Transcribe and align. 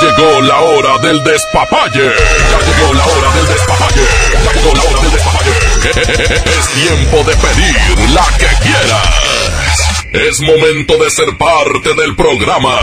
llegó 0.00 0.40
la 0.40 0.60
hora 0.60 0.98
del 0.98 1.22
despapalle. 1.22 2.12
Ya 2.50 2.58
llegó 2.58 2.94
la 2.94 3.04
hora 3.04 3.32
del 3.36 3.46
despapalle. 3.48 4.00
Ya 4.44 4.52
llegó 4.52 4.74
la 4.74 4.82
hora 4.82 5.00
del 5.02 5.10
despapalle. 5.12 5.50
Es 6.60 6.68
tiempo 6.68 7.24
de 7.24 7.36
pedir 7.36 8.10
la 8.10 8.26
que 8.38 8.48
quieras. 8.62 9.90
Es 10.12 10.40
momento 10.40 10.96
de 11.02 11.10
ser 11.10 11.36
parte 11.36 11.94
del 11.94 12.16
programa. 12.16 12.80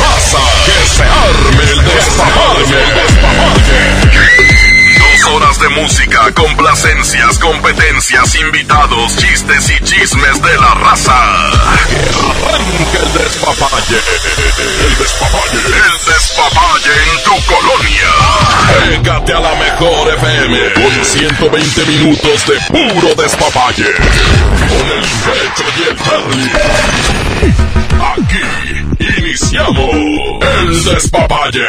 Raza, 0.00 0.38
que 0.66 0.88
se 0.88 1.02
arme 1.02 1.70
el 1.70 1.84
despapalle. 1.84 2.82
Horas 5.24 5.58
de 5.60 5.68
música, 5.68 6.32
complacencias, 6.34 7.38
competencias, 7.38 8.34
invitados, 8.34 9.16
chistes 9.16 9.70
y 9.70 9.84
chismes 9.84 10.42
de 10.42 10.58
la 10.58 10.74
raza. 10.74 11.14
Que 11.88 11.96
arranque 12.18 12.98
el 12.98 13.12
despapalle. 13.12 13.98
El 14.84 14.98
despapalle. 14.98 15.58
El 15.58 15.98
despapalle 16.12 16.92
en 17.04 17.22
tu 17.24 17.36
colonia. 17.46 18.10
Pégate 18.90 19.32
a 19.32 19.40
la 19.40 19.54
mejor 19.54 20.12
FM 20.14 20.72
con 20.74 21.04
120 21.04 21.86
minutos 21.86 22.46
de 22.46 22.60
puro 22.68 23.14
despapalle. 23.14 23.92
Con 24.68 24.86
el 24.90 25.04
pecho 25.22 25.64
y 25.78 25.82
el 25.88 25.96
Charlie. 26.02 26.50
Aquí 28.16 28.44
iniciamos 29.18 29.90
el 30.40 30.84
despapalle. 30.84 31.68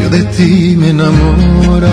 yo 0.00 0.10
de 0.10 0.22
ti 0.24 0.76
me 0.76 0.88
enamoraba. 0.90 1.92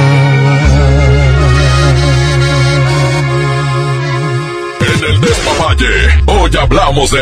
Hoy 6.27 6.51
hablamos 6.59 7.11
de. 7.11 7.21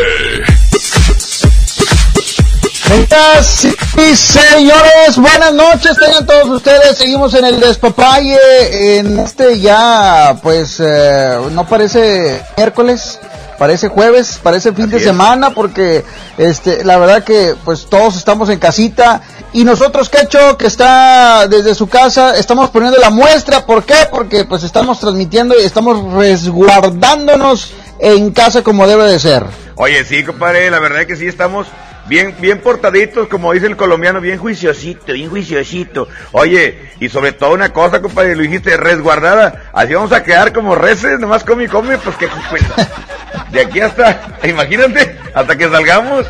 Señoras 2.90 3.68
y 3.98 4.16
señores, 4.16 5.18
buenas 5.18 5.54
noches, 5.54 5.96
tengan 5.98 6.26
todos 6.26 6.50
ustedes. 6.50 6.98
Seguimos 6.98 7.34
en 7.36 7.46
el 7.46 7.60
despapalle, 7.60 8.98
en 8.98 9.20
este 9.20 9.60
ya, 9.60 10.38
pues, 10.42 10.80
eh, 10.80 11.38
no 11.52 11.68
parece 11.68 12.42
miércoles, 12.58 13.20
parece 13.60 13.90
jueves, 13.90 14.40
parece 14.42 14.74
fin 14.74 14.90
de 14.90 15.00
semana, 15.00 15.52
porque, 15.52 16.04
este, 16.38 16.84
la 16.84 16.98
verdad 16.98 17.24
que, 17.24 17.56
pues, 17.64 17.86
todos 17.86 18.16
estamos 18.16 18.50
en 18.50 18.58
casita. 18.58 19.22
Y 19.54 19.64
nosotros, 19.64 20.10
Quecho, 20.10 20.58
que 20.58 20.68
está 20.68 21.48
desde 21.48 21.76
su 21.76 21.88
casa, 21.88 22.36
estamos 22.38 22.70
poniendo 22.72 23.00
la 23.00 23.10
muestra. 23.12 23.66
¿Por 23.66 23.84
qué? 23.84 24.08
Porque, 24.10 24.46
pues, 24.46 24.64
estamos 24.64 25.00
transmitiendo 25.00 25.56
y 25.60 25.64
estamos 25.64 26.14
resguardándonos 26.14 27.72
en 28.00 28.31
casa 28.31 28.63
como 28.63 28.88
debe 28.88 29.04
de 29.06 29.19
ser. 29.19 29.44
Oye, 29.75 30.04
sí, 30.04 30.24
compadre, 30.24 30.69
la 30.72 30.80
verdad 30.80 31.06
que 31.06 31.16
sí 31.16 31.28
estamos 31.28 31.68
bien, 32.07 32.36
bien 32.40 32.60
portaditos, 32.60 33.28
como 33.28 33.54
dice 33.54 33.68
el 33.68 33.78
colombiano, 33.78 34.19
bien 34.19 34.38
juiciosito, 34.38 35.13
bien 35.13 35.30
juiciosito. 35.30 36.07
Oye, 36.31 36.90
y 37.00 37.07
sobre 37.07 37.31
todo 37.31 37.54
una 37.54 37.72
cosa, 37.72 38.01
compadre, 38.01 38.36
lo 38.36 38.42
dijiste, 38.42 38.75
resguardada. 38.75 39.69
Así 39.74 39.94
vamos 39.94 40.12
a 40.12 40.24
quedar 40.24 40.51
como 40.51 40.75
reces, 40.75 41.19
nomás 41.19 41.44
come 41.44 41.66
y 41.66 41.68
come, 41.68 41.98
pues 42.00 42.16
que 42.18 42.28
pues, 42.50 42.63
de 43.51 43.62
aquí 43.62 43.80
hasta, 43.80 44.40
imagínate, 44.44 45.18
hasta 45.34 45.56
que 45.56 45.69
salgamos 45.69 46.25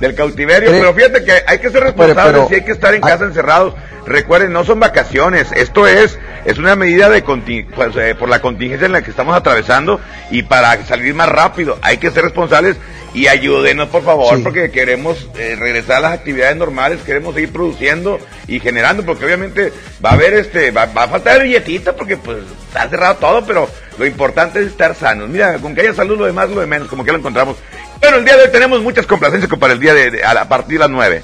del 0.00 0.14
cautiverio. 0.14 0.70
Pero, 0.70 0.94
fíjate 0.94 1.24
que 1.24 1.32
hay 1.46 1.58
que 1.58 1.70
ser 1.70 1.82
responsables 1.82 2.50
y 2.50 2.54
hay 2.54 2.64
que 2.64 2.72
estar 2.72 2.94
en 2.94 3.00
casa 3.00 3.24
encerrados. 3.24 3.74
Recuerden, 4.06 4.52
no 4.52 4.64
son 4.64 4.80
vacaciones, 4.80 5.48
esto 5.52 5.86
es 5.86 6.18
es 6.44 6.56
una 6.56 6.76
medida 6.76 7.10
de 7.10 7.22
pues, 7.22 7.96
eh, 7.96 8.14
por 8.14 8.28
la 8.28 8.40
contingencia 8.40 8.86
en 8.86 8.92
la 8.92 9.02
que 9.02 9.10
estamos 9.10 9.36
atravesando 9.36 10.00
y 10.30 10.44
para 10.44 10.82
salir 10.86 11.14
más 11.14 11.28
rápido 11.28 11.78
hay 11.82 11.98
que 11.98 12.10
ser 12.10 12.24
responsables 12.24 12.76
y 13.14 13.26
ayúdenos 13.26 13.88
por 13.88 14.02
favor 14.02 14.42
porque 14.42 14.70
queremos 14.70 15.28
eh, 15.38 15.56
regresar 15.58 15.96
a 15.96 16.00
las 16.00 16.12
actividades 16.12 16.56
normales, 16.56 17.00
queremos 17.04 17.34
seguir 17.34 17.52
produciendo 17.52 18.18
y 18.46 18.60
generando 18.60 19.04
porque 19.04 19.24
obviamente 19.24 19.72
va 20.04 20.10
a 20.10 20.12
haber 20.14 20.34
este 20.34 20.70
va, 20.70 20.84
a 20.84 21.08
faltar 21.08 21.36
el 21.36 21.48
billetito 21.48 21.96
porque 21.96 22.16
pues 22.16 22.38
está 22.66 22.88
cerrado 22.88 23.16
todo, 23.16 23.44
pero 23.44 23.68
lo 23.98 24.06
importante 24.06 24.60
es 24.60 24.68
estar 24.68 24.94
sanos. 24.94 25.28
Mira, 25.28 25.58
con 25.58 25.74
que 25.74 25.82
haya 25.82 25.94
salud 25.94 26.18
lo 26.18 26.26
demás 26.26 26.48
lo 26.50 26.60
de 26.60 26.66
menos, 26.66 26.88
como 26.88 27.04
que 27.04 27.12
lo 27.12 27.18
encontramos. 27.18 27.56
Bueno, 28.00 28.18
el 28.18 28.24
día 28.24 28.36
de 28.36 28.44
hoy 28.44 28.52
tenemos 28.52 28.80
muchas 28.80 29.06
complacencias 29.06 29.50
para 29.58 29.72
el 29.72 29.80
día 29.80 29.92
de, 29.94 30.24
a, 30.24 30.48
partir 30.48 30.74
de 30.74 30.78
las 30.78 30.90
9. 30.90 31.22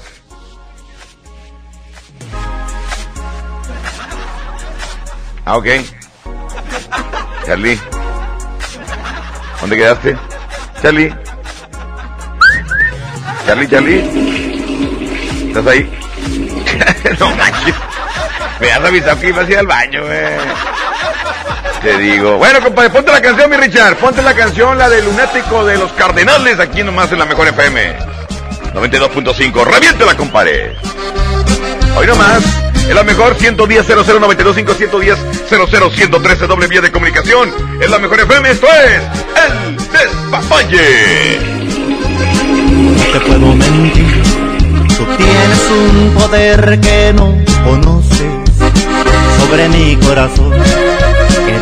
Ah, 5.45 5.57
ok. 5.57 5.67
Charlie. 7.45 7.79
¿Dónde 9.61 9.77
quedaste? 9.77 10.17
Charlie. 10.81 11.15
Charlie, 13.45 13.67
Charlie. 13.69 15.47
¿Estás 15.47 15.67
ahí? 15.67 15.99
no 17.19 17.35
manches. 17.35 17.75
Me 18.59 18.71
has 18.71 18.83
avisado 18.83 19.19
que 19.19 19.29
iba 19.29 19.41
a 19.41 19.45
ir 19.45 19.57
al 19.57 19.67
baño, 19.67 20.01
eh. 20.11 20.37
Te 21.85 21.99
digo. 21.99 22.37
Bueno, 22.39 22.59
compadre, 22.61 22.89
ponte 22.89 23.11
la 23.11 23.21
canción, 23.21 23.47
mi 23.47 23.57
Richard. 23.57 23.97
Ponte 23.97 24.23
la 24.23 24.33
canción, 24.33 24.75
la 24.75 24.89
de 24.89 25.03
Lunático 25.03 25.63
de 25.63 25.77
los 25.77 25.91
Cardenales, 25.91 26.59
aquí 26.59 26.83
nomás 26.83 27.11
en 27.11 27.19
la 27.19 27.25
mejor 27.27 27.47
FM. 27.47 27.95
92.5. 28.73 29.63
Reviéntela, 29.63 30.17
compadre. 30.17 30.75
Hoy 31.95 32.07
nomás. 32.07 32.43
Es 32.89 32.95
la 32.95 33.03
mejor 33.03 33.35
110 33.35 33.87
00925 33.87 34.73
110 34.73 35.19
00 35.47 35.91
113 35.91 36.47
doble 36.47 36.65
vía 36.65 36.81
de 36.81 36.91
comunicación. 36.91 37.53
Es 37.79 37.89
la 37.91 37.99
mejor 37.99 38.19
FM, 38.19 38.49
esto 38.49 38.65
es 38.67 39.01
El 39.45 39.77
Despapalle. 39.91 41.39
No 42.95 43.03
te 43.13 43.19
puedo 43.27 43.53
mentir, 43.53 44.23
tú 44.97 45.05
tienes 45.17 45.69
un 45.69 46.15
poder 46.15 46.79
que 46.79 47.13
no 47.13 47.37
conoces 47.63 48.45
sobre 49.39 49.69
mi 49.69 49.95
corazón, 49.97 50.53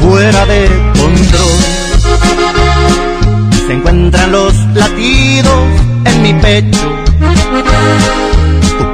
Fuera 0.00 0.46
de 0.46 0.68
control. 0.98 1.58
Se 3.66 3.72
encuentran 3.72 4.32
los 4.32 4.54
latidos 4.74 5.64
en 6.04 6.22
mi 6.22 6.34
pecho. 6.34 6.88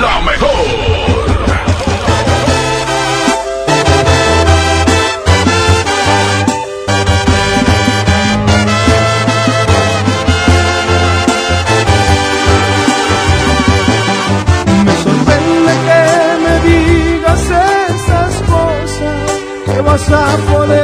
La 0.00 0.20
mejor. 0.22 1.08
vas 19.88 20.10
a 20.10 20.36
poder 20.52 20.77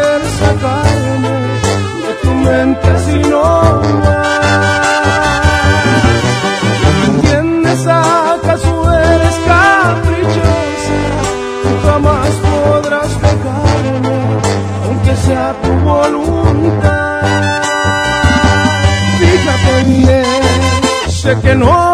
sé 21.25 21.41
que 21.41 21.55
no 21.55 21.94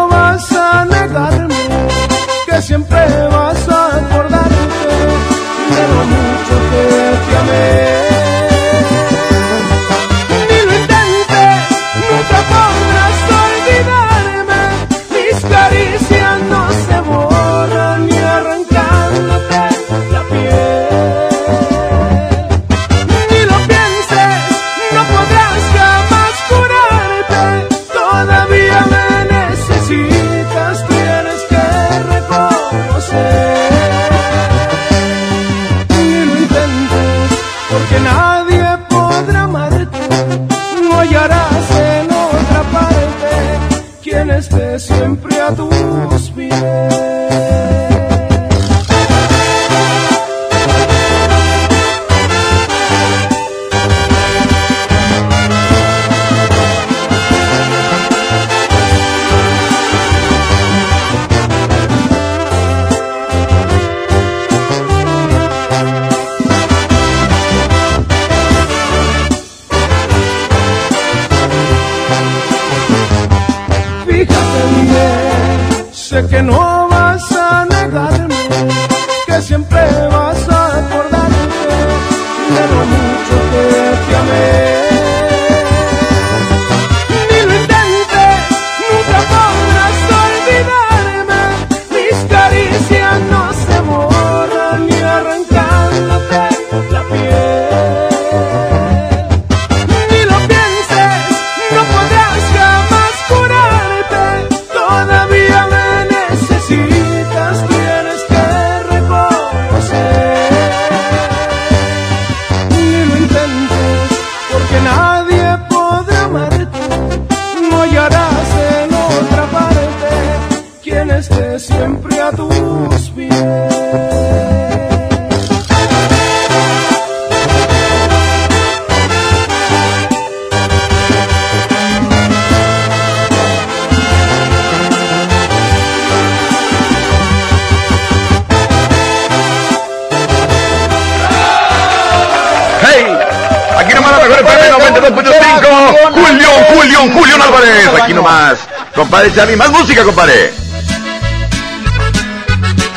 Compadre 149.31 149.35
Charlie, 149.35 149.55
más 149.55 149.71
música, 149.71 150.03
compadre. 150.03 150.53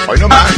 Hoy 0.09 0.19
nomás. 0.19 0.51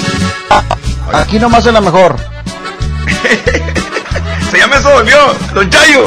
Aquí 1.12 1.38
nomás 1.38 1.66
es 1.66 1.72
la 1.72 1.82
mejor. 1.82 2.16
Se 4.50 4.58
llama 4.58 4.76
eso, 4.76 4.90
dolió, 4.90 5.34
Don 5.54 5.68
Chayo. 5.68 6.06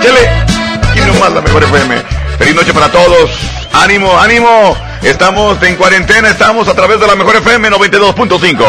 Chele. 0.00 0.30
Aquí 0.90 1.00
nomás 1.00 1.32
la 1.32 1.42
mejor 1.42 1.64
FM. 1.64 2.02
Feliz 2.38 2.54
noche 2.54 2.72
para 2.72 2.90
todos. 2.90 3.30
Ánimo, 3.74 4.18
ánimo. 4.18 4.74
Estamos 5.02 5.62
en 5.62 5.76
cuarentena, 5.76 6.30
estamos 6.30 6.68
a 6.68 6.74
través 6.74 6.98
de 6.98 7.06
la 7.06 7.14
mejor 7.14 7.36
FM 7.36 7.70
92.5. 7.70 8.64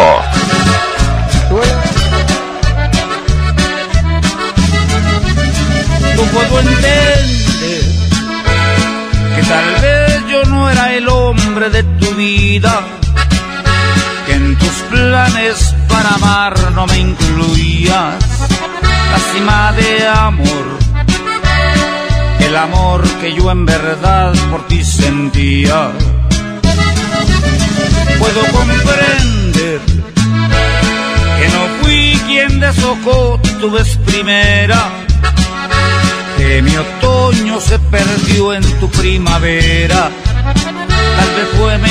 No 6.16 6.24
puedo 6.24 6.60
entender 6.60 7.03
hombre 11.40 11.70
de 11.70 11.84
tu 11.84 12.14
vida, 12.16 12.82
que 14.26 14.34
en 14.34 14.58
tus 14.58 14.76
planes 14.92 15.76
para 15.88 16.10
amar 16.16 16.72
no 16.74 16.86
me 16.88 16.98
incluías. 17.00 18.16
La 19.12 19.20
cima 19.34 19.72
de 19.74 20.08
amor, 20.08 20.66
el 22.40 22.56
amor 22.56 23.04
que 23.22 23.34
yo 23.34 23.52
en 23.52 23.66
verdad 23.66 24.34
por 24.50 24.68
ti 24.68 24.84
sentía. 24.84 25.92
Puedo 28.20 28.42
comprender 28.52 29.82
que 31.40 31.48
no 31.56 31.62
fui 31.82 32.22
quien 32.28 32.60
deshojó 32.60 33.40
tu 33.60 33.72
vez 33.72 33.98
primera 34.06 35.04
mi 36.62 36.76
otoño 36.78 37.60
se 37.60 37.80
perdió 37.80 38.54
en 38.54 38.64
tu 38.80 38.90
primavera. 38.90 40.12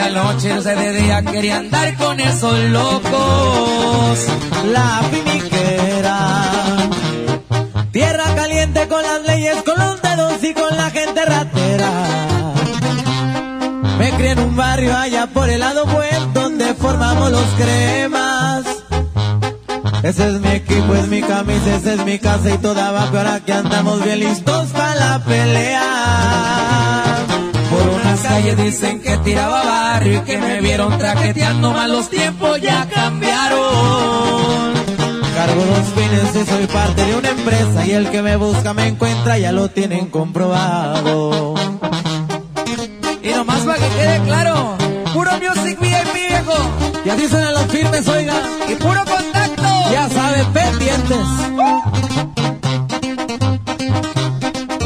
era 0.00 0.22
noche, 0.22 0.54
no 0.54 0.62
sé 0.62 0.74
de 0.74 0.92
día, 0.92 1.22
quería 1.22 1.56
andar 1.58 1.94
con 1.96 2.20
esos 2.20 2.58
locos. 2.70 4.18
La 4.72 5.02
finiquera. 5.10 6.42
Tierra 7.92 8.24
caliente 8.34 8.88
con 8.88 9.02
las 9.02 9.22
leyes, 9.26 9.56
con 9.62 9.78
los 9.78 10.00
dedos 10.00 10.42
y 10.42 10.54
con 10.54 10.76
la 10.76 10.90
gente 10.90 11.24
ratera. 11.24 11.90
Me 13.98 14.10
crié 14.12 14.30
en 14.30 14.38
un 14.38 14.56
barrio 14.56 14.96
allá 14.96 15.26
por 15.26 15.50
el 15.50 15.60
lado 15.60 15.84
buen 15.86 16.32
donde 16.32 16.74
formamos 16.74 17.30
los 17.30 17.46
cremas. 17.58 18.64
Ese 20.02 20.28
es 20.28 20.40
mi 20.40 20.48
equipo, 20.48 20.94
es 20.94 21.08
mi 21.08 21.20
camisa, 21.20 21.76
esa 21.76 21.92
es 21.94 22.04
mi 22.04 22.18
casa 22.18 22.50
y 22.50 22.58
toda 22.58 22.88
abajo. 22.88 23.18
Ahora 23.18 23.40
que 23.40 23.52
andamos 23.52 24.02
bien 24.02 24.20
listos 24.20 24.68
para 24.68 24.94
la 24.94 25.24
pelea. 25.24 26.70
Calles 28.30 28.56
dicen 28.56 29.00
que 29.00 29.16
tiraba 29.18 29.64
barrio 29.64 30.18
y 30.18 30.20
que 30.20 30.38
me 30.38 30.60
vieron 30.60 30.96
traqueteando, 30.96 31.72
mal 31.72 31.90
los 31.90 32.08
tiempos 32.08 32.60
ya 32.60 32.88
cambiaron. 32.88 34.72
Cargo 35.34 35.64
dos 35.64 35.86
fines 35.96 36.36
y 36.36 36.46
soy 36.48 36.66
parte 36.68 37.06
de 37.06 37.16
una 37.16 37.28
empresa 37.30 37.86
y 37.86 37.90
el 37.90 38.08
que 38.08 38.22
me 38.22 38.36
busca 38.36 38.72
me 38.72 38.86
encuentra, 38.86 39.36
ya 39.36 39.50
lo 39.50 39.68
tienen 39.70 40.06
comprobado. 40.06 41.54
Y 43.20 43.28
nomás 43.30 43.62
para 43.62 43.78
que 43.78 43.88
quede 43.88 44.20
claro, 44.20 44.76
puro 45.12 45.32
music 45.32 45.80
VIP 45.80 46.14
viejo. 46.14 46.54
Ya 47.04 47.16
dicen 47.16 47.42
a 47.42 47.50
los 47.50 47.66
firmes, 47.66 48.06
oiga. 48.06 48.34
Y 48.68 48.76
puro 48.76 49.04
contacto. 49.06 49.90
Ya 49.90 50.08
saben, 50.08 50.46
pendientes. 50.52 51.26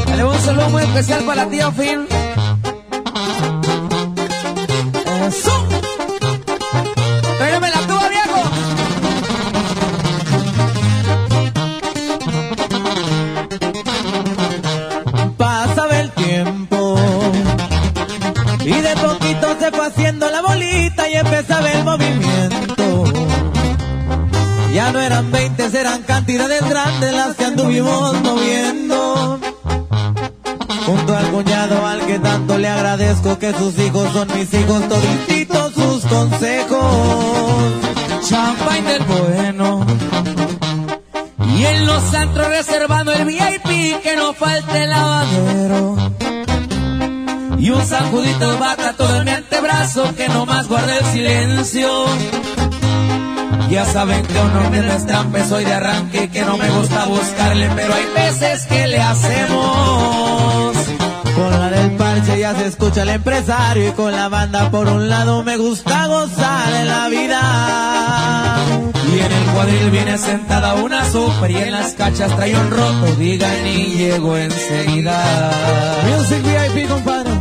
Dale 0.07 0.23
un 0.23 0.39
saludo 0.39 0.69
muy 0.71 0.81
especial 0.81 1.23
para 1.25 1.45
la 1.45 1.51
tía 1.51 1.71
Fin. 1.71 2.07
Eran 26.33 26.47
cantidades 26.47 26.69
grandes 26.69 27.13
las 27.13 27.35
que 27.35 27.45
anduvimos 27.45 28.21
moviendo. 28.21 29.39
Junto 30.85 31.17
al 31.17 31.31
cuñado 31.31 31.85
al 31.85 32.05
que 32.05 32.19
tanto 32.19 32.57
le 32.57 32.67
agradezco 32.67 33.39
que 33.39 33.53
sus 33.53 33.77
hijos 33.79 34.11
son 34.13 34.27
mis 34.35 34.53
hijos, 34.53 34.87
todititos 34.87 35.73
sus 35.73 36.05
consejos. 36.05 37.73
Champagne 38.27 38.93
del 38.93 39.03
bueno. 39.03 39.85
Y 41.55 41.65
en 41.65 41.85
los 41.85 42.13
antros 42.13 42.47
reservando 42.47 43.13
el 43.13 43.25
VIP 43.25 44.01
que 44.01 44.15
no 44.15 44.33
falte 44.33 44.83
el 44.83 44.89
lavadero. 44.89 45.95
Y 47.57 47.69
un 47.69 47.85
sacudito 47.85 48.51
de 48.51 48.57
bata 48.57 48.93
todo 48.93 49.17
en 49.17 49.25
mi 49.25 49.31
antebrazo 49.31 50.15
que 50.15 50.27
nomás 50.29 50.67
guarda 50.67 50.97
el 50.97 51.05
silencio. 51.05 52.05
Ya 53.69 53.85
saben 53.85 54.25
que 54.25 54.39
uno 54.39 54.69
me 54.69 54.81
destrampe, 54.81 55.43
soy 55.45 55.65
de 55.65 55.73
arranque 55.73 56.29
que 56.29 56.41
no 56.43 56.57
me 56.57 56.69
gusta 56.69 57.05
buscarle, 57.05 57.69
pero 57.75 57.93
hay 57.93 58.05
veces 58.15 58.65
que 58.67 58.87
le 58.87 58.99
hacemos. 58.99 60.75
Con 61.35 61.51
la 61.51 61.69
del 61.69 61.91
parche 61.91 62.39
ya 62.39 62.55
se 62.55 62.67
escucha 62.67 63.01
el 63.01 63.09
empresario 63.09 63.89
y 63.89 63.91
con 63.91 64.11
la 64.11 64.29
banda 64.29 64.71
por 64.71 64.87
un 64.87 65.09
lado 65.09 65.43
me 65.43 65.57
gusta 65.57 66.07
gozar 66.07 66.73
en 66.75 66.87
la 66.87 67.09
vida. 67.09 68.57
Y 69.13 69.19
en 69.19 69.31
el 69.31 69.43
cuadril 69.53 69.89
viene 69.91 70.17
sentada 70.17 70.75
una 70.75 71.03
super 71.11 71.51
y 71.51 71.57
en 71.57 71.71
las 71.71 71.93
cachas 71.93 72.33
trae 72.35 72.55
un 72.55 72.69
roto, 72.69 73.15
digan 73.17 73.67
y 73.67 73.95
llego 73.95 74.37
enseguida. 74.37 75.51
Music 76.07 76.41
VIP, 76.43 76.87
compadre. 76.87 77.31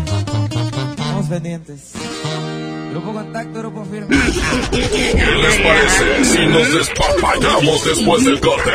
Estamos 0.97 1.27
pendientes. 1.29 1.93
Grupo 2.95 3.13
Contacto, 3.13 3.59
Grupo 3.59 3.85
Firme. 3.87 4.17
¿Qué 4.71 4.79
les 4.79 5.57
parece 5.63 6.25
si 6.25 6.47
nos 6.47 6.75
despapallamos 6.75 7.85
después 7.85 8.25
del 8.25 8.39
corte? 8.39 8.71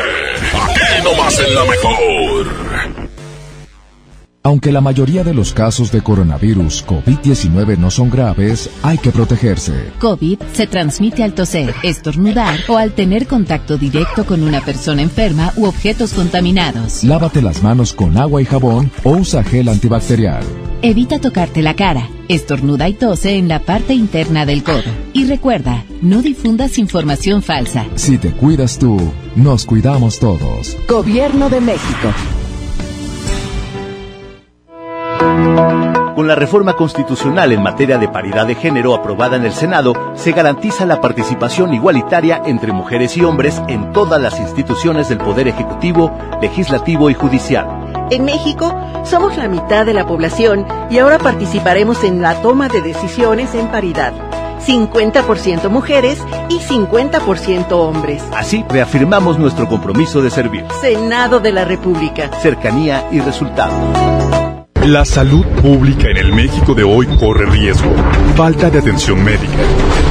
Aquí 0.52 1.02
nomás 1.02 1.40
en 1.40 1.54
la 1.54 1.64
mejor. 1.64 2.46
Aunque 4.42 4.72
la 4.72 4.82
mayoría 4.82 5.24
de 5.24 5.32
los 5.32 5.54
casos 5.54 5.90
de 5.90 6.02
coronavirus 6.02 6.86
COVID-19 6.86 7.78
no 7.78 7.90
son 7.90 8.10
graves, 8.10 8.68
hay 8.82 8.98
que 8.98 9.10
protegerse. 9.10 9.90
COVID 10.00 10.38
se 10.52 10.66
transmite 10.66 11.22
al 11.22 11.32
toser, 11.32 11.74
estornudar 11.82 12.60
o 12.68 12.76
al 12.76 12.92
tener 12.92 13.26
contacto 13.26 13.78
directo 13.78 14.26
con 14.26 14.42
una 14.42 14.60
persona 14.60 15.00
enferma 15.00 15.54
u 15.56 15.64
objetos 15.64 16.12
contaminados. 16.12 17.04
Lávate 17.04 17.40
las 17.40 17.62
manos 17.62 17.94
con 17.94 18.18
agua 18.18 18.42
y 18.42 18.44
jabón 18.44 18.92
o 19.02 19.12
usa 19.12 19.42
gel 19.44 19.70
antibacterial. 19.70 20.44
Evita 20.82 21.18
tocarte 21.18 21.60
la 21.60 21.76
cara, 21.76 22.08
estornuda 22.28 22.88
y 22.88 22.94
tose 22.94 23.36
en 23.36 23.48
la 23.48 23.58
parte 23.58 23.92
interna 23.92 24.46
del 24.46 24.64
codo. 24.64 24.80
Y 25.12 25.26
recuerda, 25.26 25.84
no 26.00 26.22
difundas 26.22 26.78
información 26.78 27.42
falsa. 27.42 27.84
Si 27.96 28.16
te 28.16 28.30
cuidas 28.30 28.78
tú, 28.78 28.98
nos 29.36 29.66
cuidamos 29.66 30.18
todos. 30.18 30.78
Gobierno 30.88 31.50
de 31.50 31.60
México. 31.60 32.08
Con 36.16 36.28
la 36.28 36.34
reforma 36.34 36.76
constitucional 36.76 37.52
en 37.52 37.62
materia 37.62 37.98
de 37.98 38.08
paridad 38.08 38.46
de 38.46 38.54
género 38.54 38.94
aprobada 38.94 39.36
en 39.36 39.44
el 39.44 39.52
Senado, 39.52 39.94
se 40.14 40.32
garantiza 40.32 40.86
la 40.86 41.00
participación 41.00 41.74
igualitaria 41.74 42.42
entre 42.46 42.72
mujeres 42.72 43.18
y 43.18 43.24
hombres 43.24 43.60
en 43.68 43.92
todas 43.92 44.20
las 44.20 44.40
instituciones 44.40 45.10
del 45.10 45.18
Poder 45.18 45.48
Ejecutivo, 45.48 46.10
Legislativo 46.40 47.10
y 47.10 47.14
Judicial. 47.14 47.79
En 48.10 48.24
México 48.24 48.74
somos 49.04 49.36
la 49.36 49.48
mitad 49.48 49.86
de 49.86 49.94
la 49.94 50.06
población 50.06 50.66
y 50.90 50.98
ahora 50.98 51.18
participaremos 51.18 52.04
en 52.04 52.22
la 52.22 52.40
toma 52.42 52.68
de 52.68 52.82
decisiones 52.82 53.54
en 53.54 53.68
paridad. 53.68 54.12
50% 54.66 55.68
mujeres 55.68 56.18
y 56.48 56.58
50% 56.58 57.72
hombres. 57.72 58.22
Así 58.34 58.64
reafirmamos 58.68 59.38
nuestro 59.38 59.68
compromiso 59.68 60.22
de 60.22 60.30
servir. 60.30 60.64
Senado 60.80 61.40
de 61.40 61.52
la 61.52 61.64
República. 61.64 62.30
Cercanía 62.40 63.06
y 63.10 63.20
resultados. 63.20 63.74
La 64.86 65.04
salud 65.04 65.44
pública 65.62 66.08
en 66.08 66.16
el 66.16 66.32
México 66.32 66.74
de 66.74 66.84
hoy 66.84 67.06
corre 67.18 67.44
riesgo. 67.44 67.90
Falta 68.34 68.70
de 68.70 68.78
atención 68.78 69.22
médica, 69.22 69.52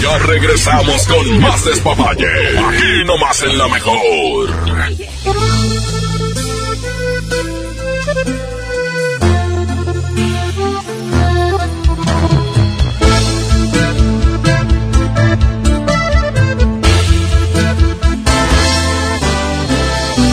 Ya 0.00 0.18
regresamos 0.18 1.06
con 1.06 1.40
más 1.40 1.64
despapalle. 1.64 2.26
Aquí 2.58 3.04
nomás 3.04 3.42
en 3.42 3.58
la 3.58 3.68
mejor. 3.68 4.48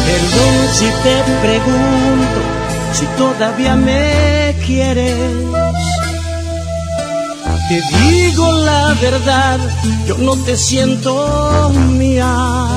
Perdón 0.05 0.55
si 0.73 0.86
te 1.03 1.23
pregunto 1.41 2.41
si 2.93 3.05
todavía 3.17 3.75
me 3.75 4.55
quieres. 4.65 5.75
Te 7.67 7.82
digo 7.97 8.51
la 8.60 8.93
verdad, 9.01 9.60
yo 10.08 10.17
no 10.19 10.36
te 10.43 10.56
siento 10.56 11.71
mía. 11.73 12.67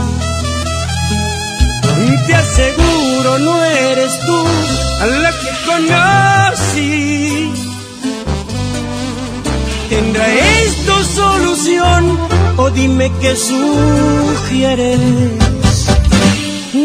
Te 2.27 2.35
aseguro 2.35 3.39
no 3.39 3.65
eres 3.65 4.19
tú 4.21 4.45
a 5.03 5.07
la 5.07 5.31
que 5.41 5.51
conocí. 5.71 7.53
¿Tendrá 9.89 10.27
esto 10.65 11.05
solución 11.05 12.19
o 12.57 12.71
dime 12.71 13.13
qué 13.21 13.37
sugieres? 13.37 15.01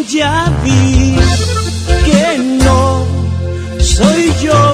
Ya 0.09 0.51
vi 0.63 1.15
que 2.05 2.37
no 2.63 3.05
soy 3.79 4.33
yo 4.41 4.73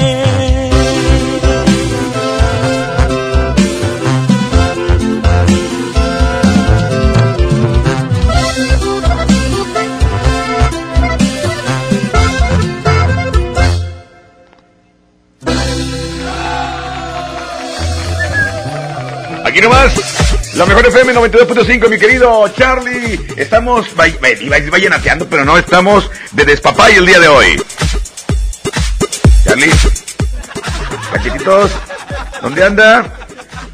Aquí 19.61 19.69
nomás, 19.69 20.55
la 20.55 20.65
mejor 20.65 20.87
FM 20.87 21.13
92.5, 21.13 21.87
mi 21.87 21.99
querido 21.99 22.47
Charlie. 22.57 23.19
Estamos, 23.37 23.85
va- 23.89 24.07
va- 24.19 24.29
iba 24.31 24.55
a 24.55 24.59
decir 24.59 24.71
vallenateando, 24.71 25.27
pero 25.29 25.45
no, 25.45 25.55
estamos 25.55 26.09
de 26.31 26.45
despapay 26.45 26.95
el 26.95 27.05
día 27.05 27.19
de 27.19 27.27
hoy. 27.27 27.61
Charlie, 29.45 29.71
cachetitos, 31.13 31.69
¿dónde 32.41 32.63
anda? 32.63 33.05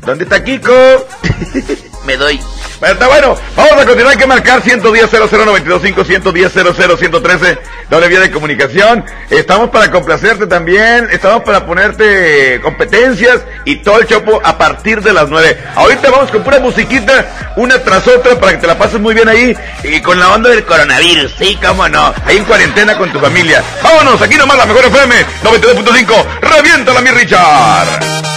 ¿Dónde 0.06 0.26
está 0.26 0.44
Kiko? 0.44 1.08
Me 2.06 2.18
doy. 2.18 2.38
Pero 2.82 2.92
está 2.92 3.08
bueno, 3.08 3.38
vamos 3.56 3.72
a 3.72 3.86
continuar, 3.86 4.12
hay 4.12 4.18
que 4.18 4.28
marcar 4.28 4.62
110 4.62 5.10
00925 5.10 6.04
110 6.04 6.52
113 7.00 7.58
doble 7.90 8.08
vía 8.08 8.20
de 8.20 8.32
comunicación. 8.32 9.06
Estamos 9.30 9.70
para 9.70 9.92
complacerte 9.92 10.48
también, 10.48 11.08
estamos 11.12 11.44
para 11.44 11.66
ponerte 11.66 12.60
competencias 12.62 13.42
y 13.66 13.78
todo 13.78 14.00
el 14.00 14.08
chopo 14.08 14.42
a 14.44 14.58
partir 14.58 15.02
de 15.02 15.14
las 15.14 15.30
9. 15.30 15.58
Ahorita 15.76 16.10
vamos 16.12 16.32
con 16.32 16.44
pura 16.44 16.60
musiquita, 16.60 17.54
una 17.56 17.82
tras 17.84 18.08
otra, 18.08 18.40
para 18.40 18.54
que 18.54 18.58
te 18.60 18.68
la 18.68 18.78
pases 18.78 19.00
muy 19.00 19.14
bien 19.14 19.28
ahí 19.28 19.56
y 19.84 20.02
con 20.02 20.20
la 20.20 20.34
onda 20.34 20.50
del 20.50 20.66
coronavirus, 20.66 21.34
sí, 21.38 21.58
cómo 21.66 21.88
no, 21.90 22.14
ahí 22.26 22.38
en 22.38 22.46
cuarentena 22.46 22.98
con 22.98 23.12
tu 23.12 23.20
familia. 23.20 23.64
Vámonos, 23.84 24.22
aquí 24.22 24.36
nomás 24.36 24.58
la 24.58 24.66
mejor 24.66 24.86
FM 24.86 25.16
92.5, 25.44 26.26
reviéntala 26.42 27.02
mi 27.02 27.12
Richard. 27.12 28.37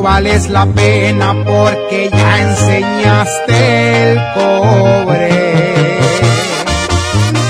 vales 0.00 0.48
la 0.48 0.64
pena 0.66 1.34
porque 1.44 2.08
ya 2.10 2.40
enseñaste 2.40 4.12
el 4.12 4.18
cobre. 4.34 5.98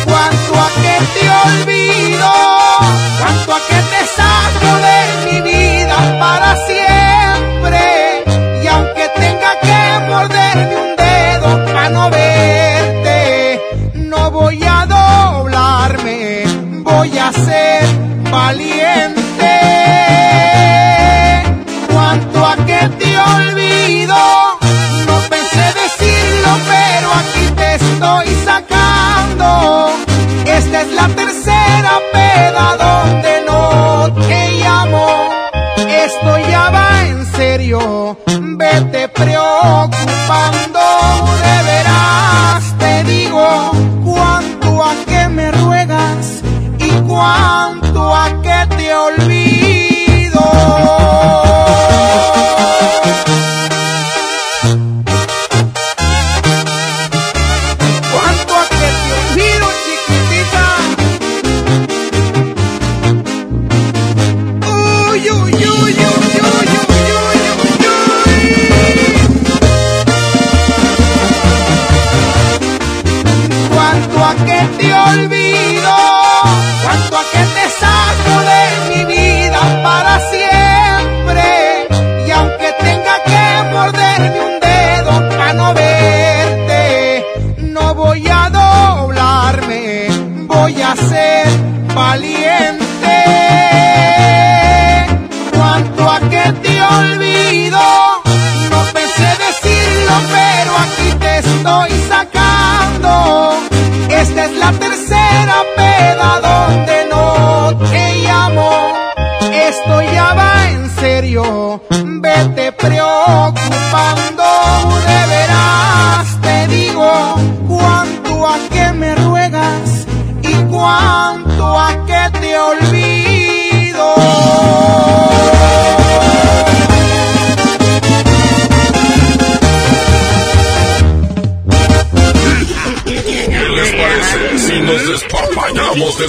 Cuanto 0.04 0.52
a 0.64 0.68
que 0.82 0.96
te 1.14 1.24
olvido, 1.46 2.30
cuanto 3.20 3.54
a 3.54 3.60
que 3.68 3.80
te 3.92 4.00
saco 4.16 4.70
de 4.86 4.98
mi 5.24 5.38
vida 5.52 5.96
para 6.18 6.56
siempre. 6.66 7.82
Y 8.62 8.66
aunque 8.66 9.04
tenga 9.14 9.52
que 9.60 9.80
morderme 10.08 10.76
un 10.84 10.96
dedo 10.96 11.64
para 11.66 11.90
no 11.90 12.10
verte, 12.10 13.60
no 13.94 14.30
voy 14.30 14.60
a 14.64 14.86
doblarme, 14.86 16.44
voy 16.82 17.18
a 17.18 17.32
ser 17.32 17.84
valiente. 18.30 18.91
preocupa. 39.22 40.11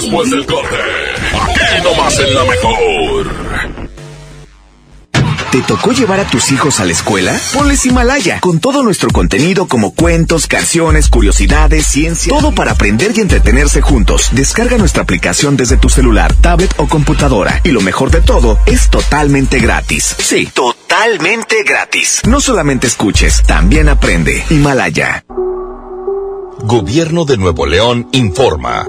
Después 0.04 0.30
del 0.30 0.46
corte. 0.46 0.76
Aquí 1.32 1.82
nomás 1.82 2.18
en 2.18 2.34
la 2.34 2.44
mejor. 2.44 3.44
¿Te 5.50 5.62
tocó 5.62 5.92
llevar 5.92 6.18
a 6.18 6.28
tus 6.28 6.50
hijos 6.50 6.80
a 6.80 6.84
la 6.84 6.90
escuela? 6.90 7.40
Ponles 7.52 7.86
Himalaya, 7.86 8.40
con 8.40 8.58
todo 8.58 8.82
nuestro 8.82 9.08
contenido 9.10 9.68
como 9.68 9.94
cuentos, 9.94 10.48
canciones, 10.48 11.08
curiosidades, 11.08 11.86
ciencia, 11.86 12.32
todo 12.32 12.52
para 12.52 12.72
aprender 12.72 13.12
y 13.14 13.20
entretenerse 13.20 13.80
juntos. 13.80 14.30
Descarga 14.32 14.76
nuestra 14.78 15.04
aplicación 15.04 15.56
desde 15.56 15.76
tu 15.76 15.88
celular, 15.88 16.34
tablet 16.34 16.74
o 16.76 16.88
computadora. 16.88 17.60
Y 17.62 17.68
lo 17.68 17.82
mejor 17.82 18.10
de 18.10 18.20
todo, 18.20 18.58
es 18.66 18.90
totalmente 18.90 19.60
gratis. 19.60 20.16
Sí, 20.18 20.48
totalmente 20.52 21.62
gratis. 21.62 22.22
No 22.26 22.40
solamente 22.40 22.88
escuches, 22.88 23.44
también 23.46 23.88
aprende. 23.88 24.44
Himalaya. 24.50 25.24
Gobierno 26.64 27.26
de 27.26 27.36
Nuevo 27.36 27.66
León 27.66 28.08
informa. 28.10 28.88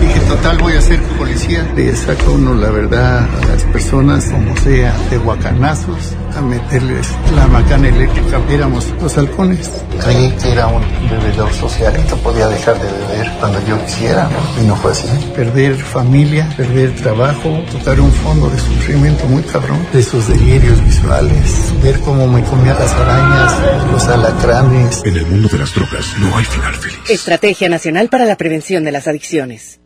Dije, 0.00 0.20
total, 0.20 0.58
voy 0.58 0.74
a 0.74 0.80
ser 0.80 1.00
policía. 1.18 1.70
Le 1.76 1.94
saca 1.94 2.30
uno 2.30 2.54
la 2.54 2.70
verdad 2.70 3.18
a 3.20 3.46
las 3.46 3.62
personas, 3.64 4.26
como 4.26 4.56
sea, 4.58 4.96
de 5.10 5.18
guacanazos 5.18 6.14
a 6.36 6.40
meterles 6.40 7.08
la 7.34 7.46
macana 7.48 7.88
eléctrica, 7.88 8.38
viéramos 8.48 8.86
los 9.00 9.16
halcones. 9.18 9.70
Creí 10.02 10.30
que 10.32 10.52
era 10.52 10.66
un 10.66 10.82
bebedor 11.08 11.52
social 11.52 11.92
y 11.98 12.08
que 12.08 12.16
podía 12.16 12.48
dejar 12.48 12.78
de 12.78 12.90
beber 12.90 13.30
cuando 13.38 13.66
yo 13.66 13.84
quisiera, 13.84 14.28
y 14.60 14.66
no 14.66 14.76
fue 14.76 14.92
así. 14.92 15.08
Perder 15.34 15.76
familia, 15.76 16.48
perder 16.56 16.94
trabajo, 16.96 17.62
tocar 17.72 18.00
un 18.00 18.12
fondo 18.12 18.48
de 18.48 18.58
sufrimiento 18.58 19.26
muy 19.26 19.42
cabrón, 19.42 19.84
de 19.92 20.00
esos 20.00 20.28
delirios 20.28 20.82
visuales, 20.84 21.72
ver 21.82 21.98
cómo 22.00 22.26
me 22.26 22.42
comía 22.44 22.74
las 22.74 22.92
arañas, 22.92 23.54
los 23.92 24.04
alacranes. 24.08 25.02
En 25.04 25.16
el 25.16 25.26
mundo 25.26 25.48
de 25.48 25.58
las 25.58 25.74
drogas 25.74 26.06
no 26.18 26.36
hay 26.36 26.44
final 26.44 26.74
feliz. 26.74 26.98
Estrategia 27.08 27.68
Nacional 27.68 28.08
para 28.08 28.24
la 28.24 28.36
Prevención 28.36 28.84
de 28.84 28.92
las 28.92 29.08
Adicciones. 29.08 29.79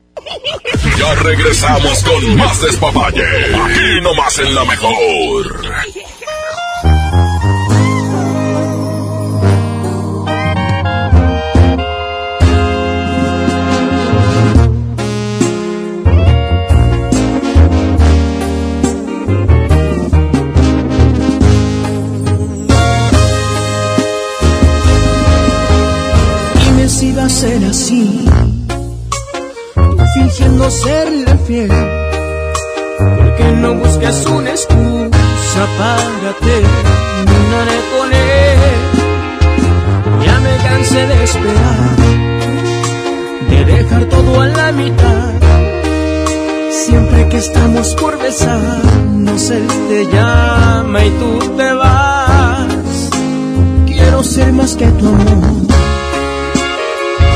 Ya 0.98 1.14
regresamos 1.16 2.02
con 2.04 2.36
más 2.36 2.62
despapalle. 2.62 3.22
Aquí 3.22 4.00
nomás 4.02 4.38
en 4.38 4.54
la 4.54 4.64
mejor. 4.64 5.64
Ser 27.26 27.64
así, 27.64 28.24
fingiendo 30.54 30.70
serle 30.70 31.38
fiel. 31.46 31.70
Porque 32.98 33.44
no 33.60 33.74
busques 33.74 34.26
una 34.26 34.50
excusa 34.50 35.66
para 35.78 36.32
terminar 36.40 37.68
con 37.96 38.12
él. 38.12 38.58
Ya 40.24 40.40
me 40.40 40.56
cansé 40.56 41.06
de 41.06 41.24
esperar, 41.24 41.96
de 43.50 43.64
dejar 43.64 44.04
todo 44.06 44.40
a 44.40 44.46
la 44.46 44.72
mitad. 44.72 45.32
Siempre 46.70 47.28
que 47.28 47.38
estamos 47.38 47.94
por 47.94 48.18
besarnos, 48.18 49.50
él 49.50 49.66
te 49.88 50.06
llama 50.06 51.04
y 51.04 51.10
tú 51.10 51.38
te 51.56 51.72
vas. 51.72 53.10
Quiero 53.86 54.22
ser 54.22 54.52
más 54.52 54.76
que 54.76 54.86
tu 54.86 55.06
amor 55.06 55.64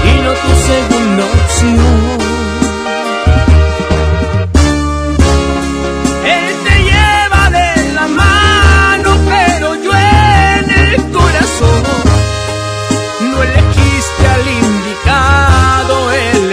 y 0.04 0.22
no 0.22 0.32
tu 0.32 0.50
segunda 0.66 1.24
opción. 1.24 2.27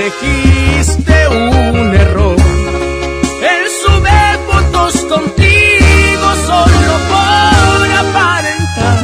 Elegiste 0.06 1.28
un 1.30 1.96
error. 1.96 2.36
Él 2.36 3.64
sube 3.82 4.20
fotos 4.48 4.94
contigo 5.06 6.28
solo 6.46 6.94
por 7.10 7.88
aparentar 8.04 9.04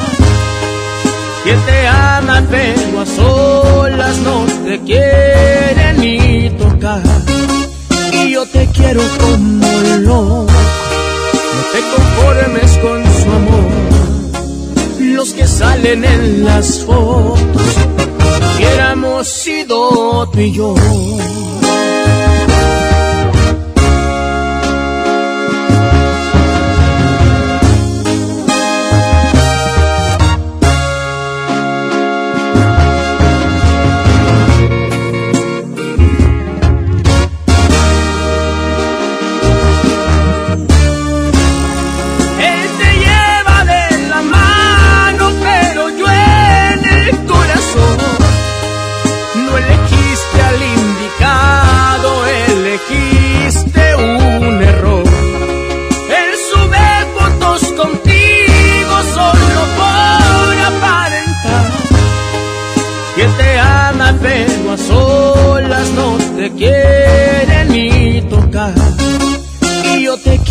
que 1.43 1.53
te 1.53 1.87
aman, 1.87 2.47
pero 2.49 3.01
a 3.01 3.05
solas 3.05 4.17
no 4.19 4.45
te 4.65 4.79
quieren 4.81 5.99
ni 5.99 6.49
tocar. 6.51 7.01
Y 8.13 8.31
yo 8.33 8.45
te 8.45 8.67
quiero 8.67 9.01
como 9.19 9.67
loco, 10.01 10.45
no 11.55 11.61
te 11.73 11.81
conformes 11.95 12.77
con 12.77 13.03
su 13.03 13.31
amor. 13.39 13.71
Los 14.99 15.33
que 15.33 15.47
salen 15.47 16.05
en 16.05 16.45
las 16.45 16.79
fotos, 16.79 17.75
hubiéramos 18.61 19.27
sido 19.27 20.29
tú 20.29 20.39
y 20.39 20.51
yo. 20.51 20.75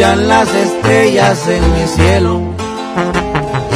las 0.00 0.48
estrellas 0.54 1.46
en 1.46 1.72
mi 1.74 1.86
cielo. 1.86 2.40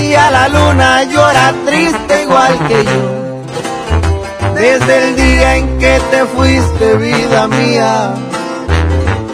Y 0.01 0.15
a 0.15 0.31
la 0.31 0.49
luna 0.49 1.03
llora 1.05 1.53
triste 1.67 2.23
igual 2.23 2.59
que 2.67 2.85
yo. 2.85 4.55
Desde 4.55 5.09
el 5.09 5.17
día 5.17 5.57
en 5.57 5.79
que 5.79 6.01
te 6.11 6.25
fuiste, 6.25 6.95
vida 6.97 7.47
mía, 7.49 8.15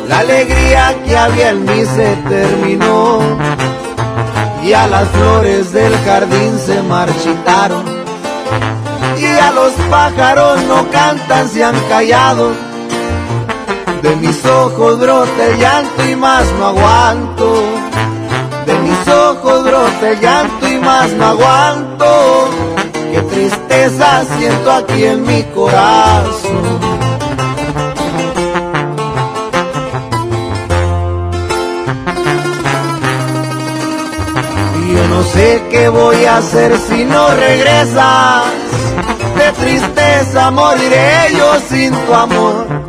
la 0.08 0.18
alegría 0.18 0.96
que 1.06 1.16
había 1.16 1.50
en 1.50 1.64
mí 1.64 1.84
se 1.84 2.16
terminó. 2.28 3.20
Y 4.64 4.72
a 4.72 4.88
las 4.88 5.08
flores 5.10 5.72
del 5.72 5.96
jardín 6.04 6.58
se 6.58 6.82
marchitaron. 6.82 7.84
Y 9.16 9.26
a 9.26 9.52
los 9.52 9.72
pájaros 9.88 10.60
no 10.64 10.90
cantan, 10.90 11.48
se 11.48 11.62
han 11.62 11.78
callado. 11.88 12.69
De 14.02 14.16
mis 14.16 14.44
ojos 14.46 14.98
brota 14.98 15.46
el 15.46 15.58
llanto 15.58 16.08
y 16.08 16.16
más 16.16 16.44
no 16.58 16.66
aguanto. 16.68 17.62
De 18.64 18.78
mis 18.78 19.08
ojos 19.08 19.62
brota 19.62 20.10
el 20.10 20.20
llanto 20.20 20.68
y 20.68 20.78
más 20.78 21.10
no 21.12 21.26
aguanto. 21.26 22.48
Qué 23.12 23.20
tristeza 23.22 24.24
siento 24.38 24.72
aquí 24.72 25.04
en 25.04 25.22
mi 25.26 25.42
corazón. 25.54 26.80
Y 34.82 34.94
yo 34.94 35.08
no 35.08 35.22
sé 35.24 35.62
qué 35.70 35.90
voy 35.90 36.24
a 36.24 36.38
hacer 36.38 36.74
si 36.88 37.04
no 37.04 37.28
regresas. 37.34 38.44
De 39.36 39.52
tristeza 39.62 40.50
moriré 40.50 41.34
yo 41.36 41.52
sin 41.68 41.92
tu 41.92 42.14
amor 42.14 42.79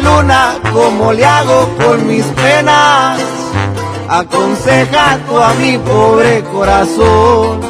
luna, 0.00 0.54
¿cómo 0.72 1.12
le 1.12 1.24
hago 1.24 1.68
con 1.76 2.06
mis 2.06 2.24
penas? 2.24 3.20
Aconseja 4.08 5.18
tú 5.28 5.38
a 5.38 5.54
mi 5.54 5.78
pobre 5.78 6.42
corazón. 6.44 7.60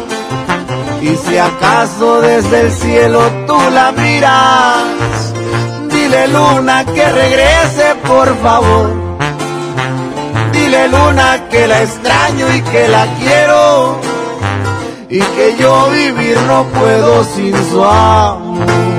Y 1.00 1.16
si 1.16 1.36
acaso 1.36 2.20
desde 2.20 2.60
el 2.60 2.72
cielo 2.72 3.20
tú 3.46 3.58
la 3.72 3.92
miras, 3.92 5.32
dile 5.90 6.28
luna 6.28 6.84
que 6.84 7.08
regrese 7.10 7.94
por 8.06 8.36
favor. 8.40 8.90
Dile 10.52 10.88
luna 10.88 11.48
que 11.50 11.66
la 11.66 11.82
extraño 11.82 12.54
y 12.54 12.60
que 12.62 12.88
la 12.88 13.06
quiero 13.18 14.00
y 15.08 15.20
que 15.20 15.56
yo 15.58 15.90
vivir 15.90 16.38
no 16.46 16.64
puedo 16.64 17.24
sin 17.24 17.54
su 17.70 17.84
amor. 17.84 18.91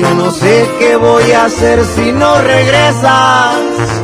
Yo 0.00 0.14
no 0.14 0.30
sé 0.30 0.68
qué 0.78 0.96
voy 0.96 1.32
a 1.32 1.44
hacer 1.46 1.84
si 1.84 2.12
no 2.12 2.40
regresas 2.42 4.03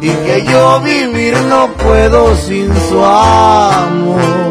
y 0.00 0.08
que 0.08 0.44
yo 0.44 0.80
vivir 0.80 1.34
no 1.48 1.68
puedo 1.72 2.34
sin 2.36 2.72
su 2.88 3.04
amor. 3.04 4.47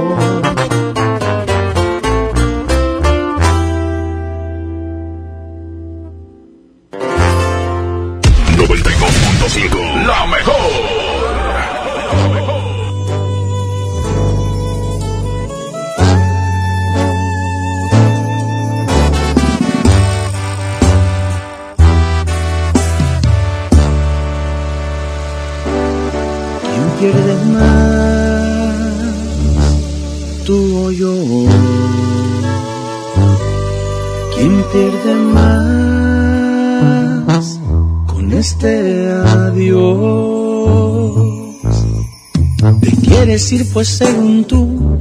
pues 43.74 43.88
según 43.88 44.46
tú 44.46 44.98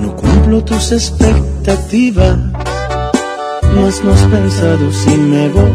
no 0.00 0.16
cumplo 0.16 0.62
tus 0.64 0.92
expectativas. 0.92 2.36
Mas 3.74 4.02
no 4.02 4.12
has 4.12 4.22
pensado 4.22 4.90
si 4.92 5.10
me 5.10 5.48
voy, 5.50 5.72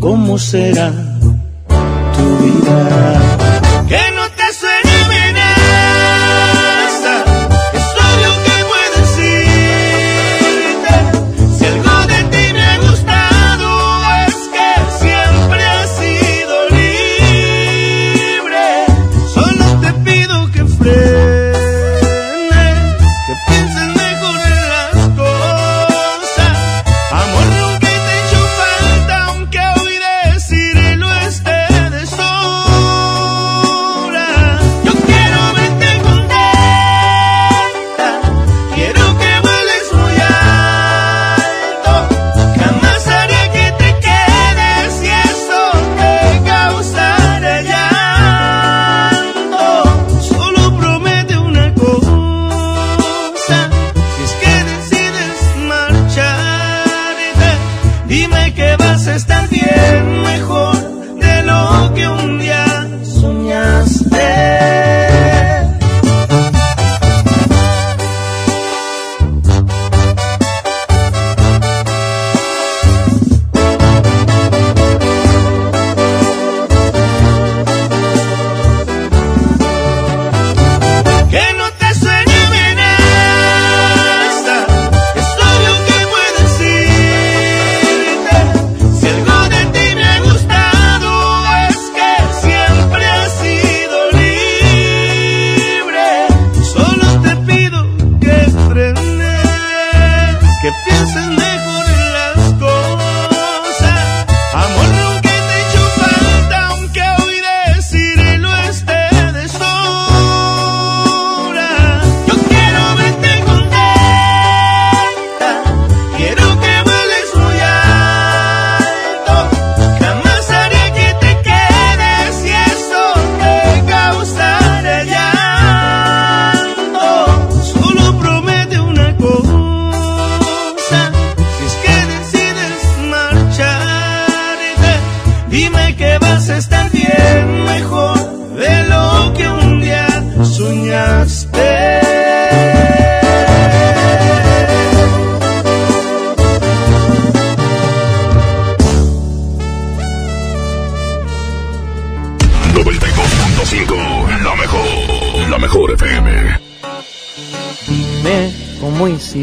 ¿cómo 0.00 0.38
será 0.38 0.92
tu 2.14 2.44
vida? 2.44 3.07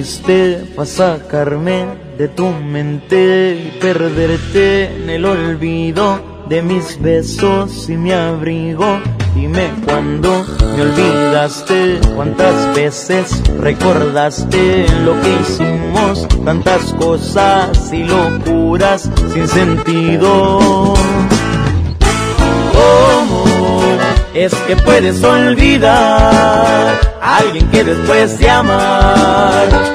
triste 0.06 0.72
para 0.76 0.86
sacarme 0.86 1.88
de 2.16 2.28
tu 2.28 2.45
mente 2.45 3.56
y 3.56 3.80
perderte 3.80 4.86
en 4.86 5.10
el 5.10 5.26
olvido 5.26 6.45
de 6.47 6.62
mis 6.62 7.01
besos 7.01 7.89
y 7.89 7.97
mi 7.97 8.12
abrigo. 8.12 8.99
Dime 9.34 9.72
cuándo 9.84 10.45
me 10.76 10.82
olvidaste, 10.84 11.99
cuántas 12.16 12.76
veces 12.76 13.41
recordaste 13.60 14.86
lo 15.03 15.20
que 15.22 15.41
hicimos, 15.41 16.28
tantas 16.45 16.93
cosas 16.93 17.91
y 17.91 18.03
locuras 18.03 19.10
sin 19.34 19.47
sentido. 19.47 20.93
¿Cómo 22.74 23.43
es 24.36 24.53
que 24.53 24.76
puedes 24.76 25.24
olvidar 25.24 26.93
a 27.22 27.38
alguien 27.38 27.68
que 27.72 27.84
después 27.84 28.38
de 28.38 28.49
amar? 28.51 29.95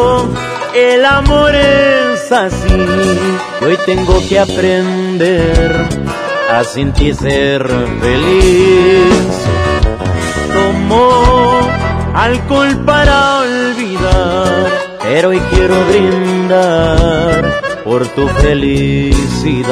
el 0.81 1.05
amor 1.05 1.53
es 1.53 2.31
así, 2.31 2.73
hoy 3.61 3.77
tengo 3.85 4.19
que 4.27 4.39
aprender 4.39 5.87
a 6.51 6.63
sin 6.63 6.91
ti 6.91 7.13
ser 7.13 7.67
feliz. 8.01 9.13
Tomo 10.53 11.59
alcohol 12.15 12.83
para 12.85 13.39
olvidar, 13.39 14.67
pero 15.03 15.29
hoy 15.29 15.39
quiero 15.51 15.75
brindar 15.85 17.61
por 17.83 18.07
tu 18.07 18.27
felicidad. 18.27 19.71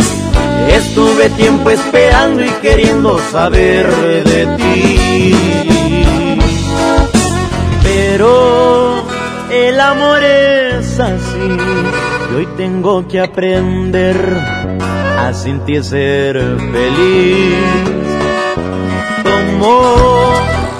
Estuve 0.69 1.29
tiempo 1.31 1.69
esperando 1.69 2.43
y 2.43 2.49
queriendo 2.61 3.19
saber 3.31 3.87
de 4.23 4.47
ti. 4.57 5.35
Pero 7.83 9.03
el 9.51 9.79
amor 9.79 10.23
es 10.23 10.99
así 10.99 11.57
y 12.31 12.35
hoy 12.35 12.47
tengo 12.57 13.07
que 13.07 13.19
aprender 13.19 14.15
a 15.19 15.33
sin 15.33 15.59
ti 15.65 15.81
ser 15.83 16.37
feliz. 16.71 17.57
Tomo 19.23 19.95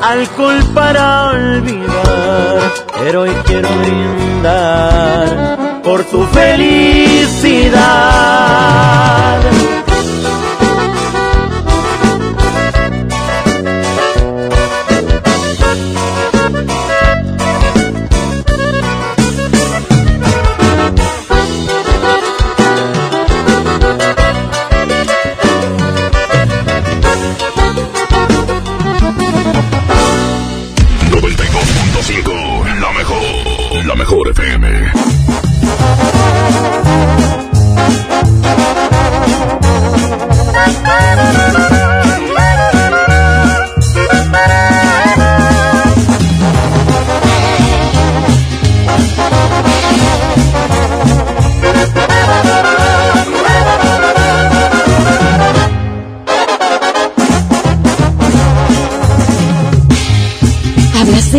alcohol 0.01 0.63
para 0.73 1.31
olvidar, 1.31 2.71
pero 2.99 3.21
hoy 3.21 3.31
quiero 3.45 3.69
brindar 3.81 5.57
por 5.83 6.03
tu 6.05 6.23
felicidad. 6.27 7.81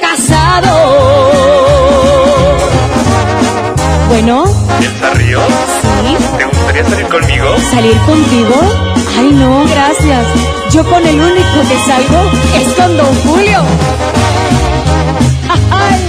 Casado. 0.00 0.72
Bueno, 4.08 4.44
¿Piensa 4.78 5.10
Ríos? 5.14 5.42
Sí. 6.02 6.16
¿Te 6.38 6.44
gustaría 6.44 6.84
salir 6.84 7.06
conmigo? 7.08 7.46
¿salir 7.70 7.96
contigo? 8.00 8.54
Ay, 9.18 9.30
no, 9.32 9.64
gracias. 9.64 10.26
Yo 10.70 10.84
con 10.88 11.04
el 11.06 11.20
único 11.20 11.60
que 11.68 11.78
salgo 11.86 12.30
es 12.56 12.72
con 12.74 12.96
Don 12.96 13.14
Julio. 13.22 13.58
Ay. 15.70 16.08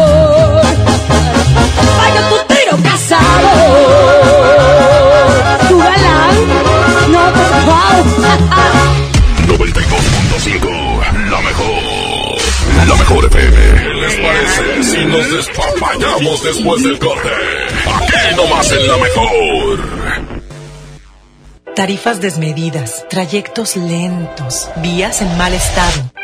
92.5, 9.47 11.29
la 11.29 11.41
mejor. 11.41 12.37
La 12.87 12.95
mejor 12.95 13.25
FM. 13.25 13.81
¿Qué 13.81 13.93
les 13.93 14.15
parece 14.15 14.83
si 14.83 15.05
nos 15.05 15.29
despapallamos 15.29 16.43
después 16.43 16.83
del 16.83 16.97
corte? 16.99 17.29
Aquí 17.85 18.35
nomás 18.35 18.71
en 18.71 18.87
la 18.87 18.97
mejor. 18.97 19.79
Tarifas 21.75 22.21
desmedidas, 22.21 23.05
trayectos 23.09 23.75
lentos, 23.75 24.69
vías 24.77 25.21
en 25.21 25.37
mal 25.37 25.53
estado. 25.53 26.10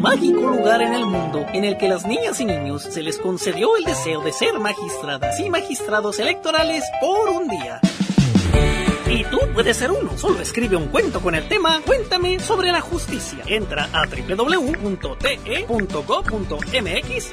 Mágico 0.00 0.48
lugar 0.48 0.80
en 0.82 0.94
el 0.94 1.04
mundo 1.04 1.46
en 1.52 1.64
el 1.64 1.76
que 1.76 1.88
las 1.88 2.06
niñas 2.06 2.40
y 2.40 2.46
niños 2.46 2.82
se 2.82 3.02
les 3.02 3.18
concedió 3.18 3.76
el 3.76 3.84
deseo 3.84 4.22
de 4.22 4.32
ser 4.32 4.58
magistradas 4.58 5.38
y 5.38 5.50
magistrados 5.50 6.18
electorales 6.18 6.82
por 7.00 7.28
un 7.28 7.48
día. 7.48 7.80
Y 9.10 9.24
tú 9.24 9.38
puedes 9.52 9.76
ser 9.76 9.90
uno. 9.90 10.16
Solo 10.16 10.40
escribe 10.40 10.76
un 10.76 10.86
cuento 10.86 11.20
con 11.20 11.34
el 11.34 11.48
tema 11.48 11.80
Cuéntame 11.84 12.38
sobre 12.38 12.70
la 12.70 12.80
justicia. 12.80 13.42
Entra 13.46 13.88
a 13.92 14.06
www.te.gov.mx 14.06 14.92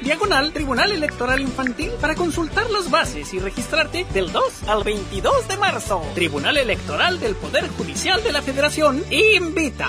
diagonal 0.00 0.52
Tribunal 0.52 0.90
Electoral 0.90 1.40
Infantil 1.40 1.92
para 2.00 2.16
consultar 2.16 2.68
las 2.70 2.90
bases 2.90 3.32
y 3.32 3.38
registrarte 3.38 4.04
del 4.12 4.32
2 4.32 4.64
al 4.66 4.82
22 4.82 5.46
de 5.48 5.56
marzo. 5.56 6.02
Tribunal 6.14 6.56
Electoral 6.58 7.20
del 7.20 7.36
Poder 7.36 7.68
Judicial 7.68 8.22
de 8.24 8.32
la 8.32 8.42
Federación 8.42 9.04
invita. 9.10 9.88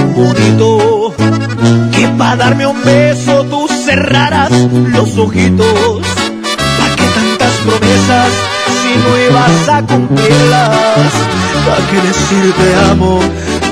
Bonito 0.00 1.14
que 1.92 2.08
para 2.18 2.36
darme 2.36 2.66
un 2.66 2.82
beso 2.82 3.44
tú 3.44 3.68
cerraras 3.68 4.50
los 4.50 5.16
ojitos. 5.18 6.00
¿Para 6.78 6.96
qué 6.96 7.04
tantas 7.14 7.52
promesas 7.66 8.28
si 8.80 8.90
no 8.98 9.10
ibas 9.28 9.68
a 9.68 9.82
cumplirlas? 9.86 11.12
¿Para 11.66 11.86
qué 11.90 11.96
decir 12.08 12.54
te 12.58 12.90
amo 12.90 13.20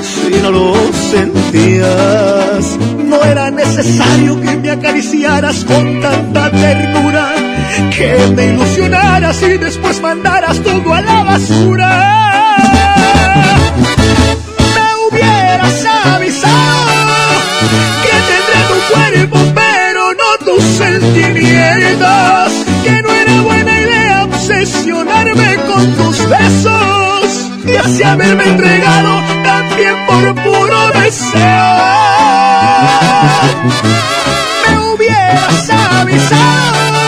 si 0.01 0.41
no 0.41 0.51
lo 0.51 0.73
sentías? 1.11 2.77
No 3.05 3.23
era 3.23 3.51
necesario 3.51 4.39
que 4.39 4.55
me 4.57 4.71
acariciaras 4.71 5.65
con 5.65 6.01
tanta 6.01 6.51
ternura, 6.51 7.33
que 7.95 8.33
me 8.35 8.45
ilusionaras 8.47 9.41
y 9.41 9.57
después 9.57 10.01
mandaras 10.01 10.59
todo 10.59 10.93
a 10.93 11.01
la 11.01 11.23
basura. 11.23 12.21
Sentimientos, 20.99 22.51
que 22.83 23.01
no 23.01 23.11
era 23.11 23.41
buena 23.41 23.79
idea 23.79 24.23
obsesionarme 24.25 25.55
con 25.67 25.93
tus 25.93 26.17
besos 26.27 27.49
y 27.65 27.75
así 27.75 28.03
haberme 28.03 28.43
entregado 28.43 29.21
también 29.43 29.95
por 30.07 30.35
puro 30.43 30.91
deseo. 30.99 31.41
Me 34.63 34.79
hubieras 34.89 35.69
avisado 35.69 37.03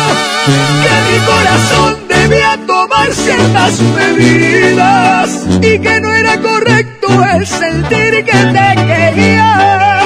que 0.83 0.93
mi 1.07 1.17
corazón 1.31 1.97
debía 2.07 2.59
tomar 2.65 3.13
ciertas 3.13 3.79
medidas 3.79 5.29
y 5.61 5.79
que 5.79 6.01
no 6.01 6.13
era 6.13 6.39
correcto 6.39 7.07
el 7.35 7.45
sentir 7.45 8.23
que 8.23 8.39
te 8.55 8.67
quería. 8.87 9.99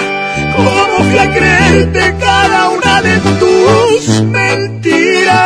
¿Cómo 0.55 1.09
fui 1.09 1.19
a 1.19 1.31
creerte 1.31 2.15
cada 2.19 2.69
una 2.69 3.01
de 3.01 3.17
tus 3.19 3.56
mentiras? 4.23 5.37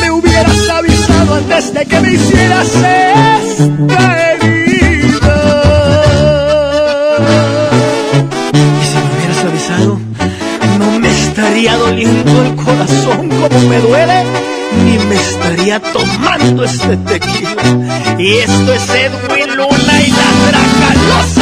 Me 0.00 0.10
hubieras 0.10 0.68
avisado 0.68 1.34
antes 1.34 1.74
de 1.74 1.84
que 1.86 2.00
me 2.00 2.12
hicieras 2.12 2.68
esta. 2.68 2.84
Y 8.52 8.84
si 8.86 8.96
me 8.98 9.08
hubieras 9.14 9.44
avisado, 9.44 9.98
no 10.78 10.98
me 10.98 11.08
estaría 11.08 11.76
doliendo 11.76 12.42
el 12.42 12.54
corazón 12.56 13.28
como 13.28 13.58
me 13.68 13.78
duele, 13.80 14.24
ni 14.84 14.98
me 15.06 15.16
estaría 15.16 15.80
tomando 15.80 16.64
este 16.64 16.96
tequila. 16.96 17.62
Y 18.18 18.38
esto 18.38 18.72
es 18.72 18.88
Edwin 18.90 19.56
Luna 19.56 20.00
y 20.00 20.10
la 20.10 20.30
Dracalosa 20.48 21.41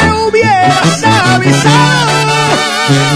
Me 0.00 0.12
hubieras 0.12 1.04
avisado 1.04 2.12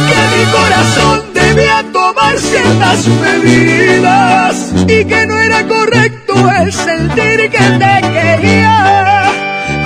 que 0.08 0.20
mi 0.36 0.44
corazón 0.52 1.22
debía 1.34 1.84
tomar 1.92 2.38
ciertas 2.38 3.06
medidas 3.08 4.72
y 4.86 5.04
que 5.04 5.26
no 5.26 5.38
era 5.38 5.66
correcto 5.66 6.34
el 6.60 6.72
sentir 6.72 7.50
que 7.50 7.58
te 7.58 8.00
quería. 8.12 9.32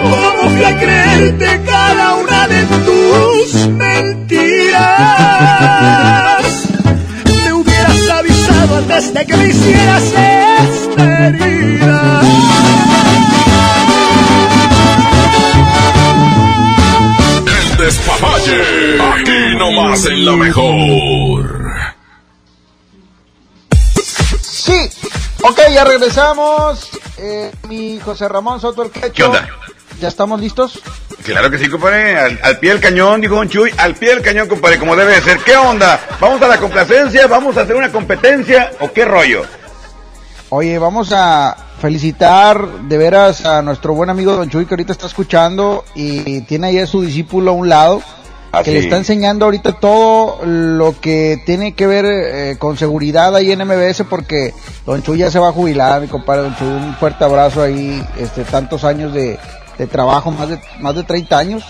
¿Cómo 0.02 0.50
fui 0.50 0.64
a 0.64 0.78
creerte 0.78 1.60
cada 1.64 2.16
una 2.16 2.48
de 2.48 2.62
tus 2.84 3.68
mentiras? 3.68 4.78
Me 7.44 7.52
hubieras 7.54 8.10
avisado 8.10 8.76
antes 8.76 9.14
de 9.14 9.26
que 9.26 9.36
me 9.36 9.48
hicieras 9.48 10.04
esta 10.04 11.26
herida. 11.26 12.22
Despapalle. 17.78 18.62
Aquí 19.00 19.56
nomás 19.56 20.04
en 20.06 20.24
la 20.24 20.32
mejor. 20.32 21.70
Sí, 24.42 24.90
ok, 25.42 25.60
ya 25.72 25.84
regresamos. 25.84 26.90
Eh, 27.16 27.50
mi 27.68 27.98
José 28.00 28.28
Ramón 28.28 28.60
Soto 28.60 28.82
el 28.82 28.90
Quecho. 28.90 29.12
¿Qué 29.12 29.24
onda? 29.24 29.48
¿Ya 30.00 30.08
estamos 30.08 30.40
listos? 30.40 30.80
Claro 31.24 31.50
que 31.50 31.58
sí, 31.58 31.68
compadre. 31.68 32.18
Al, 32.18 32.38
al 32.42 32.58
pie 32.58 32.70
del 32.70 32.80
cañón, 32.80 33.20
dijo 33.20 33.34
Don 33.34 33.48
Chuy. 33.48 33.72
Al 33.78 33.94
pie 33.94 34.10
del 34.10 34.22
cañón, 34.22 34.48
compadre, 34.48 34.78
como 34.78 34.94
debe 34.94 35.14
de 35.14 35.22
ser. 35.22 35.38
¿Qué 35.38 35.56
onda? 35.56 36.00
¿Vamos 36.20 36.40
a 36.42 36.48
la 36.48 36.58
complacencia? 36.58 37.26
¿Vamos 37.26 37.56
a 37.56 37.62
hacer 37.62 37.74
una 37.74 37.90
competencia? 37.90 38.72
¿O 38.80 38.92
qué 38.92 39.04
rollo? 39.04 39.44
Oye, 40.50 40.78
vamos 40.78 41.12
a 41.12 41.56
felicitar 41.78 42.66
de 42.66 42.96
veras 42.96 43.44
a 43.44 43.60
nuestro 43.60 43.92
buen 43.92 44.08
amigo 44.08 44.34
Don 44.34 44.48
Chuy 44.48 44.64
que 44.64 44.72
ahorita 44.72 44.92
está 44.92 45.06
escuchando 45.06 45.84
y 45.94 46.40
tiene 46.42 46.68
ahí 46.68 46.78
a 46.78 46.86
su 46.86 47.02
discípulo 47.02 47.50
a 47.50 47.54
un 47.54 47.68
lado. 47.68 48.02
Que 48.64 48.70
le 48.72 48.78
está 48.78 48.96
enseñando 48.96 49.44
ahorita 49.44 49.72
todo 49.72 50.40
lo 50.42 50.98
que 50.98 51.42
tiene 51.44 51.74
que 51.74 51.86
ver 51.86 52.06
eh, 52.06 52.56
con 52.58 52.78
seguridad 52.78 53.36
ahí 53.36 53.52
en 53.52 53.62
MBS 53.62 54.04
porque 54.08 54.54
Don 54.86 55.02
Chuy 55.02 55.18
ya 55.18 55.30
se 55.30 55.38
va 55.38 55.50
a 55.50 55.52
jubilar, 55.52 56.00
mi 56.00 56.08
compadre 56.08 56.44
Don 56.44 56.56
Chuy, 56.56 56.66
un 56.66 56.94
fuerte 56.94 57.24
abrazo 57.24 57.62
ahí, 57.62 58.02
este, 58.18 58.44
tantos 58.44 58.84
años 58.84 59.12
de, 59.12 59.38
de 59.76 59.86
trabajo, 59.86 60.30
más 60.30 60.48
de, 60.48 60.58
más 60.80 60.94
de 60.94 61.04
30 61.04 61.38
años. 61.38 61.64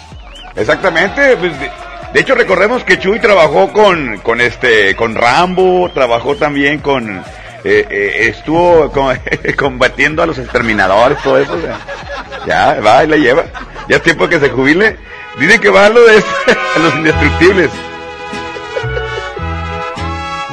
Exactamente. 0.54 1.36
pues, 1.36 1.58
de, 1.58 1.68
de 2.12 2.20
hecho, 2.20 2.36
recordemos 2.36 2.84
que 2.84 3.00
Chuy 3.00 3.18
trabajó 3.18 3.72
con, 3.72 4.18
con 4.18 4.40
este, 4.40 4.94
con 4.94 5.16
Rambo, 5.16 5.90
trabajó 5.92 6.36
también 6.36 6.78
con, 6.78 7.22
eh, 7.64 7.86
eh, 7.90 8.28
estuvo 8.28 8.90
con- 8.92 9.18
combatiendo 9.58 10.22
a 10.22 10.26
los 10.26 10.38
exterminadores, 10.38 11.18
todo 11.22 11.38
eso. 11.38 11.54
o 11.54 11.60
sea, 11.60 11.78
ya, 12.46 12.80
va 12.80 13.04
y 13.04 13.08
la 13.08 13.16
lleva. 13.16 13.44
Ya 13.88 13.96
es 13.96 14.02
tiempo 14.02 14.28
que 14.28 14.38
se 14.40 14.50
jubile. 14.50 14.96
Dicen 15.38 15.60
que 15.60 15.70
va 15.70 15.86
a 15.86 15.88
lo 15.88 16.00
de 16.04 16.16
a 16.76 16.78
los 16.78 16.94
indestructibles. 16.96 17.70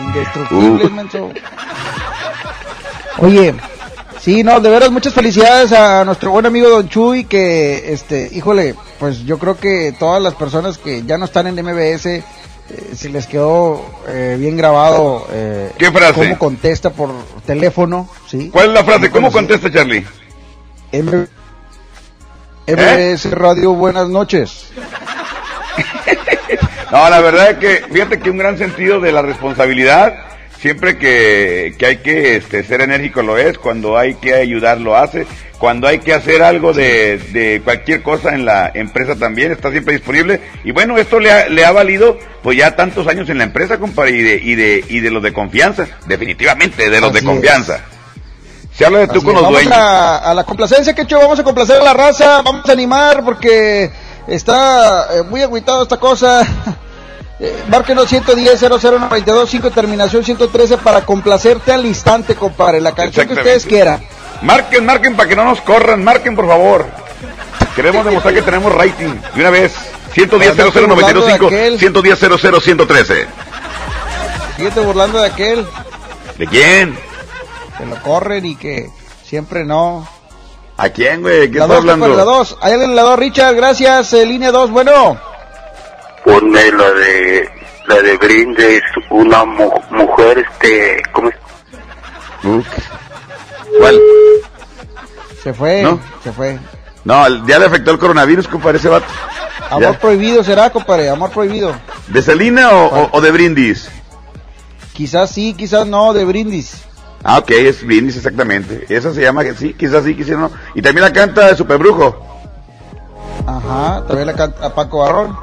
Indestructibles, 0.07 0.85
Uh. 0.91 0.93
menso. 0.93 1.31
Oye, 3.17 3.55
sí, 4.19 4.43
no, 4.43 4.59
de 4.59 4.69
veras 4.69 4.91
muchas 4.91 5.13
felicidades 5.13 5.71
a 5.71 6.03
nuestro 6.05 6.31
buen 6.31 6.45
amigo 6.45 6.69
Don 6.69 6.87
Chuy 6.89 7.23
que, 7.25 7.93
este, 7.93 8.29
híjole, 8.33 8.75
pues 8.99 9.19
yo 9.25 9.37
creo 9.39 9.57
que 9.57 9.93
todas 9.97 10.21
las 10.21 10.33
personas 10.35 10.77
que 10.77 11.03
ya 11.03 11.17
no 11.17 11.25
están 11.25 11.47
en 11.47 11.55
MBS 11.55 12.23
eh, 12.69 12.91
se 12.95 13.09
les 13.09 13.27
quedó 13.27 13.85
eh, 14.07 14.37
bien 14.39 14.57
grabado 14.57 15.27
eh, 15.31 15.71
¿Qué 15.77 15.91
frase? 15.91 16.13
cómo 16.13 16.37
contesta 16.39 16.89
por 16.91 17.11
teléfono, 17.45 18.09
¿sí? 18.27 18.49
¿Cuál 18.51 18.67
es 18.69 18.73
la 18.73 18.83
frase? 18.83 19.11
¿Cómo 19.11 19.31
contesta 19.31 19.71
Charlie? 19.71 20.05
M- 20.91 21.27
MBS 22.67 23.29
Radio, 23.31 23.73
buenas 23.73 24.07
noches. 24.09 24.71
No, 26.91 27.09
la 27.09 27.19
verdad 27.19 27.49
es 27.51 27.57
que, 27.57 27.83
fíjate 27.91 28.19
que 28.19 28.29
un 28.29 28.37
gran 28.37 28.57
sentido 28.57 28.99
de 29.01 29.11
la 29.11 29.21
responsabilidad, 29.21 30.13
siempre 30.59 30.97
que, 30.97 31.75
que 31.77 31.85
hay 31.87 31.97
que 31.97 32.37
este, 32.37 32.63
ser 32.63 32.79
enérgico 32.81 33.21
lo 33.21 33.37
es, 33.37 33.57
cuando 33.57 33.97
hay 33.97 34.13
que 34.15 34.33
ayudar 34.35 34.79
lo 34.79 34.95
hace, 34.95 35.25
cuando 35.59 35.87
hay 35.87 35.99
que 35.99 36.13
hacer 36.13 36.43
algo 36.43 36.73
de, 36.73 37.17
de 37.31 37.61
cualquier 37.63 38.03
cosa 38.03 38.35
en 38.35 38.45
la 38.45 38.71
empresa 38.73 39.15
también, 39.15 39.51
está 39.51 39.71
siempre 39.71 39.93
disponible. 39.93 40.41
Y 40.63 40.71
bueno, 40.71 40.97
esto 40.97 41.19
le 41.19 41.31
ha, 41.31 41.49
le 41.49 41.65
ha 41.65 41.71
valido 41.71 42.17
pues 42.43 42.57
ya 42.57 42.75
tantos 42.75 43.07
años 43.07 43.29
en 43.29 43.37
la 43.37 43.45
empresa, 43.45 43.79
compadre, 43.79 44.11
y 44.11 44.21
de, 44.21 44.35
y 44.35 44.55
de, 44.55 44.83
y 44.87 44.99
de 44.99 45.11
los 45.11 45.23
de 45.23 45.33
confianza, 45.33 45.87
definitivamente, 46.07 46.89
de 46.89 47.01
los 47.01 47.11
Así 47.11 47.19
de 47.19 47.25
confianza. 47.25 47.79
Se 48.73 48.85
habla 48.85 48.99
de 48.99 49.07
tú 49.07 49.13
Así 49.13 49.25
con 49.25 49.33
los 49.33 49.43
vamos 49.43 49.63
dueños. 49.63 49.73
A, 49.73 50.17
a 50.17 50.33
la 50.33 50.43
complacencia, 50.43 50.93
que 50.93 51.03
hecho, 51.03 51.17
vamos 51.19 51.39
a 51.39 51.43
complacer 51.43 51.81
a 51.81 51.83
la 51.83 51.93
raza, 51.93 52.41
vamos 52.41 52.67
a 52.67 52.71
animar 52.73 53.23
porque 53.23 53.89
está 54.27 55.07
eh, 55.15 55.23
muy 55.23 55.41
agüitado 55.41 55.83
esta 55.83 55.97
cosa. 55.97 56.45
Eh, 57.37 57.53
márquenos 57.67 58.07
110 58.07 58.57
0092 58.61 59.49
5 59.49 59.69
terminación 59.71 60.23
113 60.23 60.77
para 60.77 61.01
complacerte 61.05 61.73
al 61.73 61.85
instante, 61.85 62.33
compadre, 62.33 62.79
la 62.79 62.95
canción 62.95 63.27
que 63.27 63.33
ustedes 63.33 63.65
quieran. 63.65 64.01
Marquen, 64.41 64.85
marquen 64.85 65.15
para 65.15 65.29
que 65.29 65.35
no 65.35 65.45
nos 65.45 65.61
corran, 65.61 66.03
marquen 66.03 66.35
por 66.35 66.47
favor. 66.47 66.85
Queremos 67.75 68.05
demostrar 68.05 68.33
que 68.33 68.41
tenemos 68.41 68.73
rating. 68.73 69.15
De 69.33 69.41
una 69.41 69.49
vez, 69.49 69.73
110 70.13 70.51
Para 70.51 70.63
andarte 70.69 70.79
burlando 70.81 71.21
de 71.25 71.33
00925 71.37 71.45
aquel. 71.47 71.79
110 71.79 72.19
00 72.19 72.59
113. 72.61 73.27
Síguete 74.57 74.79
burlando 74.81 75.19
de 75.19 75.27
aquel 75.27 75.65
¿De 76.37 76.47
quién? 76.47 76.97
que 77.77 77.85
lo 77.85 78.01
corren 78.01 78.45
y 78.45 78.55
que 78.55 78.89
siempre 79.23 79.65
no. 79.65 80.07
¿A 80.77 80.89
quién, 80.89 81.21
güey? 81.21 81.49
¿Qué 81.51 81.57
La 81.59 81.65
está 81.65 81.75
2, 81.75 81.77
hablando? 81.83 82.07
la 82.15 82.23
2. 82.23 82.57
Hay 82.61 82.71
alguien 82.73 82.89
en 82.91 82.95
la 82.95 83.01
2, 83.03 83.19
Richard, 83.19 83.55
gracias. 83.55 84.13
eh, 84.13 84.25
línea 84.25 84.51
2, 84.51 84.71
bueno. 84.71 85.17
Ponme 86.23 86.71
la 86.71 86.91
de 86.91 87.49
la 87.87 87.95
de 88.01 88.17
Brindes, 88.17 88.81
una 89.09 89.45
mu- 89.45 89.71
mujer, 89.91 90.39
este, 90.39 91.01
¿cómo 91.11 91.29
es? 91.29 91.35
¿Cuál? 93.79 93.99
Se 95.43 95.53
fue, 95.53 95.83
¿No? 95.83 95.99
se 96.23 96.31
fue. 96.31 96.59
No, 97.03 97.27
ya 97.45 97.59
le 97.59 97.65
afectó 97.65 97.91
el 97.91 97.99
coronavirus, 97.99 98.47
compadre, 98.47 98.77
ese 98.79 98.89
vato. 98.89 99.05
Amor 99.69 99.81
Ya. 99.93 99.99
prohibido 99.99 100.43
será, 100.43 100.69
compadre, 100.71 101.09
amor 101.09 101.31
prohibido. 101.31 101.73
¿De 102.07 102.21
Selina 102.21 102.69
o, 102.71 103.21
de 103.21 103.31
Brindis? 103.31 103.89
Quizás 104.93 105.29
sí, 105.29 105.53
quizás 105.53 105.85
no, 105.87 106.13
de 106.13 106.23
brindis. 106.23 106.83
Ah, 107.23 107.39
ok, 107.39 107.51
es 107.51 107.85
Brindis 107.85 108.15
exactamente. 108.15 108.85
Esa 108.87 109.13
se 109.13 109.21
llama, 109.21 109.43
sí, 109.57 109.73
quizás 109.73 110.03
sí, 110.05 110.15
quizás 110.15 110.37
no. 110.37 110.51
Y 110.73 110.81
también 110.81 111.03
la 111.03 111.11
canta 111.11 111.47
de 111.47 111.55
Superbrujo. 111.57 112.15
Ajá, 113.45 114.03
también 114.07 114.27
la 114.27 114.33
canta 114.33 114.65
a 114.65 114.73
Paco 114.73 114.99
Barrón. 114.99 115.35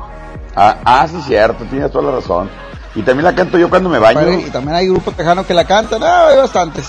Ah, 0.56 0.78
ah, 0.84 1.06
sí, 1.08 1.20
cierto, 1.26 1.64
tienes 1.64 1.90
toda 1.90 2.10
la 2.10 2.18
razón. 2.18 2.48
Y 2.94 3.02
también 3.02 3.24
la 3.24 3.34
canto 3.34 3.58
yo 3.58 3.68
cuando 3.68 3.88
me 3.90 3.98
baño. 3.98 4.20
Compadre, 4.20 4.46
Y 4.46 4.50
también 4.50 4.76
hay 4.76 4.88
grupos 4.88 5.14
tejanos 5.16 5.44
que 5.46 5.54
la 5.54 5.64
cantan, 5.66 6.00
no, 6.00 6.06
hay 6.06 6.36
bastantes. 6.36 6.88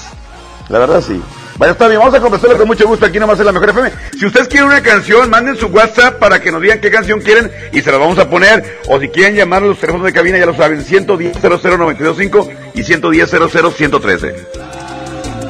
La 0.69 0.79
verdad 0.79 1.01
sí. 1.01 1.21
Vaya, 1.57 1.73
está 1.73 1.87
bien, 1.87 1.99
vamos 1.99 2.15
a 2.15 2.19
conversarlo 2.19 2.57
con 2.57 2.67
mucho 2.67 2.87
gusto 2.87 3.05
aquí 3.05 3.19
nomás 3.19 3.39
en 3.39 3.45
la 3.45 3.51
Mejor 3.51 3.69
FM. 3.69 3.91
Si 4.17 4.25
ustedes 4.25 4.47
quieren 4.47 4.67
una 4.69 4.81
canción, 4.81 5.29
manden 5.29 5.55
su 5.55 5.67
WhatsApp 5.67 6.17
para 6.17 6.41
que 6.41 6.51
nos 6.51 6.61
digan 6.61 6.79
qué 6.81 6.89
canción 6.89 7.21
quieren 7.21 7.51
y 7.71 7.81
se 7.81 7.91
la 7.91 7.99
vamos 7.99 8.17
a 8.17 8.27
poner. 8.27 8.79
O 8.87 8.99
si 8.99 9.09
quieren 9.09 9.35
llamar 9.35 9.61
a 9.61 9.67
los 9.67 9.77
teléfonos 9.77 10.05
de 10.05 10.13
cabina, 10.13 10.39
ya 10.39 10.47
lo 10.47 10.55
saben, 10.55 10.83
110 10.83 11.37
00925 11.41 12.49
y 12.73 12.83
110 12.83 13.29
113 13.29 14.35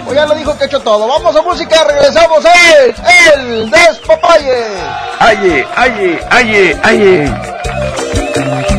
O 0.05 0.14
ya 0.14 0.26
lo 0.26 0.36
dijo 0.36 0.57
que 0.57 0.66
he 0.66 0.68
hecho 0.68 0.82
todo. 0.82 1.07
Vamos 1.07 1.36
a 1.36 1.41
música, 1.41 1.84
regresamos 1.88 2.43
el, 2.45 2.93
el 3.39 3.72
despapalle. 3.72 4.66
Aye, 5.20 5.66
aye, 5.78 6.20
aye, 6.30 6.78
aye. 6.84 8.73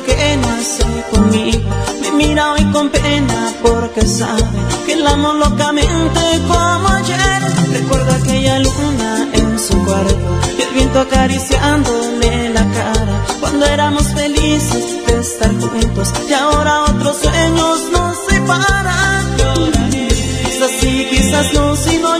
Que 0.00 0.36
no 0.38 0.48
hace 0.48 0.84
conmigo. 1.10 1.68
Me 2.00 2.12
mira 2.12 2.52
hoy 2.52 2.64
con 2.72 2.88
pena 2.88 3.52
porque 3.62 4.06
sabe 4.06 4.42
que 4.86 4.96
la 4.96 5.10
amo 5.10 5.34
locamente 5.34 6.20
como 6.48 6.88
ayer. 6.88 7.42
Recuerdo 7.72 8.12
aquella 8.14 8.58
luna 8.60 9.28
en 9.34 9.58
su 9.58 9.84
cuarto 9.84 10.16
y 10.58 10.62
el 10.62 10.74
viento 10.74 11.00
acariciándole 11.00 12.48
la 12.50 12.64
cara. 12.72 13.24
Cuando 13.40 13.66
éramos 13.66 14.04
felices 14.14 15.06
de 15.06 15.20
estar 15.20 15.52
juntos 15.60 16.12
y 16.28 16.32
ahora 16.32 16.84
otros 16.84 17.16
sueños 17.18 17.78
nos 17.92 18.16
separan. 18.28 19.36
Lloraré 19.36 20.08
quizás 21.10 21.52
no 21.52 21.76
si 21.76 21.98
no 21.98 22.16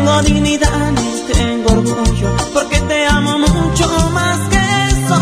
tengo 0.00 0.22
dignidad 0.22 0.92
ni 0.92 1.32
tengo 1.32 1.72
orgullo, 1.72 2.34
porque 2.54 2.80
te 2.80 3.06
amo 3.06 3.38
mucho 3.38 3.86
más 4.12 4.38
que 4.48 4.56
eso. 4.88 5.20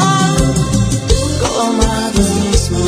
Dios 2.12 2.30
mismo, 2.34 2.78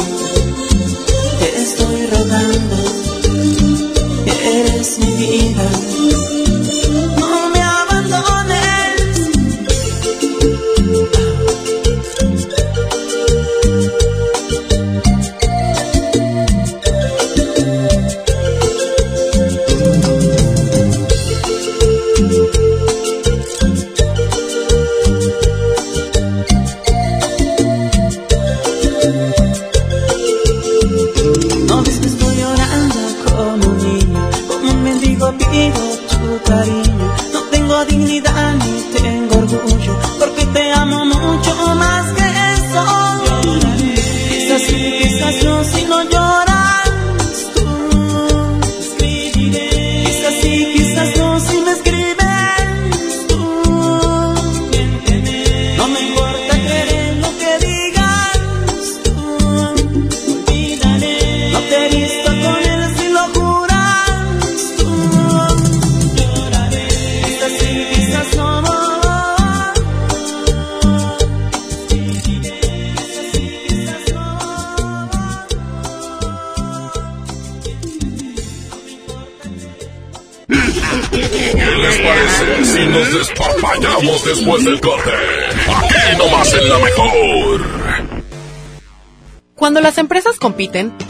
te 1.41 1.62
estoy 1.62 2.07
rogando, 2.07 2.76
eres 4.26 4.99
mi 5.01 5.12
vida. 5.14 6.39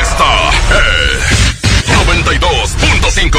Esta 0.00 0.50
es 0.70 1.54
92.5. 2.06 3.38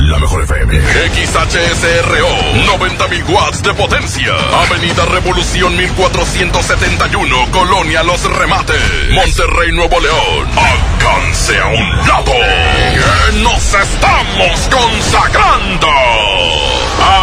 La 0.00 0.18
mejor 0.18 0.42
FM. 0.42 0.74
XHSRO. 1.14 2.28
90.000 2.66 3.24
watts 3.28 3.62
de 3.62 3.72
potencia. 3.74 4.34
Avenida 4.66 5.04
Revolución 5.06 5.76
1471. 5.76 7.50
Colonia 7.50 8.02
Los 8.02 8.22
Remates. 8.24 8.80
Monterrey, 9.10 9.72
Nuevo 9.72 9.98
León. 10.00 10.48
Alcance 10.56 11.58
a 11.58 11.66
un 11.68 11.96
lado. 12.06 12.32
Que 12.32 13.32
nos 13.38 13.74
estamos 13.74 14.68
consagrando. 14.70 15.88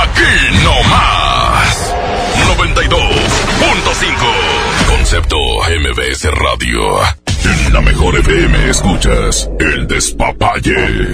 Aquí 0.02 0.58
no 0.64 0.84
más. 0.84 1.94
92.5. 2.58 4.88
Concepto 4.88 5.38
MBS 5.70 6.32
Radio. 6.32 7.27
La 7.78 7.84
mejor 7.84 8.18
FM 8.18 8.72
escuchas 8.72 9.48
el 9.60 9.88
despapalle. 9.88 11.14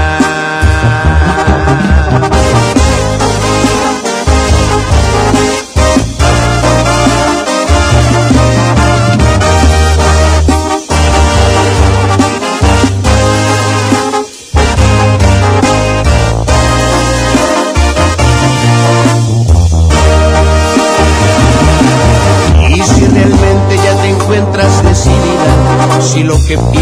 Que 26.51 26.80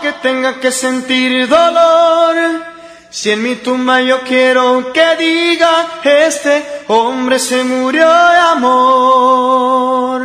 aunque 0.00 0.12
tenga 0.22 0.60
que 0.60 0.72
sentir 0.72 1.46
dolor. 1.46 2.36
Si 3.10 3.30
en 3.30 3.42
mi 3.42 3.56
tumba 3.56 4.00
yo 4.00 4.20
quiero 4.22 4.92
que 4.92 5.16
diga, 5.16 6.00
este 6.04 6.84
hombre 6.88 7.38
se 7.38 7.64
murió 7.64 8.06
de 8.06 8.38
amor. 8.38 10.20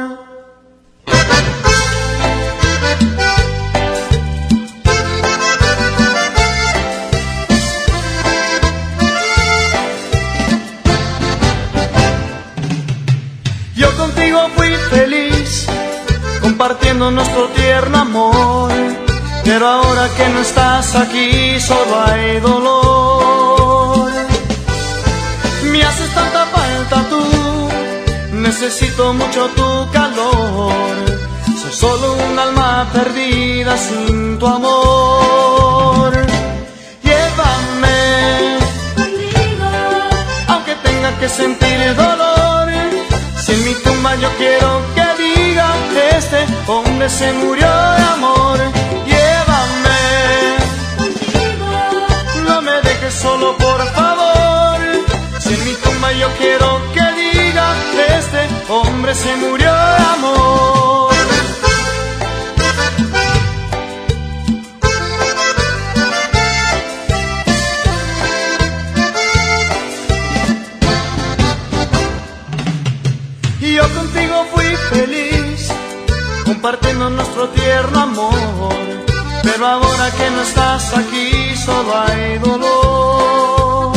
Yo 13.76 13.97
contigo 13.97 14.49
fui 14.55 14.69
feliz, 14.89 15.67
compartiendo 16.41 17.11
nuestro 17.11 17.47
tierno 17.49 17.97
amor. 17.97 19.05
Pero 19.45 19.67
ahora 19.67 20.09
que 20.17 20.27
no 20.29 20.39
estás 20.39 20.95
aquí, 20.95 21.59
solo 21.59 21.93
hay 22.07 22.39
dolor. 22.39 24.11
Me 25.71 25.83
haces 25.83 26.09
tanta 26.15 26.47
falta 26.47 26.97
tú, 27.11 27.23
necesito 28.31 29.13
mucho 29.13 29.47
tu 29.49 29.91
calor. 29.91 30.95
Soy 31.61 31.71
solo 31.71 32.15
un 32.27 32.39
alma 32.39 32.87
perdida 32.91 33.77
sin 33.77 34.39
tu 34.39 34.47
amor. 34.47 36.11
Llévame 37.03 38.57
contigo, 38.95 39.69
aunque 40.47 40.73
tenga 40.87 41.11
que 41.19 41.29
sentir 41.29 41.95
dolor. 41.95 42.67
Si 43.43 43.51
en 43.51 43.63
mi 43.63 43.75
tumba 43.75 44.15
yo 44.15 44.29
quiero 44.39 44.81
que 44.95 45.05
diga 45.23 45.67
este 46.17 46.45
hombre 46.65 47.07
se 47.09 47.31
murió 47.33 47.67
de 47.67 48.03
amor. 48.15 48.59
No 52.47 52.61
me 52.61 52.82
dejes 52.82 53.13
solo 53.13 53.55
por 53.57 53.80
favor. 53.93 54.80
Si 55.39 55.53
en 55.53 55.66
mi 55.66 55.74
tumba 55.84 56.11
yo 56.13 56.28
quiero 56.38 56.82
que 56.93 57.05
diga 57.22 57.68
este 58.20 58.41
hombre 58.70 59.13
se 59.16 59.36
murió 59.38 59.74
de 59.74 60.03
amor. 60.16 61.13
Y 73.61 73.74
yo 73.76 73.84
contigo 73.95 74.45
fui 74.53 74.66
feliz, 74.91 75.70
compartiendo 76.45 77.09
nuestro 77.09 77.49
tierno 77.49 77.99
amor. 77.99 78.76
Pero 79.45 79.67
ahora 79.67 80.11
que 80.17 80.30
no 80.31 80.41
estás 80.41 80.91
aquí, 80.97 81.55
solo 81.55 81.91
hay 82.03 82.39
dolor. 82.39 83.93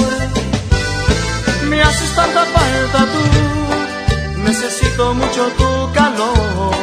Me 1.71 1.81
haces 1.83 2.15
tanta 2.15 2.45
falta 2.45 2.99
tú, 3.13 4.41
necesito 4.49 5.15
mucho 5.15 5.43
tu 5.61 5.93
calor. 5.95 6.75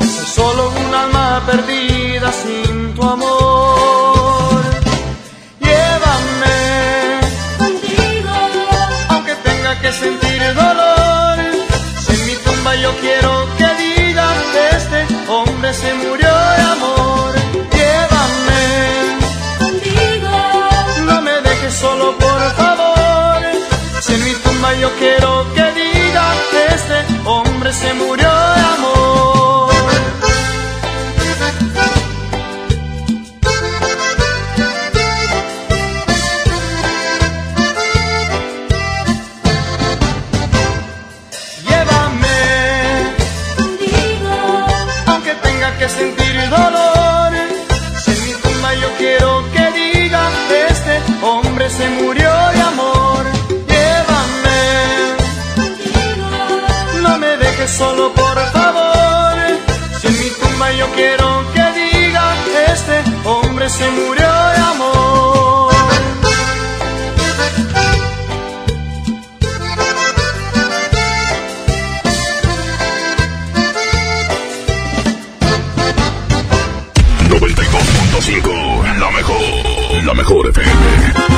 Soy 0.00 0.26
solo 0.26 0.72
un 0.84 0.94
alma 0.94 1.42
perdida 1.46 2.32
sin 2.32 2.92
tu 2.94 3.02
amor. 3.02 4.60
Llévame 5.60 6.58
contigo, 7.56 8.34
aunque 9.10 9.34
tenga 9.48 9.80
que 9.80 9.92
sentir 9.92 10.42
dolor. 10.54 11.38
Si 12.04 12.12
en 12.14 12.26
mi 12.26 12.34
tumba 12.44 12.74
yo 12.74 12.90
quiero 13.00 13.46
que 13.58 13.68
diga 13.82 14.26
que 14.52 14.76
este 14.76 15.00
hombre 15.28 15.72
se 15.72 15.94
murió 15.94 16.32
de 16.56 16.62
amor. 16.74 17.41
Yo 24.80 24.90
quiero 24.98 25.46
que 25.54 25.64
diga 25.72 26.34
que 26.50 26.74
este 26.74 26.98
hombre 27.24 27.72
se 27.72 27.94
murió 27.94 28.28
de 28.28 28.60
amor. 28.76 29.72
Llévame 41.68 42.28
contigo, 43.56 44.66
aunque 45.06 45.34
tenga 45.42 45.78
que 45.78 45.88
sentir 45.88 46.50
dolor. 46.50 46.81
Quiero 60.94 61.44
que 61.54 61.64
diga 61.80 62.34
este 62.72 63.02
hombre 63.24 63.68
se 63.68 63.90
murió 63.90 64.26
de 64.26 64.58
amor. 64.58 65.22
La 78.98 79.10
mejor, 79.10 80.04
la 80.04 80.14
mejor 80.14 80.48
FM. 80.48 81.31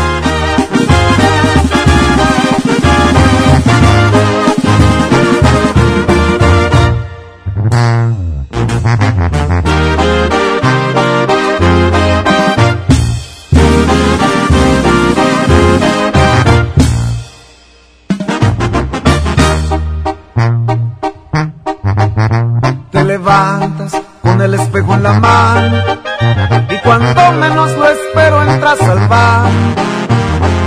Y 25.05 26.77
cuando 26.83 27.33
menos 27.33 27.71
lo 27.77 27.87
espero 27.89 28.43
entras 28.43 28.81
al 28.81 29.07
bar 29.07 29.51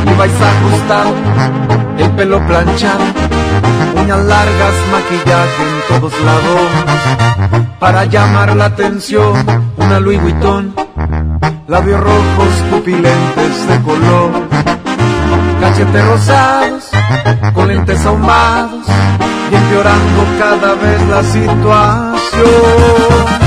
y 0.06 0.14
vais 0.16 0.32
ajustado, 0.32 1.16
el 1.98 2.12
pelo 2.12 2.40
planchado, 2.46 3.04
uñas 3.96 4.24
largas, 4.26 4.76
maquillaje 4.92 5.64
en 5.64 5.82
todos 5.88 6.14
lados 6.22 6.70
para 7.80 8.06
llamar 8.06 8.56
la 8.56 8.66
atención, 8.66 9.44
una 9.78 10.00
Louis 10.00 10.22
Vuitton, 10.22 10.76
labios 11.68 12.00
rojos, 12.00 12.64
pupilentes 12.70 13.68
de 13.68 13.82
color, 13.82 14.30
cachetes 15.62 16.06
rosados, 16.06 16.92
con 17.56 17.70
lentes 17.70 18.06
ahumados 18.06 18.86
y 19.52 19.56
empeorando 19.56 20.26
cada 20.38 20.76
vez 20.76 21.02
la 21.08 21.24
situación. 21.24 23.47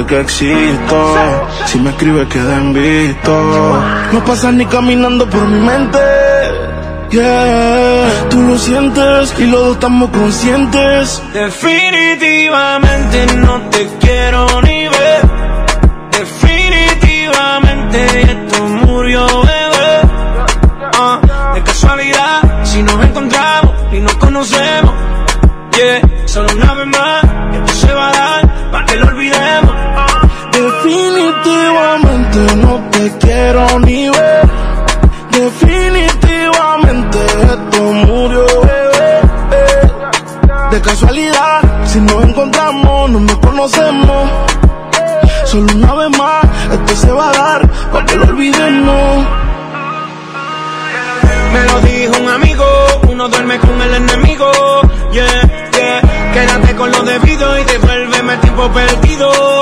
Que 0.00 0.20
existo. 0.20 1.14
Si 1.66 1.78
me 1.78 1.90
escribes 1.90 2.26
queda 2.28 2.56
en. 2.56 2.72
No 4.12 4.24
pasas 4.24 4.54
ni 4.54 4.64
caminando 4.64 5.28
por 5.28 5.46
mi 5.46 5.60
mente. 5.60 5.98
Yeah, 7.10 8.08
tú 8.30 8.40
lo 8.40 8.56
sientes 8.58 9.34
y 9.38 9.44
los 9.44 9.60
dos 9.60 9.74
estamos 9.74 10.08
conscientes. 10.10 11.22
Definitivamente 11.34 13.26
no 13.36 13.60
te 13.68 13.86
quiero 14.00 14.62
ni 14.62 14.88
quiero 33.52 33.78
ni 33.80 34.08
ver. 34.08 34.50
Definitivamente 35.30 37.18
esto 37.42 37.82
murió, 37.82 38.46
bebé. 38.62 39.20
De 40.70 40.80
casualidad, 40.80 41.60
si 41.84 42.00
nos 42.00 42.24
encontramos, 42.24 43.10
no 43.10 43.20
nos 43.20 43.38
conocemos. 43.38 44.30
Solo 45.44 45.66
una 45.74 45.94
vez 45.94 46.18
más, 46.18 46.44
esto 46.72 46.96
se 46.96 47.12
va 47.12 47.28
a 47.28 47.32
dar 47.32 47.70
para 47.92 48.06
que 48.06 48.16
lo 48.16 48.24
olvidemos. 48.24 49.26
Me 51.52 51.64
lo 51.66 51.80
dijo 51.80 52.22
un 52.22 52.28
amigo, 52.28 52.64
uno 53.08 53.28
duerme 53.28 53.58
con 53.58 53.82
el 53.82 53.94
enemigo. 53.94 54.50
Yeah, 55.12 55.70
yeah. 55.76 56.00
Quédate 56.32 56.74
con 56.74 56.90
lo 56.90 57.02
debido 57.02 57.58
y 57.58 57.64
devuélveme 57.64 58.32
el 58.32 58.40
tiempo 58.40 58.70
perdido. 58.70 59.61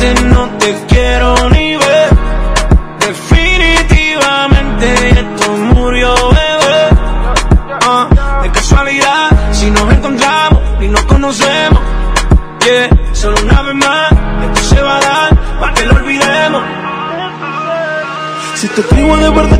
Definitivamente 0.00 0.34
no 0.34 0.48
te 0.58 0.74
quiero 0.88 1.34
ni 1.50 1.76
ver. 1.76 2.08
Definitivamente 3.00 5.10
esto 5.10 5.52
murió, 5.74 6.14
bebé. 6.30 6.88
Ah, 7.86 8.08
de 8.42 8.50
casualidad, 8.50 9.28
si 9.52 9.70
nos 9.70 9.92
encontramos 9.92 10.62
y 10.80 10.88
nos 10.88 11.02
conocemos. 11.02 11.80
Yeah, 12.64 12.88
solo 13.12 13.36
una 13.42 13.60
vez 13.62 13.74
más, 13.74 14.12
esto 14.44 14.60
se 14.74 14.80
va 14.80 14.96
a 14.96 15.00
dar 15.00 15.38
para 15.60 15.74
que 15.74 15.84
lo 15.84 15.94
olvidemos. 15.96 16.62
Si 18.54 18.68
te 18.68 18.80
escribo 18.80 19.18
de 19.18 19.28
verdad 19.30 19.59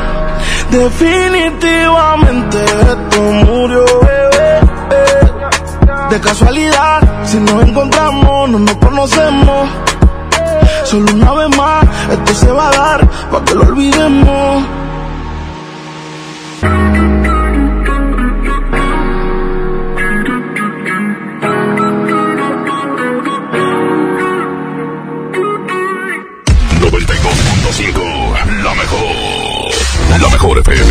Definitivamente 0.71 2.63
esto 2.63 3.21
murió. 3.21 3.83
De 6.09 6.19
casualidad, 6.21 7.25
si 7.25 7.37
nos 7.37 7.63
encontramos, 7.67 8.49
no 8.49 8.59
nos 8.59 8.75
conocemos. 8.77 9.69
Solo 10.85 11.13
una 11.13 11.33
vez 11.33 11.57
más, 11.57 11.85
esto 12.11 12.33
se 12.33 12.51
va 12.53 12.69
a 12.69 12.71
dar 12.71 13.09
para 13.29 13.43
que 13.43 13.53
lo 13.55 13.63
olvidemos. 13.63 14.80
FM. 30.63 30.90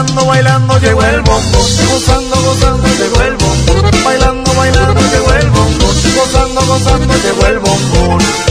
Bailando, 0.00 0.24
bailando, 0.24 0.78
llegó 0.78 1.04
el 1.04 1.20
bombón. 1.20 1.42
Gozando, 1.52 2.36
gozando, 2.42 2.88
llegó 2.88 3.20
el 3.20 3.36
bombón. 3.36 3.90
Bailando, 4.02 4.54
bailando, 4.54 5.00
llegó 5.12 5.32
el 5.34 5.50
bombón. 5.50 5.96
Gozando, 6.16 6.66
gozando, 6.66 7.14
llegó 7.16 7.46
el 7.46 7.58
bombón. 7.58 8.49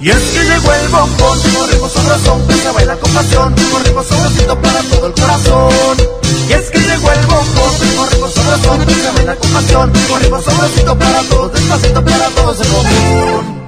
Y 0.00 0.10
es 0.10 0.16
que 0.16 0.44
llegó 0.44 0.72
el 0.72 0.88
bombón, 0.90 1.38
un 1.60 1.70
ritmo 1.70 1.88
sabrosón 1.88 2.46
que 2.46 2.54
se 2.54 2.70
baila 2.70 2.96
con 2.98 3.12
pasión, 3.12 3.52
un 3.52 4.04
sabrosito 4.04 4.60
para 4.60 4.80
todo 4.82 5.06
el 5.08 5.12
corazón. 5.12 5.96
Y 6.48 6.52
es 6.52 6.70
que 6.70 6.78
llegó 6.78 7.10
el 7.10 7.26
bombón, 7.26 7.74
un 7.98 8.08
ritmo 8.08 8.28
sabrosón 8.28 8.86
que 8.86 8.94
se 8.94 9.10
baila 9.10 9.34
con 9.34 9.50
pasión, 9.50 9.90
un 9.90 10.42
sabrosito 10.44 10.96
para 10.96 11.22
todos, 11.24 11.52
despacito 11.52 12.04
para 12.04 12.28
todos 12.28 12.60
el 12.60 12.68
bombón. 12.68 13.58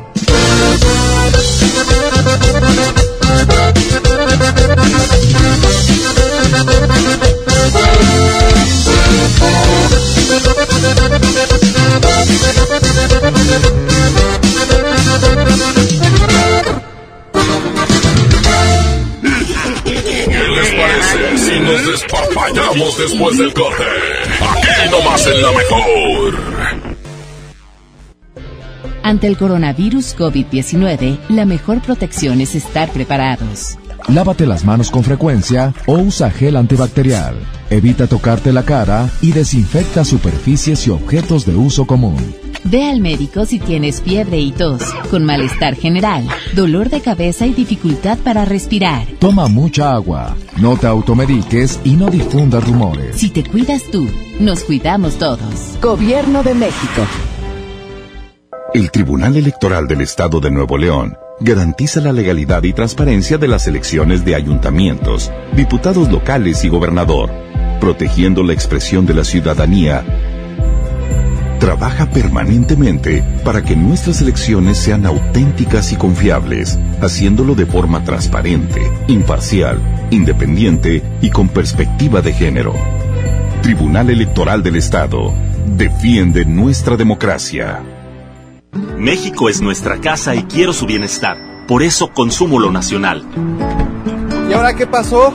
Nos 22.77 22.99
después 22.99 23.39
del 23.39 23.53
corte? 23.53 23.85
Aquí 24.41 24.91
nomás 24.91 25.27
en 25.27 25.43
la 25.43 25.53
mejor. 25.53 26.35
Ante 29.03 29.27
el 29.27 29.37
coronavirus 29.37 30.17
COVID-19, 30.17 31.19
la 31.31 31.45
mejor 31.45 31.81
protección 31.81 32.41
es 32.41 32.55
estar 32.55 32.91
preparados. 32.91 33.79
Lávate 34.09 34.47
las 34.47 34.65
manos 34.65 34.91
con 34.91 35.05
frecuencia 35.05 35.75
o 35.87 35.95
usa 35.95 36.31
gel 36.31 36.57
antibacterial. 36.57 37.37
Evita 37.71 38.07
tocarte 38.07 38.53
la 38.53 38.65
cara 38.65 39.09
y 39.21 39.33
desinfecta 39.33 40.05
superficies 40.05 40.87
y 40.87 40.91
objetos 40.91 41.47
de 41.47 41.55
uso 41.55 41.87
común. 41.87 42.40
Ve 42.71 42.85
al 42.85 43.01
médico 43.01 43.47
si 43.47 43.59
tienes 43.59 44.01
fiebre 44.01 44.39
y 44.39 44.53
tos, 44.53 44.81
con 45.11 45.25
malestar 45.25 45.75
general, 45.75 46.29
dolor 46.55 46.89
de 46.89 47.01
cabeza 47.01 47.45
y 47.45 47.53
dificultad 47.53 48.17
para 48.19 48.45
respirar. 48.45 49.09
Toma 49.19 49.49
mucha 49.49 49.93
agua, 49.93 50.37
no 50.57 50.77
te 50.77 50.87
automediques 50.87 51.81
y 51.83 51.95
no 51.95 52.07
difundas 52.07 52.65
rumores. 52.65 53.17
Si 53.17 53.31
te 53.31 53.43
cuidas 53.43 53.83
tú, 53.91 54.09
nos 54.39 54.63
cuidamos 54.63 55.19
todos. 55.19 55.79
Gobierno 55.83 56.45
de 56.45 56.55
México. 56.55 57.03
El 58.73 58.93
Tribunal 58.93 59.37
Electoral 59.37 59.89
del 59.89 60.03
Estado 60.03 60.39
de 60.39 60.53
Nuevo 60.53 60.79
León 60.79 61.17
garantiza 61.41 62.01
la 62.01 62.13
legalidad 62.13 62.63
y 62.63 62.73
transparencia 62.73 63.37
de 63.37 63.49
las 63.49 63.67
elecciones 63.67 64.25
de 64.25 64.37
ayuntamientos, 64.37 65.33
diputados 65.57 66.09
locales 66.09 66.65
y 66.65 66.69
gobernador, 66.69 67.33
protegiendo 67.81 68.45
la 68.45 68.53
expresión 68.53 69.07
de 69.07 69.15
la 69.15 69.25
ciudadanía. 69.25 70.05
Trabaja 71.61 72.07
permanentemente 72.07 73.23
para 73.45 73.63
que 73.63 73.77
nuestras 73.77 74.23
elecciones 74.23 74.79
sean 74.79 75.05
auténticas 75.05 75.93
y 75.93 75.97
confiables, 75.97 76.79
haciéndolo 77.03 77.55
de 77.55 77.67
forma 77.67 78.03
transparente, 78.03 78.81
imparcial, 79.09 79.79
independiente 80.11 81.03
y 81.21 81.29
con 81.29 81.51
perspectiva 81.51 82.23
de 82.23 82.33
género. 82.33 82.75
Tribunal 83.61 84.09
Electoral 84.09 84.63
del 84.63 84.77
Estado 84.77 85.35
defiende 85.77 86.47
nuestra 86.47 86.97
democracia. 86.97 87.83
México 88.97 89.51
es 89.51 89.61
nuestra 89.61 90.01
casa 90.01 90.35
y 90.35 90.45
quiero 90.45 90.73
su 90.73 90.87
bienestar. 90.87 91.37
Por 91.69 91.83
eso 91.83 92.09
consumo 92.15 92.59
lo 92.59 92.73
nacional. 92.73 93.23
¿Y 94.49 94.55
ahora 94.55 94.75
qué 94.75 94.87
pasó? 94.87 95.35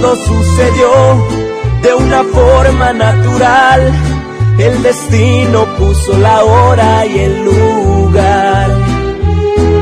Todo 0.00 0.14
sucedió 0.14 1.26
de 1.82 1.92
una 1.92 2.22
forma 2.22 2.92
natural. 2.92 3.92
El 4.56 4.80
destino 4.84 5.66
puso 5.76 6.16
la 6.18 6.44
hora 6.44 7.04
y 7.04 7.18
el 7.18 7.44
lugar. 7.44 8.70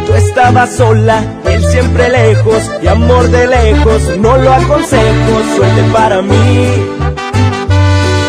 Tú 0.07 0.15
estabas 0.15 0.75
sola, 0.75 1.23
él 1.45 1.63
siempre 1.71 2.09
lejos, 2.09 2.63
y 2.83 2.87
amor 2.87 3.29
de 3.29 3.47
lejos, 3.47 4.03
no 4.19 4.39
lo 4.39 4.55
aconsejo, 4.55 5.33
suerte 5.55 5.83
para 5.93 6.23
mí, 6.23 6.67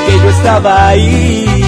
que 0.05 0.19
yo 0.23 0.29
estaba 0.29 0.89
ahí. 0.89 1.63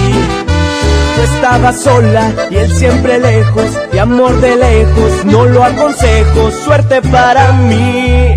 estaba 1.22 1.72
sola 1.72 2.32
y 2.50 2.56
él 2.56 2.70
siempre 2.76 3.18
lejos, 3.18 3.70
y 3.92 3.98
amor 3.98 4.38
de 4.40 4.56
lejos, 4.56 5.24
no 5.24 5.46
lo 5.46 5.64
aconsejo, 5.64 6.50
suerte 6.64 7.00
para 7.02 7.52
mí, 7.52 8.36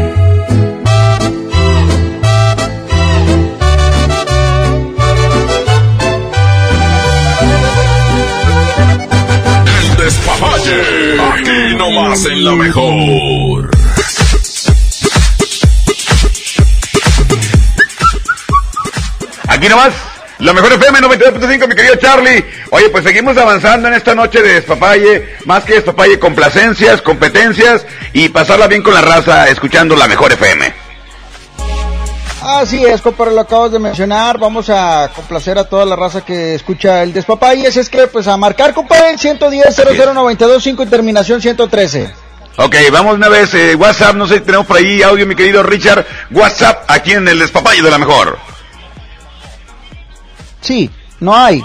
Despapalle. 10.01 11.21
Aquí 11.21 11.75
nomás 11.75 12.25
en 12.25 12.43
la 12.43 12.55
mejor. 12.55 13.69
Aquí 19.47 19.69
nomás, 19.69 19.93
la 20.39 20.53
mejor 20.53 20.73
FM 20.73 20.99
92.5, 20.99 21.67
mi 21.67 21.75
querido 21.75 21.95
Charlie. 21.97 22.43
Oye, 22.71 22.89
pues 22.89 23.03
seguimos 23.03 23.37
avanzando 23.37 23.89
en 23.89 23.93
esta 23.93 24.15
noche 24.15 24.41
de 24.41 24.53
despapalle, 24.55 25.37
más 25.45 25.63
que 25.65 25.73
despapalle, 25.73 26.17
complacencias, 26.17 27.01
competencias 27.01 27.85
y 28.13 28.29
pasarla 28.29 28.67
bien 28.67 28.81
con 28.81 28.93
la 28.93 29.01
raza 29.01 29.49
escuchando 29.49 29.95
la 29.95 30.07
mejor 30.07 30.31
FM. 30.31 30.70
Así 32.59 32.83
es, 32.83 33.01
compadre, 33.01 33.33
lo 33.33 33.41
acabas 33.41 33.71
de 33.71 33.79
mencionar. 33.79 34.37
Vamos 34.37 34.69
a 34.69 35.09
complacer 35.15 35.57
a 35.57 35.63
toda 35.63 35.85
la 35.85 35.95
raza 35.95 36.21
que 36.21 36.55
escucha 36.55 37.01
el 37.01 37.13
despapayes. 37.13 37.77
Es 37.77 37.89
que, 37.89 38.07
pues, 38.07 38.27
a 38.27 38.35
marcar, 38.35 38.73
compadre, 38.73 39.17
110 39.17 39.75
00925 39.75 40.83
y 40.83 40.85
terminación 40.87 41.41
113. 41.41 42.13
Ok, 42.57 42.75
vamos 42.91 43.15
una 43.15 43.29
vez, 43.29 43.53
eh, 43.53 43.75
WhatsApp, 43.75 44.15
no 44.15 44.27
sé 44.27 44.35
si 44.35 44.39
tenemos 44.41 44.67
por 44.67 44.77
ahí 44.77 45.01
audio, 45.01 45.25
mi 45.25 45.35
querido 45.35 45.63
Richard. 45.63 46.05
WhatsApp 46.31 46.83
aquí 46.87 47.13
en 47.13 47.27
el 47.27 47.39
despapalle 47.39 47.81
de 47.81 47.89
la 47.89 47.97
mejor. 47.97 48.37
Sí, 50.59 50.89
no 51.21 51.35
hay. 51.35 51.63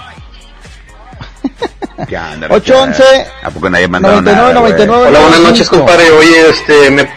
¿Qué 2.08 2.16
anda, 2.16 2.48
811 2.50 3.26
¿A 3.42 3.50
poco 3.50 3.70
nadie 3.70 3.88
mandó 3.88 4.08
99, 4.08 4.36
nada, 4.36 4.60
güey? 4.60 4.72
99. 4.72 5.08
Hola, 5.08 5.20
buenas 5.20 5.40
noches, 5.40 5.72
95. 5.72 5.78
compadre. 5.78 6.10
Oye, 6.12 6.48
este, 6.50 6.90
¿me, 6.90 7.08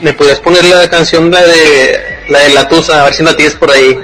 ¿me 0.00 0.12
podías 0.12 0.40
poner 0.40 0.64
la 0.64 0.88
canción, 0.88 1.30
la 1.30 1.42
de 1.42 2.24
la 2.28 2.38
de 2.40 2.48
la 2.50 2.68
Tusa? 2.68 3.02
A 3.02 3.04
ver 3.04 3.14
si 3.14 3.22
la 3.22 3.36
tienes 3.36 3.54
por 3.54 3.70
ahí. 3.70 3.98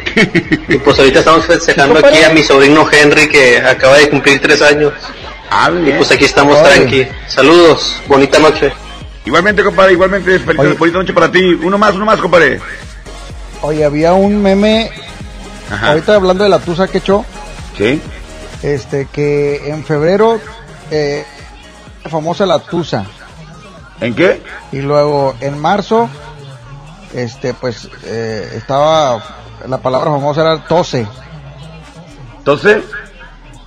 y 0.68 0.76
pues 0.78 0.98
ahorita 0.98 1.20
estamos 1.20 1.44
festejando 1.46 1.98
aquí 2.06 2.22
a 2.22 2.30
mi 2.30 2.42
sobrino 2.42 2.86
Henry, 2.90 3.28
que 3.28 3.58
acaba 3.58 3.96
de 3.98 4.08
cumplir 4.08 4.40
tres 4.40 4.62
años. 4.62 4.92
Ah, 5.50 5.70
Y 5.86 5.92
pues 5.92 6.10
aquí 6.10 6.24
estamos 6.24 6.58
Oye. 6.58 6.68
tranqui. 6.70 7.06
Saludos, 7.28 8.00
bonita 8.06 8.38
noche. 8.38 8.72
Igualmente, 9.24 9.62
compadre, 9.62 9.92
igualmente, 9.92 10.38
feliz, 10.38 10.78
bonita 10.78 10.98
noche 10.98 11.12
para 11.12 11.30
ti. 11.30 11.40
Uno 11.62 11.78
más, 11.78 11.94
uno 11.94 12.04
más, 12.04 12.18
compadre. 12.20 12.58
Oye, 13.60 13.84
había 13.84 14.12
un 14.14 14.42
meme, 14.42 14.90
Ajá. 15.70 15.88
ahorita 15.90 16.16
hablando 16.16 16.42
de 16.44 16.50
la 16.50 16.58
tusa 16.58 16.88
que 16.88 16.98
echó, 16.98 17.24
Sí. 17.78 18.00
este, 18.62 19.06
que 19.12 19.68
en 19.68 19.84
febrero, 19.84 20.40
eh, 20.90 21.24
famosa 22.10 22.46
la 22.46 22.58
tusa. 22.58 23.04
¿En 24.02 24.14
qué? 24.14 24.42
Y 24.72 24.80
luego 24.80 25.34
en 25.40 25.58
marzo, 25.58 26.08
este, 27.14 27.54
pues, 27.54 27.88
eh, 28.04 28.52
estaba, 28.56 29.22
la 29.68 29.78
palabra 29.78 30.10
famosa 30.10 30.40
era 30.42 30.64
tose. 30.64 31.06
Entonces, 32.38 32.82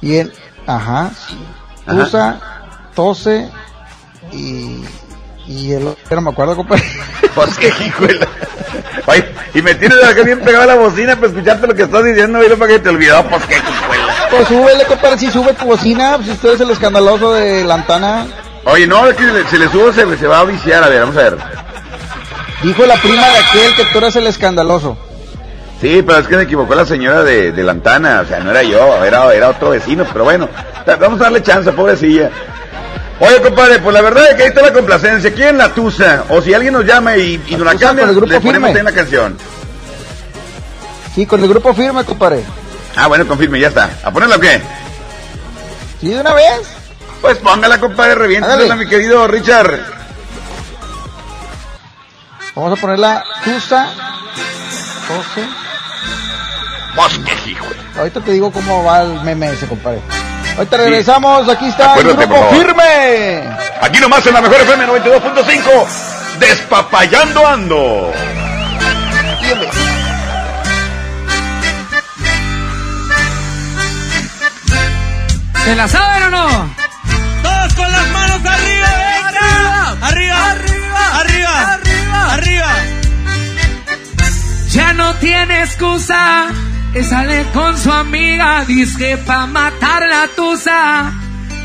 Y 0.01 0.17
en, 0.17 0.31
ajá, 0.67 1.11
Ajá. 1.87 2.03
tusa, 2.03 2.39
tose 2.93 3.49
y, 4.31 4.83
y 5.47 5.71
el 5.71 5.87
otro, 5.87 6.15
no 6.15 6.21
me 6.21 6.29
acuerdo, 6.31 6.55
compadre. 6.55 6.83
pues 7.35 7.57
qué 7.57 7.67
hijuela. 7.67 8.27
Oye, 9.07 9.25
y 9.53 9.61
me 9.61 9.73
tienes 9.75 10.03
acá 10.03 10.23
bien 10.23 10.41
pegado 10.41 10.63
a 10.63 10.67
la 10.67 10.75
bocina 10.75 11.15
para 11.15 11.27
escucharte 11.27 11.67
lo 11.67 11.75
que 11.75 11.83
estás 11.83 12.03
diciendo, 12.03 12.43
y 12.43 12.49
para 12.55 12.73
que 12.73 12.79
te 12.79 12.89
olvidó, 12.89 13.23
pues 13.29 13.45
qué 13.45 13.55
hijuela. 13.55 14.13
Pues 14.29 14.47
súbele, 14.47 14.85
compadre, 14.85 15.17
si 15.17 15.31
sube 15.31 15.53
tu 15.53 15.65
bocina, 15.65 16.15
pues, 16.15 16.27
si 16.27 16.33
usted 16.33 16.53
es 16.55 16.61
el 16.61 16.71
escandaloso 16.71 17.33
de 17.33 17.63
Lantana. 17.63 18.25
Oye, 18.65 18.87
no, 18.87 19.07
es 19.07 19.15
que 19.15 19.23
le- 19.23 19.47
si 19.47 19.57
le 19.57 19.69
subo 19.69 19.93
se, 19.93 20.17
se 20.17 20.27
va 20.27 20.39
a 20.39 20.43
viciar, 20.45 20.83
a 20.83 20.89
ver, 20.89 21.01
vamos 21.01 21.17
a 21.17 21.21
ver. 21.23 21.37
Dijo 22.63 22.85
la 22.85 22.95
prima 22.95 23.27
de 23.29 23.37
aquel 23.37 23.75
que 23.75 23.85
tú 23.91 23.97
eres 23.99 24.15
el 24.15 24.27
escandaloso. 24.27 24.97
Sí, 25.81 26.01
pero 26.05 26.19
es 26.19 26.27
que 26.27 26.37
me 26.37 26.43
equivocó 26.43 26.73
la 26.73 26.85
señora 26.85 27.21
de, 27.23 27.51
de 27.51 27.63
Lantana, 27.63 28.21
o 28.21 28.27
sea, 28.27 28.39
no 28.39 28.49
era 28.51 28.63
yo, 28.63 29.03
era, 29.05 29.31
era 29.33 29.49
otro 29.49 29.71
vecino, 29.71 30.05
pero 30.11 30.23
bueno, 30.23 30.49
vamos 30.99 31.19
a 31.19 31.23
darle 31.25 31.43
chance, 31.43 31.71
pobrecilla. 31.73 32.31
Oye, 33.19 33.41
compadre, 33.41 33.79
pues 33.79 33.93
la 33.93 34.01
verdad 34.01 34.29
es 34.29 34.35
que 34.35 34.43
ahí 34.43 34.49
está 34.49 34.61
la 34.61 34.73
complacencia, 34.73 35.29
aquí 35.29 35.43
en 35.43 35.57
la 35.57 35.69
Tusa, 35.73 36.23
o 36.29 36.41
si 36.41 36.53
alguien 36.53 36.73
nos 36.73 36.85
llama 36.85 37.15
y, 37.17 37.41
y 37.47 37.55
nos 37.55 37.65
la 37.65 37.75
cambia, 37.75 38.05
con 38.07 38.15
le 38.15 38.39
ponemos 38.39 38.51
firme. 38.69 38.79
ahí 38.79 38.83
la 38.83 38.91
canción. 38.91 39.37
Sí, 41.13 41.25
con 41.25 41.41
el 41.43 41.49
grupo 41.49 41.73
firme, 41.73 42.03
compadre. 42.03 42.43
Ah, 42.95 43.07
bueno, 43.07 43.27
confirme, 43.27 43.59
ya 43.59 43.67
está. 43.67 43.89
¿A 44.03 44.11
ponerla 44.11 44.37
o 44.37 44.39
qué? 44.39 44.61
¿Sí, 46.01 46.09
de 46.09 46.19
una 46.21 46.33
vez? 46.33 46.61
Pues 47.25 47.39
póngala, 47.39 47.79
compadre, 47.79 48.13
reviéntala, 48.13 48.53
Hágale. 48.53 48.75
mi 48.75 48.87
querido 48.87 49.25
Richard. 49.27 49.79
Vamos 52.53 52.77
a 52.77 52.79
poner 52.79 52.99
la 52.99 53.23
Tusa. 53.43 53.87
12. 55.07 55.47
Pues 56.95 57.19
qué 57.25 57.49
hijo. 57.49 57.65
Ahorita 57.97 58.21
te 58.21 58.31
digo 58.31 58.51
cómo 58.51 58.83
va 58.83 59.01
el 59.01 59.21
meme 59.21 59.49
ese, 59.49 59.65
compadre. 59.65 60.01
Ahorita 60.55 60.77
regresamos, 60.77 61.49
aquí 61.49 61.65
está 61.65 61.93
Acuérdate, 61.93 62.25
el 62.25 62.29
grupo 62.29 62.49
firme. 62.51 63.43
Aquí 63.81 63.99
nomás 63.99 64.23
en 64.27 64.33
la 64.35 64.41
mejor 64.41 64.61
FM 64.61 64.85
92.5, 64.85 65.87
despapayando 66.37 67.47
ando. 67.47 68.13
¿Se 75.63 75.75
la 75.75 75.87
saben 75.87 76.23
o 76.25 76.29
no? 76.29 76.84
Arriba, 80.95 81.73
arriba, 81.73 82.33
arriba. 82.33 82.75
Ya 84.69 84.93
no 84.93 85.13
tiene 85.15 85.63
excusa. 85.63 86.47
Que 86.93 87.03
sale 87.03 87.45
con 87.53 87.77
su 87.77 87.91
amiga. 87.91 88.65
Dice 88.65 89.17
pa' 89.17 89.45
matar 89.47 90.03
la 90.07 90.27
tusa. 90.35 91.11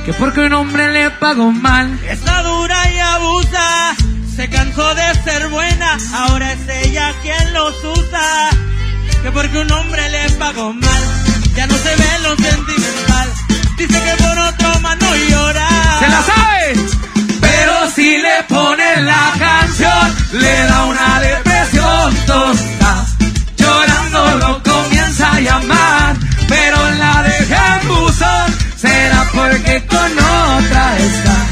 Que 0.04 0.12
porque 0.14 0.40
un 0.40 0.52
hombre 0.54 0.92
le 0.92 1.10
pagó 1.10 1.52
mal. 1.52 1.98
Está 2.08 2.42
dura 2.42 2.90
y 2.92 2.98
abusa. 2.98 3.96
Se 4.34 4.48
cansó 4.48 4.94
de 4.94 5.14
ser 5.24 5.48
buena. 5.48 5.98
Ahora 6.14 6.52
es 6.52 6.68
ella 6.86 7.14
quien 7.22 7.52
los 7.52 7.74
usa. 7.84 8.50
Que 9.22 9.30
porque 9.30 9.58
un 9.58 9.70
hombre 9.70 10.08
le 10.08 10.30
pagó 10.30 10.72
mal. 10.72 11.02
Ya 11.54 11.66
no 11.66 11.74
se 11.74 11.96
ve 11.96 12.18
lo 12.22 12.36
sentimental. 12.36 13.28
Dice 13.76 14.02
que 14.02 14.22
por 14.22 14.38
otro 14.38 14.80
más 14.80 14.96
no 14.98 15.16
llora. 15.16 15.68
¿Se 16.00 16.08
la 16.08 16.22
sabe? 16.22 17.09
si 17.94 18.16
le 18.16 18.42
ponen 18.48 19.06
la 19.06 19.32
canción, 19.38 20.16
le 20.32 20.64
da 20.66 20.84
una 20.84 21.20
depresión 21.20 22.14
tonta. 22.26 23.06
Llorando 23.56 24.36
lo 24.36 24.62
comienza 24.62 25.32
a 25.32 25.40
llamar, 25.40 26.16
pero 26.48 26.90
la 26.98 27.22
deja 27.22 27.80
en 27.80 27.88
buzón. 27.88 28.58
Será 28.76 29.28
porque 29.32 29.84
con 29.86 30.12
otra 30.12 30.98
está, 30.98 31.46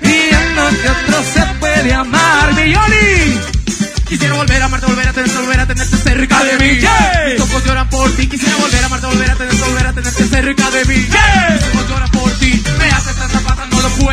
viendo 0.00 0.62
que 0.82 0.88
otro 0.88 1.22
se 1.34 1.46
puede 1.60 1.94
amar. 1.94 2.54
Milloni. 2.54 3.40
Quisiera 4.08 4.34
volver 4.34 4.62
a 4.62 4.64
amarte, 4.64 4.86
volver 4.86 5.08
a 5.08 5.12
tenerte, 5.12 5.38
volver 5.38 5.60
a 5.60 5.66
tenerte 5.66 5.96
cerca 5.96 6.44
de 6.44 6.58
mí. 6.58 6.80
Yeah. 6.80 7.24
Mis 7.32 7.40
ojos 7.40 7.64
lloran 7.64 7.88
por 7.88 8.10
ti. 8.16 8.26
Quisiera 8.28 8.56
volver 8.56 8.82
a 8.82 8.86
amarte, 8.86 9.06
volver 9.06 9.30
a 9.30 9.34
tenerte, 9.36 9.62
volver 9.62 9.86
a 9.86 9.92
tenerte 9.92 10.24
cerca 10.24 10.70
de 10.70 10.84
mí. 10.84 10.94
Yeah. 10.94 11.50
Mis 11.50 11.74
ojos 11.74 11.88
lloran 11.88 12.10
por 12.10 12.30
ti. 12.40 12.62
Me 12.78 12.90
haces 12.90 13.16
tanta 13.16 13.40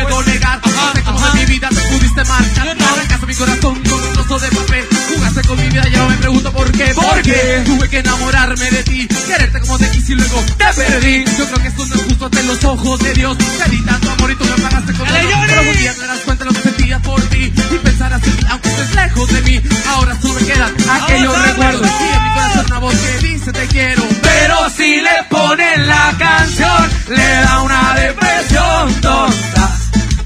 puedo 0.04 0.22
negar. 0.24 0.60
Hace 0.62 1.02
como 1.02 1.20
de 1.20 1.34
mi 1.34 1.46
vida 1.46 1.68
te 1.68 1.80
pudiste 1.80 2.24
marcar. 2.24 2.68
Arrancaste 2.68 3.26
mi 3.26 3.34
corazón 3.34 3.82
con 3.82 4.04
un 4.04 4.12
trozo 4.12 4.38
de 4.38 4.50
papel. 4.50 4.97
Con 5.46 5.56
mi 5.56 5.68
vida, 5.68 5.84
yo 5.88 6.08
me 6.08 6.16
pregunto 6.16 6.52
por 6.52 6.70
qué. 6.72 6.92
Porque 6.94 7.62
tuve 7.64 7.88
que 7.88 7.98
enamorarme 7.98 8.70
de 8.70 8.82
ti, 8.82 9.08
quererte 9.26 9.60
como 9.60 9.78
te 9.78 9.88
quise 9.90 10.12
y 10.12 10.16
luego 10.16 10.42
te 10.56 10.64
perdí. 10.74 11.24
Yo 11.38 11.46
creo 11.46 11.58
que 11.62 11.68
esto 11.68 11.86
no 11.86 11.94
es 11.94 12.02
justo 12.02 12.24
ante 12.26 12.42
los 12.42 12.64
ojos 12.64 12.98
de 13.00 13.14
Dios. 13.14 13.38
Te 13.38 13.70
di 13.70 13.80
tanto 13.82 14.10
amor 14.10 14.30
y 14.30 14.34
tú 14.34 14.44
me 14.44 14.62
pagaste 14.62 14.92
con 14.92 15.06
dolor. 15.06 15.46
Pero 15.46 15.62
un 15.62 15.78
día 15.78 15.94
te 15.94 16.06
das 16.06 16.20
cuenta 16.20 16.44
de 16.44 16.50
lo 16.50 16.56
que 16.56 16.62
sentías 16.62 17.02
por 17.02 17.20
ti 17.22 17.52
y 17.70 17.78
pensar 17.78 18.12
así, 18.12 18.30
aunque 18.50 18.68
estés 18.68 18.94
lejos 18.94 19.32
de 19.32 19.40
mí. 19.42 19.60
Ahora 19.86 20.20
solo 20.20 20.34
me 20.34 20.46
quedan 20.46 20.74
aquellos 20.90 21.42
recuerdos 21.46 21.88
y 21.88 22.16
en 22.16 22.22
mi 22.22 22.30
corazón 22.34 22.66
una 22.66 22.78
voz 22.78 22.94
que 22.94 23.26
dice 23.26 23.52
te 23.52 23.66
quiero. 23.68 24.02
Pero 24.22 24.70
si 24.76 25.00
le 25.00 25.24
ponen 25.30 25.86
la 25.86 26.14
canción, 26.18 26.90
le 27.08 27.30
da 27.42 27.62
una 27.62 27.94
depresión 27.94 28.94
tonta. 29.00 29.78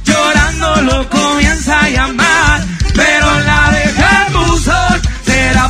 Llorando 0.05 0.83
lo 0.83 1.09
comienza 1.11 1.81
a 1.81 1.89
llamar, 1.89 2.22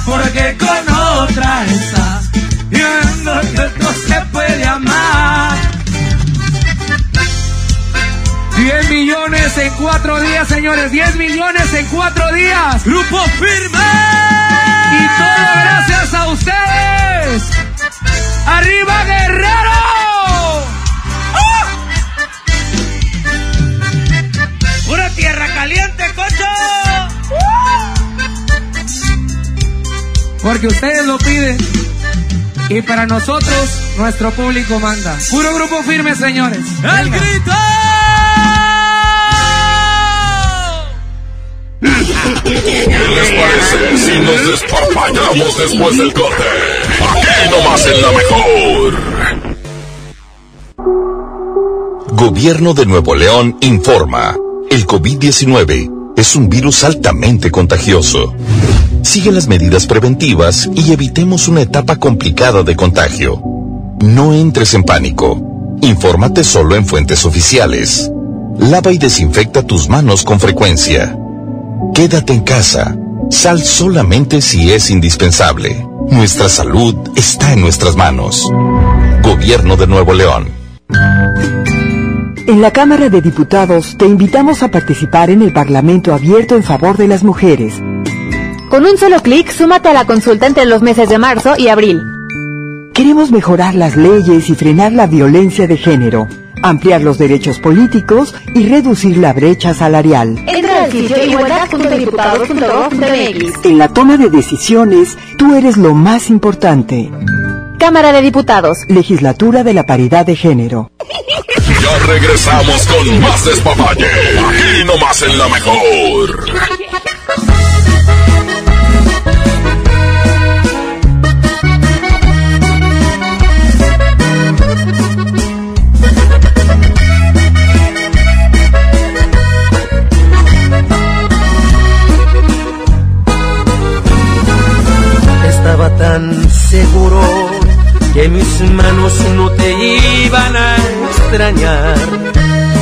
porque 0.04 0.56
con 0.58 0.94
otra 0.94 1.64
está 1.66 2.20
viendo 2.68 3.40
que 3.40 3.78
no 3.78 3.92
se 3.92 4.20
puede 4.32 4.64
amar. 4.64 5.56
10 8.56 8.90
millones 8.90 9.58
en 9.58 9.72
cuatro 9.74 10.20
días, 10.20 10.48
señores. 10.48 10.92
10 10.92 11.16
millones 11.16 11.74
en 11.74 11.86
cuatro 11.86 12.32
días. 12.32 12.84
Grupo 12.84 13.18
firme. 13.38 13.78
Y 14.92 15.06
todo 15.18 15.52
gracias 15.62 16.14
a 16.14 16.28
ustedes. 16.28 17.42
¡Arriba, 18.46 19.04
Guerrero! 19.04 20.01
Porque 30.42 30.66
ustedes 30.66 31.06
lo 31.06 31.18
piden. 31.18 31.56
Y 32.68 32.82
para 32.82 33.06
nosotros, 33.06 33.82
nuestro 33.98 34.30
público 34.32 34.78
manda. 34.80 35.18
Puro 35.30 35.54
grupo 35.54 35.82
firme, 35.82 36.14
señores. 36.14 36.64
¡El 36.82 37.10
grito! 37.10 37.52
¿Qué 42.44 43.08
les 43.08 43.30
parece 43.30 43.98
si 43.98 44.20
nos 44.20 44.46
desparpallamos 44.46 45.58
después 45.58 45.98
del 45.98 46.12
corte? 46.12 46.42
Aquí 47.00 47.50
nomás 47.50 47.86
en 47.86 48.02
la 48.02 48.12
mejor. 48.12 48.94
Gobierno 52.12 52.74
de 52.74 52.86
Nuevo 52.86 53.14
León 53.14 53.58
informa. 53.60 54.36
El 54.70 54.86
COVID-19 54.86 56.14
es 56.16 56.36
un 56.36 56.48
virus 56.48 56.84
altamente 56.84 57.50
contagioso. 57.50 58.34
Sigue 59.12 59.30
las 59.30 59.46
medidas 59.46 59.86
preventivas 59.86 60.70
y 60.74 60.90
evitemos 60.90 61.46
una 61.46 61.60
etapa 61.60 61.96
complicada 61.96 62.62
de 62.62 62.74
contagio. 62.74 63.42
No 64.00 64.32
entres 64.32 64.72
en 64.72 64.84
pánico. 64.84 65.76
Infórmate 65.82 66.42
solo 66.42 66.76
en 66.76 66.86
fuentes 66.86 67.26
oficiales. 67.26 68.10
Lava 68.56 68.90
y 68.90 68.96
desinfecta 68.96 69.64
tus 69.64 69.90
manos 69.90 70.24
con 70.24 70.40
frecuencia. 70.40 71.14
Quédate 71.92 72.32
en 72.32 72.40
casa. 72.40 72.96
Sal 73.28 73.60
solamente 73.60 74.40
si 74.40 74.72
es 74.72 74.88
indispensable. 74.88 75.86
Nuestra 76.08 76.48
salud 76.48 76.96
está 77.14 77.52
en 77.52 77.60
nuestras 77.60 77.96
manos. 77.96 78.50
Gobierno 79.22 79.76
de 79.76 79.88
Nuevo 79.88 80.14
León. 80.14 80.48
En 82.46 82.62
la 82.62 82.70
Cámara 82.70 83.10
de 83.10 83.20
Diputados 83.20 83.94
te 83.98 84.06
invitamos 84.06 84.62
a 84.62 84.70
participar 84.70 85.28
en 85.28 85.42
el 85.42 85.52
Parlamento 85.52 86.14
Abierto 86.14 86.56
en 86.56 86.62
favor 86.62 86.96
de 86.96 87.08
las 87.08 87.22
mujeres. 87.22 87.74
Con 88.72 88.84
un 88.86 88.96
solo 88.96 89.20
clic, 89.20 89.52
súmate 89.52 89.90
a 89.90 89.92
la 89.92 90.06
consulta 90.06 90.46
entre 90.46 90.64
los 90.64 90.80
meses 90.80 91.10
de 91.10 91.18
marzo 91.18 91.52
y 91.58 91.68
abril. 91.68 92.00
Queremos 92.94 93.30
mejorar 93.30 93.74
las 93.74 93.96
leyes 93.96 94.48
y 94.48 94.54
frenar 94.54 94.92
la 94.92 95.06
violencia 95.06 95.66
de 95.66 95.76
género, 95.76 96.26
ampliar 96.62 97.02
los 97.02 97.18
derechos 97.18 97.58
políticos 97.58 98.34
y 98.54 98.66
reducir 98.66 99.18
la 99.18 99.34
brecha 99.34 99.74
salarial. 99.74 100.42
Entra 100.48 100.84
al 100.84 100.90
sitio 100.90 101.22
igualdad.diputados.gov.mx. 101.22 103.66
En 103.66 103.76
la 103.76 103.88
toma 103.88 104.16
de 104.16 104.30
decisiones, 104.30 105.18
tú 105.36 105.54
eres 105.54 105.76
lo 105.76 105.92
más 105.92 106.30
importante. 106.30 107.10
Cámara 107.78 108.14
de 108.14 108.22
Diputados. 108.22 108.78
Legislatura 108.88 109.64
de 109.64 109.74
la 109.74 109.84
Paridad 109.84 110.24
de 110.24 110.34
Género. 110.34 110.90
Ya 111.82 111.98
regresamos 112.06 112.86
con 112.86 113.20
más 113.20 113.44
despapalle. 113.44 114.06
Aquí 114.06 114.82
nomás 114.86 115.20
en 115.20 115.36
la 115.36 115.46
mejor. 115.48 116.71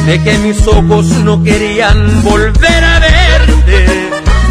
De 0.06 0.22
que 0.22 0.38
mis 0.38 0.66
ojos 0.66 1.06
no 1.24 1.42
querían 1.42 2.22
volver 2.22 2.84
a 2.84 2.98
verte, 2.98 3.86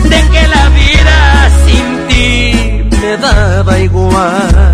de 0.04 0.22
que 0.32 0.48
la 0.48 0.70
vida 0.70 1.50
sin 1.66 2.08
ti 2.08 2.98
me 3.02 3.18
daba 3.18 3.80
igual. 3.80 4.74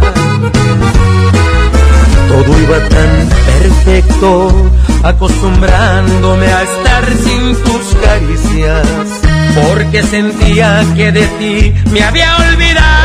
Todo 2.28 2.62
iba 2.62 2.80
tan 2.90 3.30
perfecto, 3.60 4.72
acostumbrándome 5.04 6.48
a 6.48 6.64
estar 6.64 7.06
sin 7.24 7.56
tus 7.64 7.96
caricias, 8.04 8.88
porque 9.56 10.04
sentía 10.04 10.86
que 10.96 11.12
de 11.12 11.26
ti 11.40 11.74
me 11.92 12.04
había 12.04 12.36
olvidado. 12.38 13.05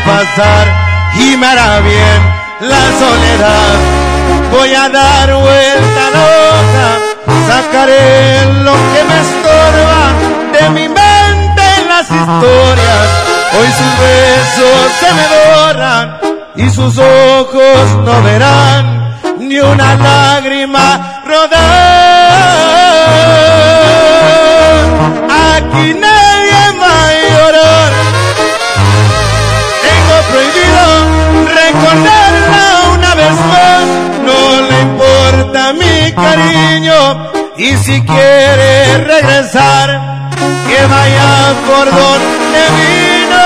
Pasar 0.00 0.66
y 1.16 1.36
me 1.36 1.46
hará 1.46 1.80
bien 1.80 2.20
la 2.60 2.82
soledad. 2.98 3.76
Voy 4.50 4.74
a 4.74 4.88
dar 4.88 5.32
vuelta 5.34 6.02
la 6.14 6.24
hoja, 6.24 6.88
sacaré 7.48 8.44
lo 8.62 8.72
que 8.72 9.04
me 9.08 9.20
estorba 9.26 10.02
de 10.52 10.70
mi 10.70 10.88
mente 10.88 11.62
en 11.78 11.88
las 11.88 12.10
historias. 12.10 13.06
Hoy 13.58 13.68
sus 13.78 13.92
besos 14.06 14.92
se 15.00 15.12
me 15.14 15.26
doran 15.34 16.18
y 16.56 16.70
sus 16.70 16.98
ojos 16.98 17.84
no 18.04 18.22
verán 18.22 19.16
ni 19.38 19.58
una 19.58 19.94
lágrima 19.94 21.22
rodar. 21.26 21.78
Aquí 25.30 25.94
recordarla 31.88 32.90
una 32.94 33.14
vez 33.14 33.36
más. 33.52 33.84
No 34.26 34.60
le 34.68 34.80
importa 34.80 35.72
mi 35.72 36.12
cariño. 36.12 37.30
Y 37.56 37.76
si 37.76 38.02
quiere 38.02 38.98
regresar, 38.98 40.00
que 40.68 40.86
vaya 40.86 41.54
por 41.66 41.86
donde 41.86 42.60
vino. 42.78 43.44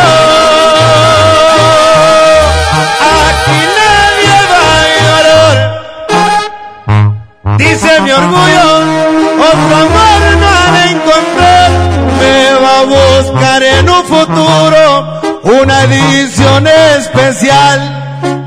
Aquí 3.26 3.60
nadie 3.80 4.36
va 4.52 4.64
a 4.76 4.90
llorar. 5.04 5.58
Dice 7.58 8.00
mi 8.00 8.10
orgullo, 8.10 8.66
otro 9.50 9.76
amor 9.76 10.20
no 10.40 10.48
ha 10.48 10.72
de 10.76 10.84
encontrar. 10.90 11.70
Me 12.20 12.54
va 12.62 12.80
a 12.80 12.84
buscar 12.84 13.62
en 13.62 13.88
un 13.88 14.04
futuro 14.04 15.20
una 15.44 15.82
edición 15.84 16.66
especial 16.66 18.01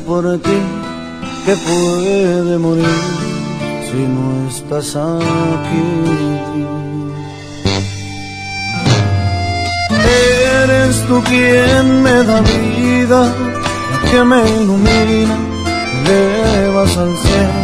Por 0.00 0.24
ti, 0.38 0.58
que 1.44 1.54
puede 1.56 2.58
morir 2.58 2.84
si 3.88 3.96
no 3.96 4.48
estás 4.48 4.96
aquí. 4.96 5.86
Eres 10.62 11.04
tú 11.06 11.22
quien 11.24 12.02
me 12.02 12.24
da 12.24 12.40
vida, 12.40 13.32
la 13.90 14.10
que 14.10 14.24
me 14.24 14.40
ilumina, 14.60 15.36
me 16.04 16.16
elevas 16.42 16.96
al 16.96 17.16
cielo, 17.16 17.62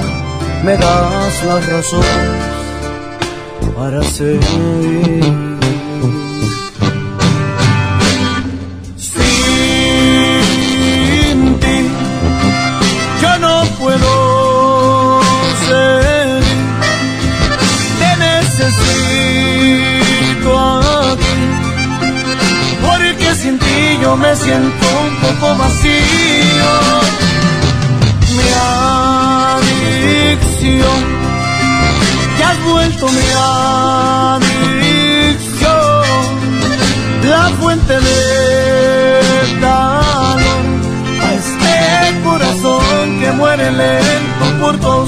me 0.64 0.76
das 0.76 1.44
las 1.44 1.66
razones 1.66 2.52
para 3.76 4.02
seguir. 4.02 5.51
Me 24.16 24.34
siento 24.36 24.86
un 25.06 25.16
poco 25.16 25.56
vacío. 25.56 26.72
Mi 28.36 28.48
adicción 29.60 31.00
que 32.36 32.44
has 32.44 32.58
vuelto 32.64 33.06
mi 33.08 33.30
adicción, 34.36 34.60
la 37.28 37.50
fuente 37.60 37.94
de 38.00 39.20
calor 39.60 40.62
a 41.22 41.34
este 41.34 41.74
corazón 42.24 43.20
que 43.20 43.32
muere 43.32 43.70
lento 43.70 44.44
por 44.60 44.74
tu 44.78 45.06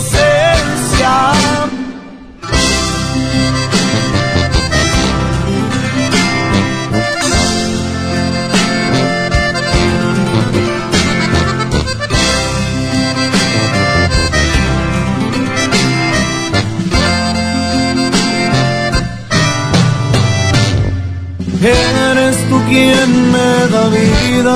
da 23.74 23.88
vida, 23.88 24.54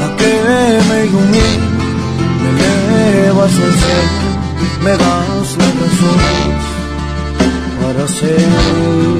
la 0.00 0.08
que 0.18 0.32
me 0.88 0.98
ilumina, 1.06 1.68
me 2.42 2.50
elevas 2.50 3.54
al 3.66 3.74
cielo, 3.82 4.30
me 4.84 4.92
das 5.02 5.48
la 5.60 5.68
razón 5.80 6.20
para 7.80 8.04
seguir. 8.18 9.19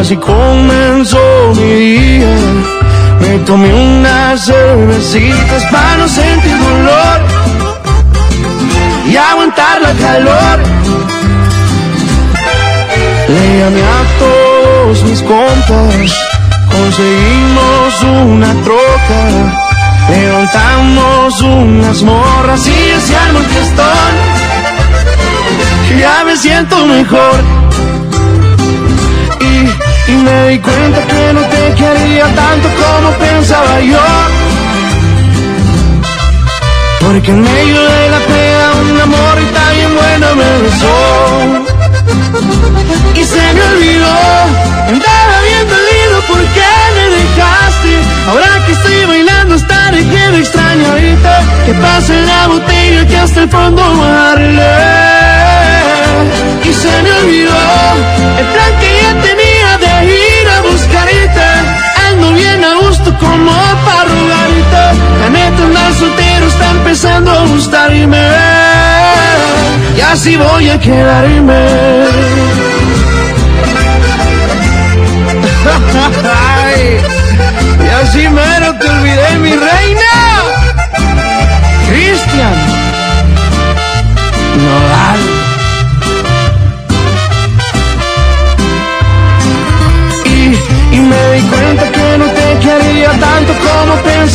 Así 0.00 0.16
comenzó 0.16 1.52
mi 1.56 1.72
día. 1.72 2.36
Me 3.20 3.38
tomé 3.40 3.72
unas 3.72 4.44
cervecitas 4.44 5.64
para 5.70 5.96
no 5.96 6.08
sentir 6.08 6.56
dolor 6.58 7.20
y 9.06 9.16
aguantar 9.16 9.80
la 9.80 9.92
calor. 9.92 10.58
Le 13.28 13.58
llamé 13.58 13.82
a 13.82 14.02
todos 14.18 15.02
mis 15.04 15.22
compas, 15.22 16.12
conseguimos 16.70 18.02
una 18.02 18.52
troca, 18.62 19.22
levantamos 20.08 21.40
unas 21.40 22.02
morras 22.02 22.66
y 22.66 23.00
se 23.00 23.16
armó 23.16 23.38
el 23.40 23.46
fiestón. 23.46 24.12
Ya 25.98 26.24
me 26.24 26.36
siento 26.36 26.86
mejor. 26.86 27.66
Me 30.12 30.48
di 30.50 30.58
cuenta 30.58 31.02
que 31.06 31.32
no 31.32 31.40
te 31.42 31.74
quería 31.74 32.24
tanto 32.34 32.68
como 32.80 33.10
pensaba 33.18 33.80
yo. 33.80 33.98
Porque 37.00 37.30
en 37.30 37.42
medio 37.42 37.80
de 37.80 38.08
la 38.10 38.18
pena 38.18 38.72
un 38.82 39.00
amor 39.00 39.38
y 39.42 39.46
tan 39.54 39.74
bien 39.74 39.94
bueno 39.94 40.26
me 40.36 40.50
besó. 40.62 40.96
Y 43.14 43.24
se 43.24 43.52
me 43.54 43.62
olvidó, 43.62 44.16
andaba 44.88 45.36
bien 45.48 45.68
dolido 45.68 46.16
porque 46.28 46.66
me 46.96 47.04
dejaste. 47.16 47.92
Ahora 48.28 48.66
que 48.66 48.72
estoy 48.72 49.04
bailando 49.06 49.54
hasta 49.54 49.90
de 49.90 49.98
que 49.98 50.28
me 50.32 50.38
extraño 50.38 50.86
ahorita. 50.88 51.42
Que 51.66 51.74
pasa 51.74 52.14
en 52.14 52.26
la 52.26 52.46
botella 52.48 53.06
que 53.06 53.16
hasta 53.16 53.42
el 53.42 53.48
fondo 53.48 53.82
darle. 53.82 55.06
Y 56.64 56.72
se 56.72 57.02
me 57.02 57.12
olvidó 57.12 57.56
el 58.38 58.46
plan 58.46 58.80
que 58.80 58.95
Ando 62.26 62.38
bien 62.38 62.64
a 62.64 62.74
gusto 62.74 63.16
como 63.18 63.52
para 63.84 64.04
rogarte. 64.04 65.00
La 65.20 65.28
neta 65.30 65.62
andar 65.62 65.94
soltero 65.94 66.46
está 66.46 66.70
empezando 66.70 67.30
a 67.30 67.46
gustarme. 67.46 68.28
Y 69.96 70.00
así 70.00 70.36
voy 70.36 70.70
a 70.70 70.80
quedarme. 70.80 71.56
Y 77.78 77.88
así 77.88 78.26
mero 78.28 78.74
te 78.78 78.88
olvidé, 78.88 79.38
mi 79.38 79.50
reina. 79.50 80.05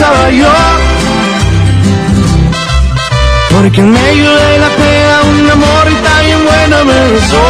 Pensaba 0.02 0.30
yo. 0.32 0.52
Porque 3.52 3.82
en 3.82 3.92
medio 3.92 4.36
de 4.36 4.58
la 4.58 4.70
pena 4.70 5.22
un 5.30 5.50
amor 5.52 5.88
y 5.92 5.96
tan 6.06 6.26
bien 6.26 6.46
bueno 6.46 6.86
me 6.86 7.00
besó. 7.12 7.48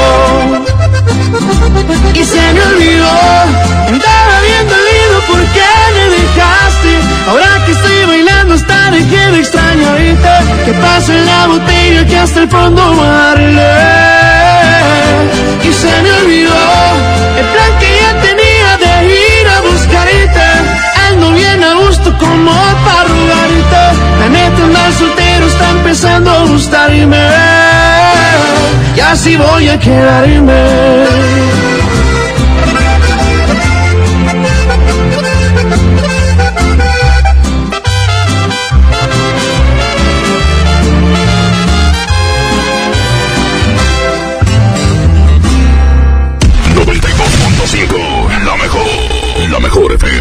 Y 2.13 2.23
se 2.25 2.53
me 2.53 2.61
olvidó, 2.61 3.15
andaba 3.87 4.35
bien 4.47 4.65
dolido 4.67 5.17
porque 5.29 5.63
me 5.95 6.05
dejaste. 6.17 6.91
Ahora 7.29 7.65
que 7.65 7.71
estoy 7.71 8.05
bailando 8.07 8.55
de 8.57 9.07
que 9.07 9.29
me 9.31 9.39
extraño 9.39 9.89
ahorita. 9.89 10.43
Que 10.65 10.73
pasa 10.73 11.13
en 11.13 11.25
la 11.25 11.47
botella 11.47 12.05
que 12.05 12.17
hasta 12.17 12.39
el 12.41 12.49
fondo 12.49 12.95
darle. 12.95 13.71
Y 15.63 15.71
se 15.71 16.01
me 16.01 16.11
olvidó 16.11 16.59
el 17.37 17.45
plan 17.45 17.79
que 17.79 18.00
gustarme. 26.71 27.27
Y 28.95 28.99
así 28.99 29.35
voy 29.35 29.67
a 29.67 29.79
quedarme. 29.79 31.01
La 48.45 48.55
mejor, 48.57 48.85
la 49.49 49.59
mejor 49.59 49.93
FM. 49.93 50.20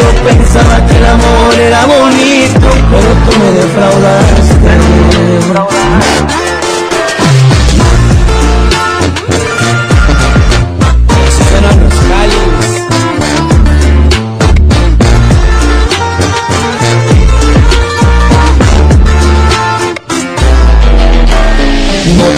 Yo 0.00 0.08
pensaba 0.24 0.86
que 0.86 0.96
el 0.96 1.04
amor 1.04 1.54
era 1.60 1.84
bonito, 1.86 2.68
pero 2.90 3.10
tú 3.24 3.32
me 3.38 3.50
defraudaste. 3.52 4.70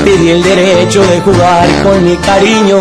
Pedí 0.04 0.30
el 0.30 0.42
derecho 0.42 1.00
de 1.06 1.20
jugar 1.20 1.68
con 1.84 2.04
mi 2.04 2.16
cariño. 2.16 2.80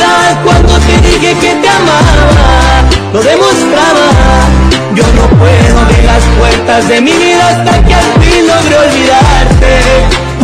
verdad 0.00 0.40
cuando 0.44 0.72
te 0.78 0.96
dije 1.08 1.34
que 1.34 1.54
te 1.56 1.68
amaba, 1.68 2.84
lo 3.12 3.20
demostraba. 3.22 4.06
Yo 4.94 5.04
no 5.14 5.28
puedo 5.38 5.80
abrir 5.80 6.04
las 6.04 6.22
puertas 6.38 6.88
de 6.88 7.00
mi 7.00 7.12
vida 7.12 7.48
hasta 7.48 7.84
que 7.84 7.94
al 7.94 8.12
fin 8.20 8.46
logre 8.46 8.78
olvidarte. 8.78 9.80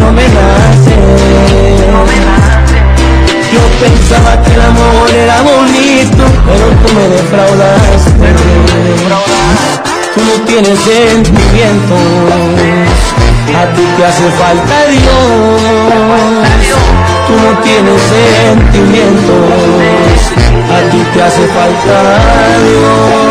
No 0.00 0.10
me 0.12 0.26
nace. 0.28 0.96
Yo 3.52 3.60
pensaba 3.80 4.42
que 4.42 4.54
el 4.54 4.60
amor 4.60 5.10
era 5.10 5.42
bonito, 5.42 6.24
pero 6.46 6.66
tú 6.80 6.88
me 6.94 7.08
defraudaste. 7.16 8.28
Tú 10.14 10.20
no 10.22 10.34
tienes 10.46 10.78
sentimientos, 10.78 12.00
a 13.54 13.56
ti 13.74 13.84
te 13.96 14.02
hace 14.04 14.30
falta 14.30 14.76
Dios 14.90 17.15
tú 17.26 17.32
no 17.34 17.58
tienes 17.58 18.00
sentimientos, 18.02 19.50
a 20.70 20.78
ti 20.90 21.00
te 21.12 21.22
hace 21.22 21.46
falta 21.48 21.94
Dios. 22.64 23.26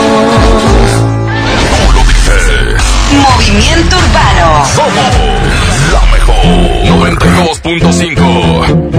Movimiento 3.30 3.96
Urbano. 3.98 4.48
Somos 4.76 5.12
la 5.94 6.02
mejor 6.12 6.46
92.5. 7.10 8.96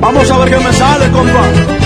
Vamos 0.00 0.30
a 0.30 0.38
ver 0.38 0.50
qué 0.50 0.58
me 0.58 0.72
sale, 0.72 1.10
compa. 1.10 1.85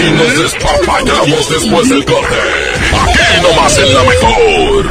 Si 0.00 0.10
nos 0.12 0.42
despapallamos 0.42 1.50
después 1.50 1.88
del 1.88 2.04
corte? 2.04 2.34
Aquí 3.02 3.42
nomás 3.42 3.78
en 3.78 3.94
la 3.94 4.02
mejor. 4.02 4.84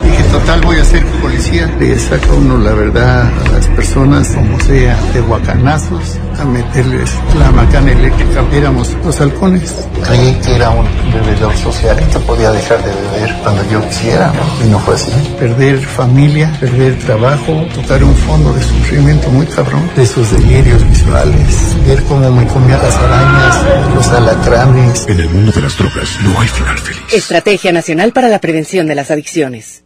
Dije, 0.00 0.22
total, 0.30 0.60
voy 0.60 0.76
a 0.76 0.84
ser 0.84 1.04
policía. 1.20 1.74
Le 1.78 1.98
saca 1.98 2.32
uno 2.32 2.58
la 2.58 2.72
verdad 2.72 3.30
a 3.44 3.48
las 3.52 3.65
personas, 3.76 4.28
como 4.30 4.58
sea, 4.60 4.98
de 5.12 5.20
guacanazos, 5.20 6.16
a 6.38 6.44
meterles 6.44 7.10
la 7.38 7.50
macana 7.52 7.92
eléctrica. 7.92 8.44
Éramos 8.52 8.96
los 9.04 9.20
halcones. 9.20 9.86
Creí 10.02 10.32
que 10.42 10.56
era 10.56 10.70
un 10.70 10.86
bebedor 11.12 11.54
social 11.56 11.96
que 12.10 12.18
podía 12.20 12.50
dejar 12.50 12.78
de 12.82 12.90
beber 12.90 13.36
cuando 13.42 13.62
yo 13.70 13.86
quisiera, 13.88 14.32
¿no? 14.32 14.66
Y 14.66 14.70
no 14.70 14.78
fue 14.80 14.94
así. 14.94 15.12
Perder 15.38 15.78
familia, 15.78 16.50
perder 16.58 16.98
trabajo, 17.00 17.66
tocar 17.74 18.02
un 18.02 18.14
fondo 18.14 18.52
de 18.54 18.62
sufrimiento 18.62 19.28
muy 19.30 19.46
cabrón, 19.46 19.88
de 19.94 20.02
esos 20.02 20.32
delirios 20.32 20.88
visuales, 20.88 21.76
ver 21.86 22.02
cómo 22.04 22.30
me 22.30 22.46
comía 22.46 22.78
las 22.78 22.96
arañas, 22.96 23.94
los 23.94 24.08
alacranes. 24.08 25.06
En 25.08 25.20
el 25.20 25.28
mundo 25.28 25.52
de 25.52 25.60
las 25.60 25.76
drogas 25.76 26.18
no 26.22 26.40
hay 26.40 26.48
final 26.48 26.78
feliz. 26.78 27.02
Estrategia 27.12 27.72
Nacional 27.72 28.12
para 28.12 28.28
la 28.28 28.40
Prevención 28.40 28.86
de 28.86 28.94
las 28.94 29.10
Adicciones. 29.10 29.85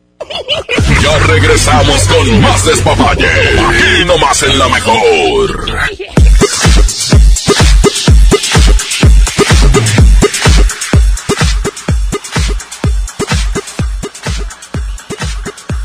Ya 1.01 1.17
regresamos 1.19 2.07
con 2.07 2.41
más 2.41 2.65
despapalle. 2.65 3.27
Aquí 3.27 4.05
nomás 4.05 4.43
en 4.43 4.59
la 4.59 4.67
mejor. 4.69 5.65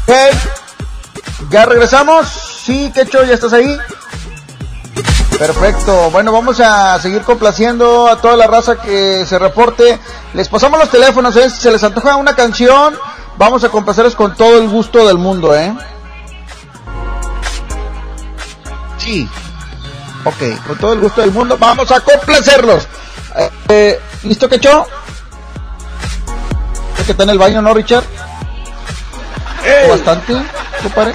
Ok, 0.06 0.14
ya 1.50 1.64
regresamos. 1.64 2.28
Sí, 2.64 2.92
Quecho, 2.94 3.24
ya 3.24 3.34
estás 3.34 3.52
ahí. 3.52 3.78
Perfecto. 5.38 6.10
Bueno, 6.10 6.32
vamos 6.32 6.60
a 6.60 6.98
seguir 7.00 7.22
complaciendo 7.22 8.08
a 8.08 8.20
toda 8.20 8.36
la 8.36 8.46
raza 8.46 8.76
que 8.76 9.24
se 9.26 9.38
reporte. 9.38 9.98
Les 10.34 10.48
pasamos 10.48 10.78
los 10.78 10.90
teléfonos, 10.90 11.36
¿eh? 11.36 11.50
Si 11.50 11.60
se 11.60 11.70
les 11.70 11.82
antoja 11.84 12.16
una 12.16 12.34
canción, 12.34 12.96
vamos 13.36 13.64
a 13.64 13.68
complacerles 13.68 14.14
con 14.14 14.34
todo 14.34 14.58
el 14.58 14.68
gusto 14.68 15.06
del 15.06 15.18
mundo, 15.18 15.54
¿eh? 15.54 15.74
Sí. 18.98 19.28
Ok, 20.24 20.66
con 20.66 20.78
todo 20.78 20.92
el 20.94 21.00
gusto 21.00 21.20
del 21.20 21.30
mundo, 21.30 21.56
vamos 21.58 21.90
a 21.90 22.00
complacerlos. 22.00 22.88
Eh, 23.36 23.50
eh, 23.68 24.00
¿Listo, 24.24 24.48
Quecho? 24.48 24.86
Es 26.98 27.04
que 27.04 27.12
está 27.12 27.22
en 27.24 27.30
el 27.30 27.38
baño, 27.38 27.62
¿no, 27.62 27.72
Richard? 27.74 28.04
¿O 29.84 29.90
Bastante, 29.90 30.34
compadre. 30.82 31.14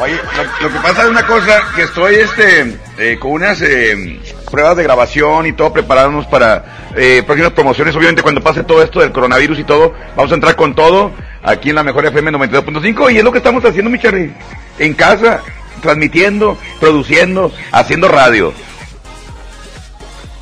Oye, 0.00 0.20
lo, 0.36 0.68
lo 0.68 0.72
que 0.74 0.80
pasa 0.80 1.02
es 1.02 1.08
una 1.08 1.26
cosa, 1.26 1.62
que 1.76 1.82
estoy 1.82 2.16
este 2.16 2.80
eh, 2.98 3.18
con 3.20 3.32
unas 3.32 3.60
eh, 3.62 4.20
pruebas 4.52 4.76
de 4.76 4.82
grabación 4.82 5.46
y 5.46 5.54
todo 5.54 5.72
preparándonos 5.72 6.26
para 6.26 6.90
eh, 6.94 7.22
próximas 7.26 7.52
promociones. 7.52 7.96
Obviamente 7.96 8.22
cuando 8.22 8.42
pase 8.42 8.62
todo 8.62 8.82
esto 8.82 9.00
del 9.00 9.10
coronavirus 9.10 9.58
y 9.58 9.64
todo, 9.64 9.94
vamos 10.14 10.30
a 10.30 10.34
entrar 10.34 10.54
con 10.54 10.74
todo 10.74 11.10
aquí 11.42 11.70
en 11.70 11.76
la 11.76 11.82
mejor 11.82 12.04
FM 12.04 12.30
92.5 12.32 13.12
y 13.12 13.18
es 13.18 13.24
lo 13.24 13.32
que 13.32 13.38
estamos 13.38 13.64
haciendo, 13.64 13.90
mi 13.90 13.98
Charly. 13.98 14.32
En 14.78 14.92
casa, 14.92 15.40
transmitiendo, 15.80 16.58
produciendo, 16.78 17.50
haciendo 17.72 18.08
radio. 18.08 18.52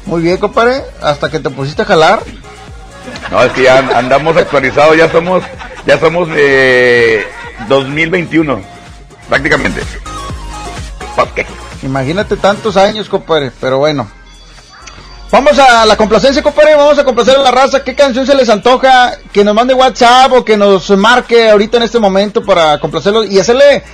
Muy 0.06 0.22
bien, 0.22 0.38
compadre. 0.38 0.82
Hasta 1.00 1.30
que 1.30 1.38
te 1.38 1.48
pusiste 1.48 1.82
a 1.82 1.84
jalar. 1.84 2.20
No, 3.30 3.42
es 3.42 3.52
que 3.52 3.62
ya 3.62 3.78
andamos 3.96 4.36
actualizados, 4.36 4.96
ya 4.96 5.08
somos, 5.08 5.44
ya 5.86 5.98
somos 5.98 6.28
eh, 6.32 7.24
2021, 7.68 8.60
prácticamente. 9.28 9.82
Ok. 11.16 11.69
Imagínate 11.82 12.36
tantos 12.36 12.76
años, 12.76 13.08
compadre. 13.08 13.50
Pero 13.60 13.78
bueno. 13.78 14.10
Vamos 15.30 15.58
a 15.60 15.86
la 15.86 15.96
complacencia, 15.96 16.42
compadre. 16.42 16.74
Vamos 16.74 16.98
a 16.98 17.04
complacer 17.04 17.36
a 17.36 17.42
la 17.42 17.50
raza. 17.50 17.84
¿Qué 17.84 17.94
canción 17.94 18.26
se 18.26 18.34
les 18.34 18.48
antoja? 18.48 19.12
Que 19.32 19.44
nos 19.44 19.54
mande 19.54 19.74
WhatsApp 19.74 20.32
o 20.32 20.44
que 20.44 20.56
nos 20.56 20.90
marque 20.90 21.50
ahorita 21.50 21.76
en 21.76 21.84
este 21.84 22.00
momento 22.00 22.42
para 22.42 22.80
complacerlo 22.80 23.24
y 23.24 23.38
hacerle 23.38 23.76
eh, 23.76 23.84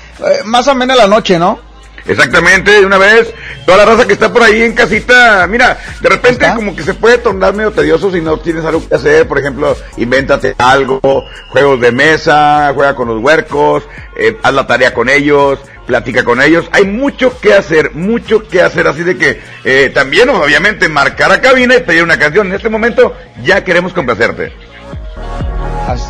más 0.45 0.67
amena 0.69 0.97
la 0.97 1.07
noche, 1.07 1.39
¿no? 1.39 1.66
Exactamente, 2.09 2.71
de 2.71 2.87
una 2.87 2.99
vez, 2.99 3.33
toda 3.65 3.79
la 3.79 3.85
raza 3.85 4.07
que 4.07 4.13
está 4.13 4.33
por 4.33 4.43
ahí 4.43 4.63
en 4.63 4.75
casita, 4.75 5.47
mira, 5.49 5.77
de 6.01 6.09
repente 6.09 6.47
como 6.55 6.77
que 6.77 6.85
se 6.85 6.95
puede 6.95 7.19
tornar 7.19 7.55
medio 7.55 7.73
tedioso 7.73 8.13
si 8.13 8.21
no 8.21 8.39
tienes 8.39 8.65
algo 8.65 8.87
que 8.87 8.95
hacer, 8.95 9.27
por 9.27 9.39
ejemplo, 9.39 9.77
invéntate 9.97 10.55
algo, 10.59 11.01
juegos 11.49 11.81
de 11.81 11.91
mesa, 11.91 12.71
juega 12.75 12.95
con 12.95 13.09
los 13.09 13.21
huercos, 13.21 13.83
eh, 14.17 14.39
haz 14.43 14.55
la 14.55 14.67
tarea 14.69 14.95
con 14.95 15.09
ellos, 15.09 15.59
platica 15.87 16.25
con 16.25 16.41
ellos, 16.41 16.69
hay 16.71 16.85
mucho 16.85 17.41
que 17.41 17.55
hacer, 17.55 17.93
mucho 17.95 18.47
que 18.47 18.63
hacer, 18.63 18.87
así 18.87 19.03
de 19.03 19.17
que 19.17 19.41
eh, 19.65 19.91
también 19.93 20.29
obviamente 20.29 20.89
marcar 20.89 21.33
a 21.33 21.41
cabina 21.41 21.75
y 21.75 21.81
pedir 21.81 22.05
una 22.05 22.19
canción, 22.19 22.47
en 22.47 22.55
este 22.55 22.69
momento 22.69 23.17
ya 23.43 23.65
queremos 23.65 23.93
complacerte. 23.93 24.53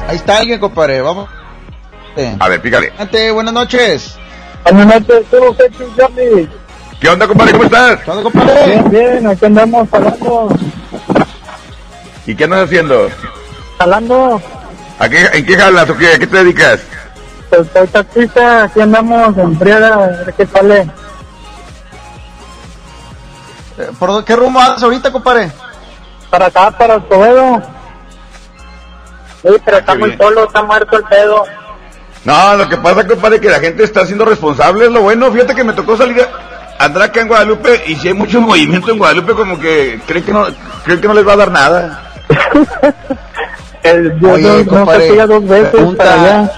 Ahí 0.09 0.17
está 0.17 0.39
alguien, 0.39 0.59
compadre, 0.59 1.01
vamos. 1.01 1.29
A 2.39 2.49
ver, 2.49 2.61
pícale. 2.61 2.93
Buenas 3.33 3.53
noches. 3.53 4.19
Buenas 4.73 5.01
noches, 5.01 5.25
tú, 5.31 5.57
Johnny. 5.97 6.49
¿Qué 7.01 7.09
onda, 7.09 7.29
compadre? 7.29 7.53
¿Cómo 7.53 7.65
estás? 7.65 8.01
¿Qué 8.01 8.11
onda, 8.11 8.23
compadre? 8.25 8.67
Bien, 8.67 8.91
bien, 8.91 9.27
aquí 9.29 9.45
andamos 9.45 9.89
hablando. 9.93 10.49
¿Y 12.27 12.35
qué 12.35 12.45
andas 12.45 12.65
haciendo? 12.65 13.09
Jalando, 13.79 14.43
¿A 14.99 15.09
qué, 15.09 15.31
¿En 15.35 15.47
qué 15.47 15.57
jalas 15.57 15.89
o 15.89 15.97
qué? 15.97 16.15
¿A 16.15 16.19
qué 16.19 16.27
te 16.27 16.37
dedicas? 16.39 16.81
pues 17.49 17.69
soy 17.73 17.87
taxista, 17.87 18.65
aquí 18.65 18.81
andamos 18.81 19.39
en 19.39 19.57
friega, 19.57 19.95
a 19.95 19.99
ver 19.99 20.35
qué 20.37 20.47
sale. 20.47 20.81
Eh, 23.79 23.91
¿Por 23.97 24.25
qué 24.25 24.35
rumbo 24.35 24.59
andas 24.59 24.83
ahorita, 24.83 25.13
compadre? 25.13 25.53
Para 26.29 26.47
acá, 26.47 26.73
para 26.73 26.95
el 26.95 27.03
Toledo. 27.05 27.63
Sí, 29.43 29.49
pero 29.65 29.77
está 29.79 29.95
muy 29.95 30.09
bien. 30.09 30.19
solo, 30.19 30.45
está 30.45 30.63
muerto 30.63 30.97
el 30.97 31.05
pedo. 31.05 31.45
No, 32.27 32.57
lo 32.57 32.69
que 32.69 32.77
pasa, 32.77 33.07
compadre, 33.07 33.41
que 33.41 33.49
la 33.49 33.61
gente 33.61 33.85
está 33.85 34.05
siendo 34.05 34.25
responsable, 34.25 34.87
es 34.87 34.91
lo 34.91 35.01
bueno. 35.03 35.31
Fíjate 35.31 35.55
que 35.55 35.63
me 35.65 35.73
tocó 35.73 35.97
salir 35.97 36.21
a 36.79 36.85
andar 36.85 37.05
acá 37.05 37.21
en 37.21 37.29
Guadalupe 37.29 37.85
y 37.87 37.95
si 37.95 38.09
hay 38.09 38.15
mucho 38.15 38.41
movimiento 38.41 38.91
en 38.91 38.99
Guadalupe, 38.99 39.33
como 39.35 39.59
que 39.61 40.01
creen 40.07 40.25
que 40.25 40.33
no, 40.33 40.45
creen 40.85 41.01
que 41.01 41.07
no 41.09 41.15
les 41.15 41.27
va 41.27 41.35
a 41.35 41.37
dar 41.37 41.51
nada. 41.53 42.03
El, 43.83 44.19
Oye, 44.27 44.65
no, 44.65 44.71
compadre, 44.79 45.27
dos 45.27 45.47
veces 45.47 45.69
pregunta- 45.71 46.05
para 46.05 46.15
allá. 46.21 46.53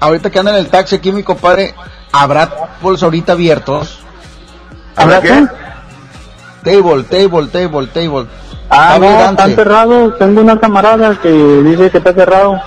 Ahorita 0.00 0.28
que 0.30 0.38
anda 0.40 0.50
en 0.50 0.56
el 0.58 0.66
taxi 0.68 0.96
aquí, 0.96 1.12
mi 1.12 1.22
compadre, 1.22 1.72
¿habrá 2.10 2.50
tables 2.50 3.02
ahorita 3.04 3.32
abiertos? 3.32 4.00
¿Habrá 4.96 5.20
qué? 5.20 5.46
Table, 6.64 7.04
table, 7.04 7.46
table, 7.46 7.86
table. 7.86 8.26
Ah, 8.68 8.94
Está 8.96 8.98
no, 8.98 9.30
están 9.30 9.54
cerrados. 9.54 10.18
Tengo 10.18 10.40
una 10.40 10.58
camarada 10.58 11.16
que 11.22 11.30
dice 11.30 11.90
que 11.90 11.98
está 11.98 12.12
cerrado. 12.12 12.60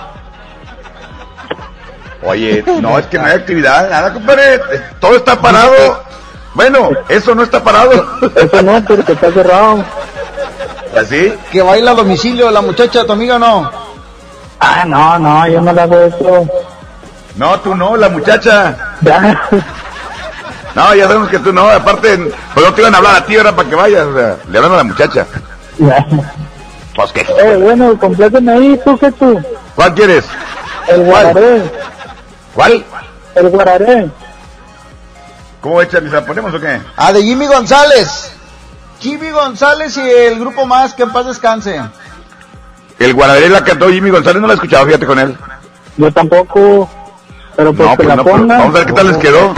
Oye, 2.22 2.64
no, 2.80 2.98
es 2.98 3.06
que 3.06 3.18
no 3.18 3.26
hay 3.26 3.32
actividad, 3.34 3.90
nada, 3.90 4.12
compadre. 4.12 4.60
Todo 5.00 5.16
está 5.16 5.40
parado. 5.40 6.02
Bueno, 6.54 6.90
eso 7.08 7.34
no 7.34 7.42
está 7.42 7.62
parado. 7.62 7.92
Eso 8.34 8.62
no, 8.62 8.84
porque 8.84 9.12
está 9.12 9.30
cerrado. 9.30 9.84
¿Así? 10.98 11.32
Que 11.52 11.62
baila 11.62 11.92
a 11.92 11.94
domicilio 11.94 12.50
la 12.50 12.62
muchacha, 12.62 13.04
tu 13.04 13.12
amiga, 13.12 13.38
¿no? 13.38 13.70
Ah, 14.58 14.84
no, 14.84 15.18
no, 15.18 15.46
yo 15.46 15.60
no 15.60 15.72
le 15.72 15.80
hago 15.80 16.00
eso. 16.00 16.48
No, 17.36 17.60
tú 17.60 17.74
no, 17.74 17.96
la 17.96 18.08
muchacha. 18.08 18.76
Ya. 19.02 19.40
No, 20.74 20.94
ya 20.94 21.06
sabemos 21.06 21.28
que 21.28 21.38
tú 21.38 21.52
no. 21.52 21.68
Aparte, 21.68 22.16
pues 22.54 22.66
no 22.66 22.74
te 22.74 22.80
iban 22.80 22.94
a 22.94 22.98
hablar 22.98 23.16
a 23.16 23.24
ti, 23.24 23.36
ahora 23.36 23.54
para 23.54 23.68
que 23.68 23.74
vayas. 23.74 24.06
O 24.06 24.14
sea, 24.14 24.36
le 24.48 24.58
hablan 24.58 24.72
a 24.72 24.76
la 24.76 24.84
muchacha. 24.84 25.26
Ya. 25.78 26.06
Pues 26.96 27.12
qué. 27.12 27.20
Eh, 27.20 27.56
bueno, 27.60 27.96
complétame 27.98 28.52
ahí, 28.52 28.80
tú 28.84 28.98
que 28.98 29.12
tú. 29.12 29.40
¿Cuál 29.76 29.94
quieres? 29.94 30.24
El 30.88 31.04
guararé. 31.04 31.62
¿Cuál? 32.58 32.84
El 33.36 33.48
guararé. 33.50 34.10
¿Cómo 35.60 35.80
echan? 35.80 36.10
¿La 36.10 36.24
ponemos 36.24 36.52
o 36.52 36.58
qué? 36.60 36.80
Ah, 36.96 37.12
de 37.12 37.22
Jimmy 37.22 37.46
González. 37.46 38.32
Jimmy 38.98 39.30
González 39.30 39.96
y 39.96 40.00
el 40.00 40.40
grupo 40.40 40.66
más, 40.66 40.92
que 40.92 41.04
en 41.04 41.12
paz 41.12 41.26
descanse. 41.26 41.80
El 42.98 43.14
Guararé 43.14 43.48
la 43.48 43.62
cantó 43.62 43.88
Jimmy 43.90 44.10
González, 44.10 44.40
no 44.42 44.48
la 44.48 44.54
he 44.54 44.56
escuchado, 44.56 44.86
fíjate 44.86 45.06
con 45.06 45.20
él. 45.20 45.36
Yo 45.98 46.12
tampoco. 46.12 46.90
Pero 47.54 47.72
pues 47.72 47.88
No, 47.88 47.92
que 47.92 47.96
pues 47.98 48.08
la 48.08 48.16
no, 48.16 48.24
pero 48.24 48.44
vamos 48.44 48.66
a 48.66 48.70
ver 48.70 48.86
qué 48.86 48.92
tal 48.92 49.06
les 49.06 49.16
quedó. 49.18 49.54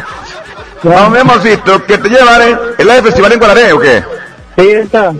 Vamos, 0.82 1.10
mi 1.10 1.18
amorcito, 1.20 1.82
que 1.86 1.97
te 1.97 2.09
llevaré. 2.10 2.55
¿Es 2.77 2.85
la 2.85 2.94
de 2.97 3.02
Festival 3.02 3.32
en 3.32 3.39
Guararé 3.39 3.72
o 3.72 3.81
qué? 3.81 4.05
Sí, 4.59 4.68
esta. 4.72 5.14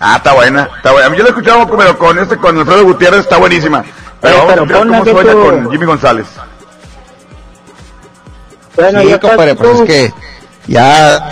Ah, 0.00 0.16
está 0.16 0.32
buena, 0.32 0.70
está 0.74 0.92
buena. 0.92 1.08
Yo 1.14 1.18
la 1.22 1.24
he 1.28 1.32
escuchado 1.32 1.68
pero 1.76 1.98
con 1.98 2.18
este, 2.18 2.38
con 2.38 2.58
Alfredo 2.58 2.82
Gutiérrez, 2.84 3.20
está 3.20 3.36
buenísima. 3.36 3.84
Pero 4.22 4.36
Eh, 4.36 4.38
vamos 4.38 4.52
pero 4.66 4.78
a 4.78 4.84
ver 4.84 4.88
cómo 4.88 5.04
suena 5.04 5.32
tú- 5.32 5.42
con 5.44 5.70
Jimmy 5.70 5.84
González. 5.84 6.26
Bueno, 8.76 9.00
sí, 9.00 9.08
ya 9.08 9.18
compadre, 9.20 9.54
pues 9.54 9.80
es 9.80 9.82
que 9.82 10.12
ya 10.66 11.28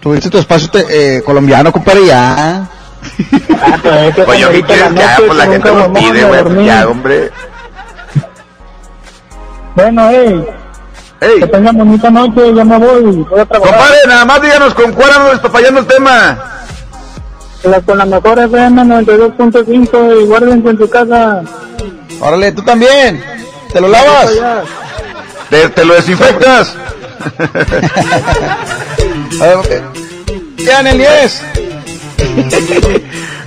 tuviste 0.00 0.30
tu 0.30 0.38
espacio 0.38 0.70
te- 0.70 1.16
eh, 1.16 1.22
colombiano, 1.22 1.70
compadre, 1.72 2.06
ya. 2.06 2.68
Ah, 3.60 3.78
pues 3.82 3.94
es 4.08 4.14
que 4.14 4.22
Oye, 4.22 4.46
¿qué 4.52 4.62
quieres 4.62 4.92
que 4.92 5.02
haga? 5.02 5.14
noche 5.14 5.26
Pues 5.26 5.38
la 5.38 5.46
gente 5.46 5.68
lo 5.74 5.92
pide, 5.92 6.24
güey, 6.24 6.42
pues 6.44 6.66
ya, 6.66 6.88
hombre. 6.88 7.30
Bueno, 9.74 10.08
hey. 10.10 10.46
Ey. 11.20 11.40
Que 11.40 11.46
tengan 11.46 11.76
bonita 11.78 12.10
noche, 12.10 12.54
ya 12.54 12.64
me 12.64 12.78
voy. 12.78 13.02
Voy 13.28 13.40
a 13.40 13.44
trabajar. 13.46 13.74
Compadre, 13.74 13.96
nada 14.06 14.24
más 14.24 14.42
díganos 14.42 14.74
con 14.74 14.92
cuál 14.92 15.10
ando 15.12 15.30
despapallando 15.30 15.80
el 15.80 15.86
tema. 15.86 16.38
La- 17.64 17.80
con 17.80 17.98
la 17.98 18.04
mejor 18.06 18.38
FM 18.38 18.82
92.5 18.84 20.20
y 20.22 20.24
guárdense 20.26 20.68
en 20.70 20.78
su 20.78 20.88
casa. 20.90 21.42
Órale, 22.20 22.52
tú 22.52 22.62
también. 22.62 23.22
¿Te 23.72 23.80
lo 23.80 23.88
lavas? 23.88 24.30
Te, 25.50 25.68
te 25.68 25.84
lo 25.84 25.94
desinfectas. 25.94 26.74
Ya 30.66 30.80
en 30.80 30.86
el 30.88 30.98
10. 30.98 31.42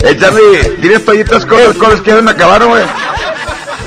Eh, 0.01 0.17
Charlie, 0.17 0.77
¿tienes 0.79 1.03
toallitas 1.03 1.45
con 1.45 1.61
los 1.61 1.75
colores 1.75 2.01
que 2.01 2.11
ya 2.11 2.21
me 2.21 2.31
acabaron, 2.31 2.69
güey? 2.69 2.83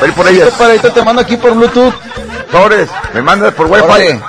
Voy 0.00 0.10
por 0.10 0.28
ellas. 0.28 0.50
Compadre, 0.50 0.72
ahorita 0.72 0.92
te 0.92 1.02
mando 1.02 1.22
aquí 1.22 1.36
por 1.36 1.54
Bluetooth. 1.54 1.94
Sobres, 2.50 2.90
me 3.14 3.22
mandas 3.22 3.54
por 3.54 3.66
wifi. 3.66 3.84
Órale. 3.84 4.20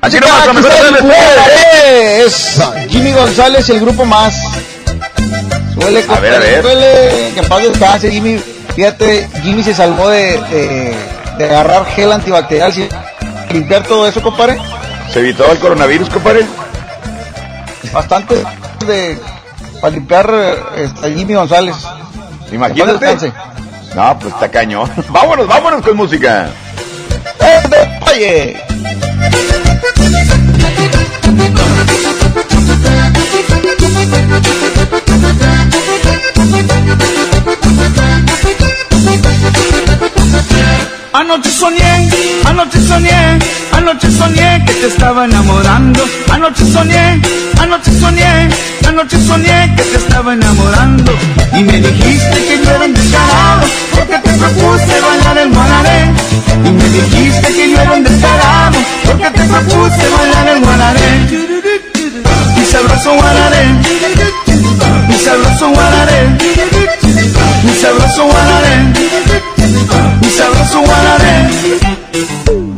Así 0.00 0.20
nomás, 0.20 0.46
el 0.46 0.58
FM. 0.58 1.00
Guararé. 1.00 2.24
Es 2.24 2.62
Jimmy 2.88 3.12
González 3.12 3.68
y 3.68 3.72
el 3.72 3.80
grupo 3.80 4.04
más. 4.04 4.34
Suele, 5.74 6.04
A 6.08 6.20
ver, 6.20 6.34
a 6.34 6.38
ver. 6.38 6.62
Suele, 6.62 7.32
que 7.34 7.40
en 7.40 7.48
paz 7.48 7.62
descanse, 7.62 8.10
Jimmy. 8.10 8.40
Fíjate, 8.76 9.28
Jimmy 9.42 9.64
se 9.64 9.74
salvó 9.74 10.08
de, 10.10 10.40
de, 10.50 10.96
de 11.38 11.44
agarrar 11.44 11.86
gel 11.86 12.12
antibacterial 12.12 12.72
sin 12.72 12.88
limpiar 13.50 13.82
todo 13.84 14.06
eso, 14.06 14.22
compadre. 14.22 14.58
¿Se 15.12 15.20
evitó 15.20 15.50
el 15.50 15.58
coronavirus, 15.58 16.08
compadre? 16.10 16.46
Bastante 17.92 18.42
de 18.86 19.18
para 19.80 19.94
limpiar 19.94 20.32
este, 20.76 21.14
Jimmy 21.14 21.34
González. 21.34 21.76
Imagínate. 22.50 23.32
No, 23.94 24.18
pues 24.18 24.34
está 24.34 24.50
cañón. 24.50 24.90
vámonos, 25.10 25.46
vámonos 25.46 25.82
con 25.82 25.96
música. 25.96 26.48
¡El 27.38 28.74
Anoche 41.14 41.48
soñé, 41.48 42.08
anoche 42.44 42.80
soñé, 42.80 43.38
anoche 43.70 44.10
soñé 44.10 44.64
que 44.66 44.72
te 44.72 44.86
estaba 44.88 45.26
enamorando. 45.26 46.04
Anoche 46.28 46.64
soñé, 46.66 47.22
anoche 47.56 47.92
soñé, 48.00 48.48
anoche 48.84 49.16
soñé 49.24 49.72
que 49.76 49.82
te 49.84 49.96
estaba 49.96 50.32
enamorando. 50.34 51.12
Y 51.52 51.62
me 51.62 51.80
dijiste 51.80 52.36
que 52.48 52.64
yo 52.64 52.68
era 52.68 52.84
un 52.84 52.94
descarado, 52.94 53.62
porque 53.94 54.18
te 54.18 54.30
propuse 54.32 55.00
bailar 55.06 55.38
el 55.38 55.50
guanaré. 55.52 56.00
Y 56.64 56.70
me 56.72 56.88
dijiste 56.88 57.48
que 57.54 57.70
yo 57.70 57.80
era 57.80 57.92
un 57.92 58.02
descarado, 58.02 58.78
porque 59.06 59.30
te 59.30 59.44
propuse 59.44 60.08
bailar 60.18 60.48
el 60.48 60.60
guanaré. 60.64 61.10
Mi 62.56 62.66
sabroso 62.66 63.14
guanaré, 63.14 63.66
mi 65.06 65.14
sabroso 65.14 65.68
guanaré, 65.68 66.28
mi 67.62 67.72
sabroso 67.80 68.24
guanaré 68.24 69.53
mi 70.20 70.30
sabroso 70.30 70.80
guararé. 70.82 72.73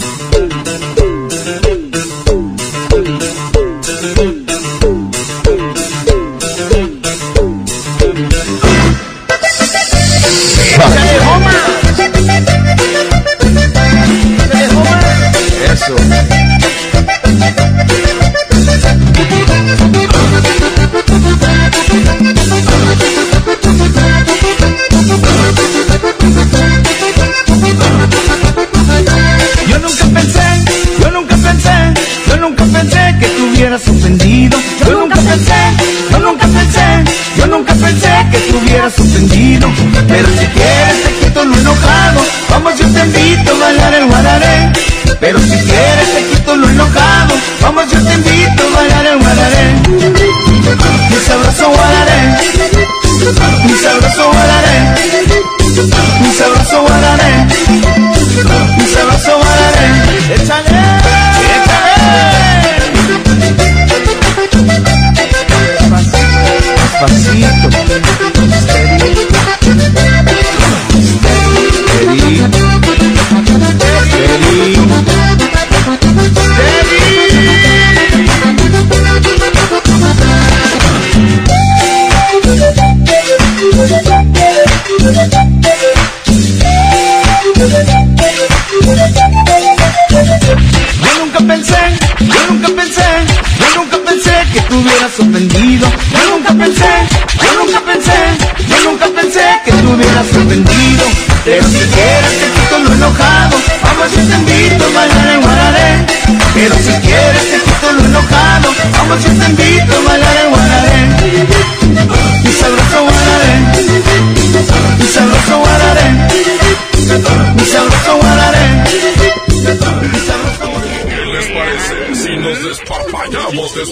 Pero 39.16 40.28
si 40.28 40.46
quieres 40.48 41.02
te 41.04 41.24
quito 41.24 41.44
lo 41.46 41.56
enojado, 41.56 42.20
vamos 42.50 42.78
yo 42.78 42.86
te 42.88 43.00
invito 43.00 43.50
a 43.50 43.58
bailar 43.58 43.94
el 43.94 44.06
guararé. 44.08 44.72
Pero 45.18 45.38
si 45.38 45.56
quieres 45.56 46.14
te 46.14 46.24
quito 46.26 46.54
lo 46.54 46.68
enojado, 46.68 47.34
vamos 47.62 47.90
yo 47.90 47.98
te 48.04 48.12
invito 48.12 48.45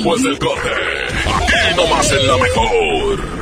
después 0.05 0.23
del 0.23 0.39
corte? 0.39 0.69
Aquí 1.35 1.77
nomás 1.77 2.13
en 2.13 2.27
la 2.27 2.37
mejor. 2.37 3.35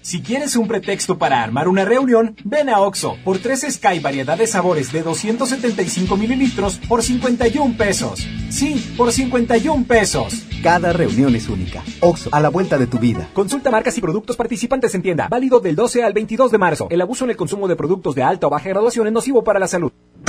Si 0.00 0.22
quieres 0.22 0.56
un 0.56 0.66
pretexto 0.66 1.18
para 1.18 1.42
armar 1.42 1.68
una 1.68 1.84
reunión, 1.84 2.34
ven 2.44 2.70
a 2.70 2.80
Oxo 2.80 3.16
por 3.22 3.38
3 3.38 3.66
Sky 3.74 4.00
variedad 4.00 4.38
de 4.38 4.46
sabores 4.46 4.90
de 4.90 5.02
275 5.02 6.16
mililitros 6.16 6.80
por 6.88 7.02
51 7.02 7.76
pesos. 7.76 8.26
Sí, 8.48 8.94
por 8.96 9.12
51 9.12 9.84
pesos. 9.86 10.46
Cada 10.62 10.92
reunión 10.94 11.36
es 11.36 11.48
única. 11.48 11.84
Oxo, 12.00 12.30
a 12.32 12.40
la 12.40 12.48
vuelta 12.48 12.78
de 12.78 12.86
tu 12.86 12.98
vida. 12.98 13.28
Consulta 13.34 13.70
marcas 13.70 13.96
y 13.98 14.00
productos 14.00 14.36
participantes 14.36 14.94
en 14.94 15.02
tienda. 15.02 15.28
Válido 15.28 15.60
del 15.60 15.76
12 15.76 16.02
al 16.02 16.14
22 16.14 16.50
de 16.50 16.58
marzo. 16.58 16.88
El 16.90 17.02
abuso 17.02 17.24
en 17.24 17.30
el 17.30 17.36
consumo 17.36 17.68
de 17.68 17.76
productos 17.76 18.14
de 18.14 18.22
alta 18.22 18.46
o 18.46 18.50
baja 18.50 18.70
graduación 18.70 19.06
es 19.06 19.12
nocivo 19.12 19.44
para 19.44 19.60
la 19.60 19.68
salud. 19.68 19.92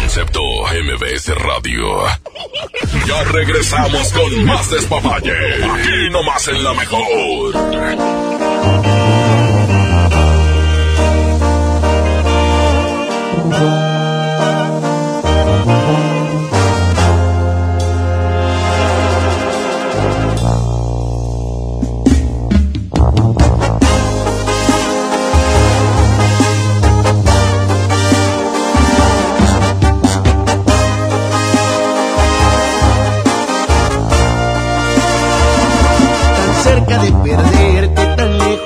Concepto 0.00 0.40
MBS 0.40 1.34
Radio. 1.34 2.04
Ya 3.06 3.24
regresamos 3.24 4.12
con 4.12 4.44
más 4.44 4.70
despapalle. 4.70 5.32
Aquí 5.64 6.10
nomás 6.10 6.46
en 6.46 6.62
la 6.62 6.72
mejor. 6.74 7.54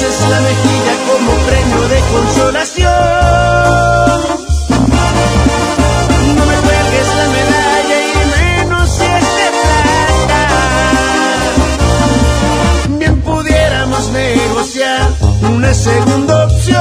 Beses 0.00 0.20
la 0.30 0.40
mejilla 0.40 0.94
como 1.08 1.32
premio 1.46 1.88
de 1.88 2.00
consolación. 2.12 2.92
No 6.36 6.42
me 6.46 6.56
cuelgues 6.66 7.08
la 7.16 7.26
medalla 7.36 7.98
y 8.06 8.16
menos 8.36 8.86
si 8.90 9.04
es 9.04 9.28
de 9.38 9.48
plata. 9.64 10.42
Bien 12.98 13.16
pudiéramos 13.22 14.10
negociar 14.10 15.08
una 15.42 15.74
segunda 15.74 16.44
opción. 16.46 16.78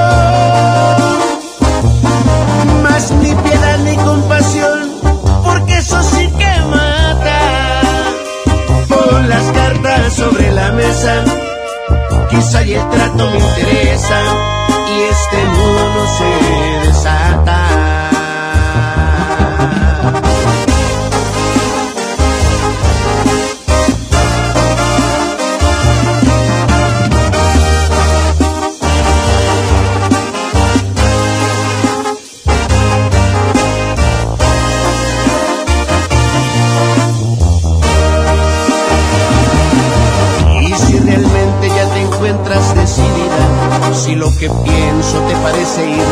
Más 2.84 3.12
ni 3.12 3.34
piedad 3.34 3.78
ni 3.80 3.96
compasión, 3.96 4.92
porque 5.44 5.78
eso 5.78 6.04
sí 6.04 6.30
que 6.38 6.62
mata. 6.70 7.40
Pon 8.88 9.28
las 9.28 9.46
cartas 9.54 10.14
sobre 10.14 10.52
la 10.52 10.72
mesa 10.74 11.24
quizá 12.30 12.64
y 12.64 12.74
el 12.74 12.90
trato 12.90 13.30
me 13.30 13.38
interesa 13.38 14.22
y 14.90 15.02
este 15.04 15.44
nudo 15.44 15.94
no 15.94 16.08
se 16.18 16.27
que 44.40 44.50
pienso 44.50 45.20
te 45.22 45.36
parece 45.38 45.90
ir 45.90 46.07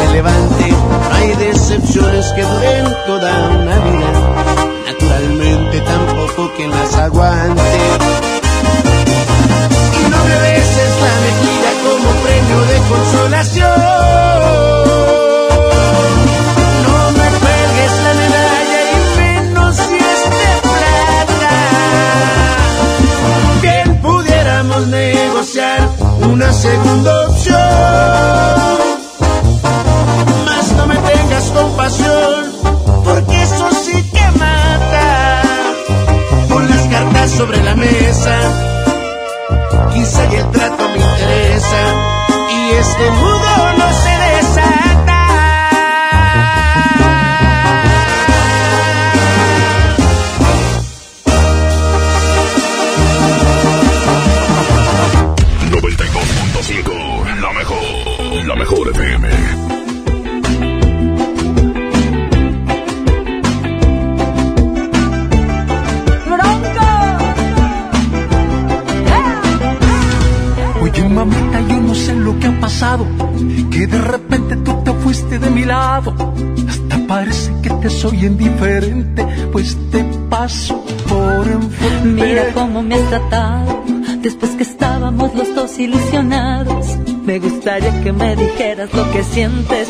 que 88.04 88.12
me 88.12 88.36
dijeras 88.36 88.94
lo 88.94 89.12
que 89.12 89.24
sientes. 89.24 89.90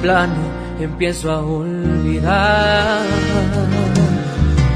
plano 0.00 0.34
empiezo 0.80 1.30
a 1.30 1.40
olvidar. 1.40 3.02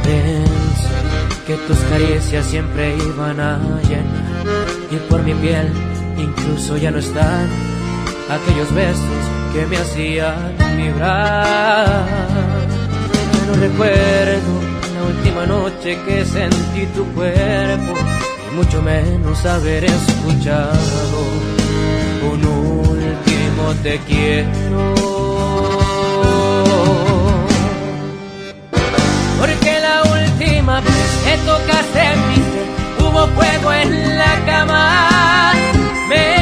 Pensé 0.02 0.88
que 1.46 1.54
tus 1.66 1.78
caricias 1.90 2.46
siempre 2.46 2.96
iban 2.96 3.40
a 3.40 3.58
llenar 3.88 4.34
y 4.90 4.96
por 5.08 5.22
mi 5.22 5.34
piel 5.34 5.68
incluso 6.18 6.76
ya 6.76 6.90
no 6.90 6.98
están 6.98 7.48
aquellos 8.30 8.72
besos 8.74 9.22
que 9.52 9.66
me 9.66 9.76
hacían 9.76 10.54
vibrar. 10.76 12.04
Ya 13.32 13.44
no 13.46 13.54
recuerdo 13.54 14.52
la 14.94 15.02
última 15.04 15.46
noche 15.46 15.98
que 16.06 16.24
sentí 16.24 16.86
tu 16.94 17.04
cuerpo 17.14 17.94
y 18.50 18.56
mucho 18.56 18.82
menos 18.82 19.44
haber 19.46 19.84
escuchado 19.84 20.74
un 22.32 22.44
último 22.44 23.74
te 23.82 23.98
quiero. 24.06 25.13
me 31.36 31.44
tocaste, 31.44 32.02
viste, 32.28 32.62
hubo 33.00 33.26
fuego 33.28 33.72
en 33.72 34.18
la 34.18 34.44
cama. 34.46 35.52
Me 36.08 36.33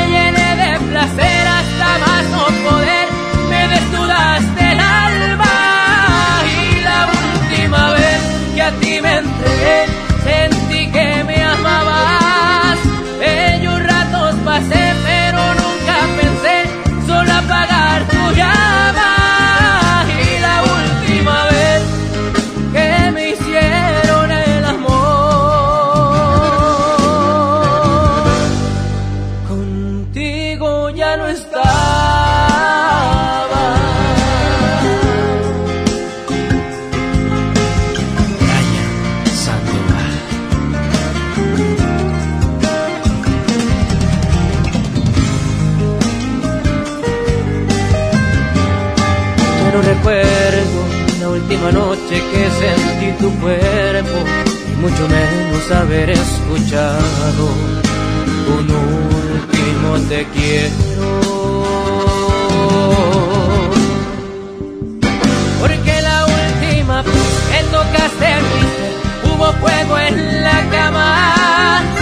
tu 53.23 53.31
cuerpo 53.39 54.19
y 54.73 54.81
mucho 54.81 55.09
menos 55.09 55.71
haber 55.71 56.11
escuchado 56.11 57.45
un 58.59 58.69
último 58.69 60.09
te 60.09 60.27
quiero. 60.35 61.63
Porque 65.61 66.03
la 66.03 66.27
última 66.27 67.03
vez 67.03 67.15
que 67.49 67.63
tocaste 67.71 68.27
el 68.39 68.43
mister, 68.55 68.93
hubo 69.33 69.53
fuego 69.61 69.99
en 69.99 70.43
la 70.43 70.65
cama. 70.73 72.02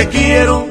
te 0.00 0.08
quiero 0.08 0.69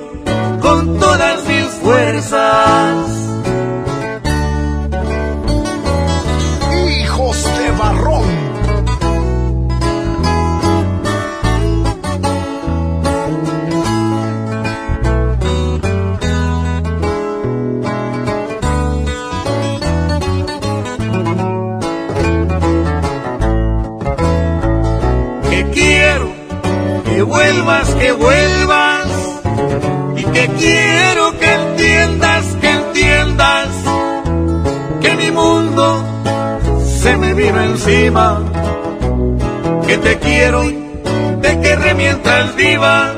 te 40.50 40.56
quiero, 40.56 41.42
te 41.42 41.60
querré 41.62 41.94
mientras 41.94 42.56
viva 42.56 43.14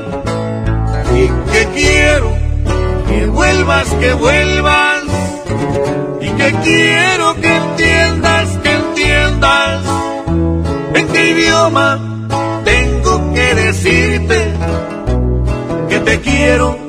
y 1.14 1.50
que 1.50 1.68
quiero 1.74 2.30
que 3.08 3.26
vuelvas, 3.26 3.88
que 3.94 4.12
vuelvas. 4.12 5.02
Y 6.20 6.28
que 6.28 6.52
quiero 6.62 7.34
que 7.40 7.56
entiendas, 7.56 8.58
que 8.62 8.72
entiendas. 8.72 9.82
En 10.94 11.08
qué 11.08 11.30
idioma 11.30 12.00
tengo 12.64 13.32
que 13.32 13.54
decirte 13.54 14.52
que 15.88 15.98
te 16.00 16.20
quiero 16.20 16.81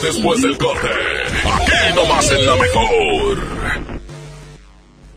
despapallamos 0.00 0.02
después 0.02 0.42
del 0.42 0.58
corte? 0.58 0.88
Aquí 1.44 1.94
nomás 1.94 2.30
en 2.32 2.46
la 2.46 2.56
mejor. 2.56 3.38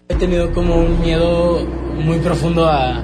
He 0.09 0.15
tenido 0.15 0.51
como 0.53 0.75
un 0.75 1.01
miedo 1.01 1.65
muy 1.95 2.19
profundo 2.19 2.65
a, 2.65 3.03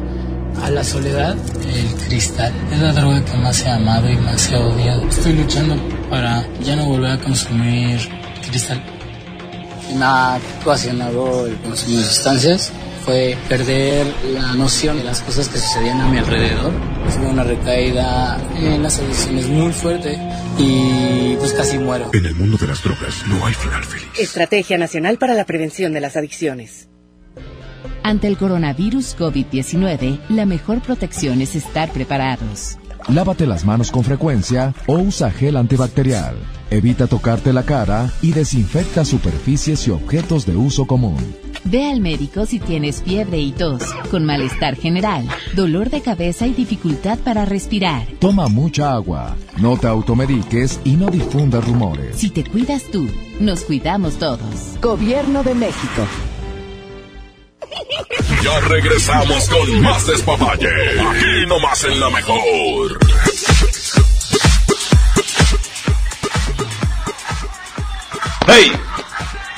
a 0.64 0.70
la 0.70 0.84
soledad. 0.84 1.36
El 1.66 2.08
cristal 2.08 2.54
es 2.72 2.80
la 2.80 2.94
droga 2.94 3.24
que 3.24 3.38
más 3.38 3.62
he 3.64 3.70
amado 3.70 4.10
y 4.10 4.18
más 4.18 4.52
he 4.52 4.56
odiado. 4.56 5.08
Estoy 5.08 5.34
luchando 5.34 5.76
para 6.10 6.46
ya 6.62 6.76
no 6.76 6.86
volver 6.86 7.12
a 7.12 7.18
consumir 7.20 8.00
cristal. 8.48 8.82
Me 9.96 10.06
ha 10.06 10.40
ocasionado 10.62 11.48
el 11.48 11.56
consumo 11.58 11.98
de 11.98 12.04
sustancias 12.04 12.72
fue 13.06 13.36
perder 13.48 14.06
la 14.34 14.54
noción 14.54 14.98
de 14.98 15.04
las 15.04 15.22
cosas 15.22 15.50
que 15.50 15.58
sucedían 15.58 16.00
a 16.02 16.08
mi 16.10 16.20
alrededor. 16.20 16.72
Tuve 17.12 17.28
una 17.28 17.44
recaída 17.44 18.38
en 18.56 18.84
las 18.84 19.00
adicciones 19.00 19.48
muy 19.48 19.72
fuerte 19.74 20.20
y 20.60 21.36
pues 21.38 21.54
casi 21.54 21.78
muero. 21.78 22.10
En 22.14 22.26
el 22.26 22.36
mundo 22.36 22.58
de 22.58 22.68
las 22.68 22.84
drogas 22.84 23.26
no 23.28 23.46
hay 23.46 23.54
final 23.54 23.84
feliz. 23.84 24.08
Estrategia 24.20 24.78
Nacional 24.78 25.18
para 25.18 25.34
la 25.34 25.46
Prevención 25.46 25.94
de 25.94 26.02
las 26.02 26.18
Adicciones. 26.18 26.90
Ante 28.04 28.28
el 28.28 28.38
coronavirus 28.38 29.18
COVID-19, 29.18 30.20
la 30.30 30.46
mejor 30.46 30.82
protección 30.82 31.42
es 31.42 31.56
estar 31.56 31.92
preparados. 31.92 32.78
Lávate 33.08 33.48
las 33.48 33.66
manos 33.66 33.92
con 33.92 34.04
frecuencia 34.04 34.74
o 34.86 34.98
usa 34.98 35.32
gel 35.32 35.58
antibacterial. 35.58 36.36
Evita 36.70 37.08
tocarte 37.08 37.54
la 37.54 37.64
cara 37.64 38.12
y 38.22 38.32
desinfecta 38.32 39.04
superficies 39.04 39.88
y 39.88 39.92
objetos 39.92 40.46
de 40.46 40.56
uso 40.56 40.86
común. 40.86 41.49
Ve 41.66 41.86
al 41.86 42.00
médico 42.00 42.46
si 42.46 42.60
tienes 42.60 43.04
fiebre 43.04 43.40
y 43.40 43.52
tos, 43.52 43.84
con 44.10 44.26
malestar 44.26 44.76
general, 44.76 45.28
dolor 45.56 45.90
de 45.90 46.02
cabeza 46.02 46.48
y 46.48 46.54
dificultad 46.54 47.20
para 47.20 47.46
respirar. 47.46 48.08
Toma 48.20 48.48
mucha 48.48 48.94
agua, 48.94 49.36
no 49.58 49.78
te 49.78 49.88
automediques 49.88 50.80
y 50.84 50.96
no 50.96 51.08
difundas 51.08 51.66
rumores. 51.66 52.16
Si 52.16 52.30
te 52.30 52.44
cuidas 52.44 52.84
tú, 52.92 53.08
nos 53.40 53.62
cuidamos 53.62 54.18
todos. 54.18 54.80
Gobierno 54.82 55.44
de 55.44 55.56
México. 55.56 56.08
Ya 58.44 58.60
regresamos 58.62 59.50
con 59.50 59.82
más 59.82 60.08
despapalle. 60.08 60.68
Aquí 60.68 61.46
nomás 61.48 61.84
en 61.84 62.00
la 62.00 62.10
mejor. 62.10 63.00
¡Hey! 68.48 68.72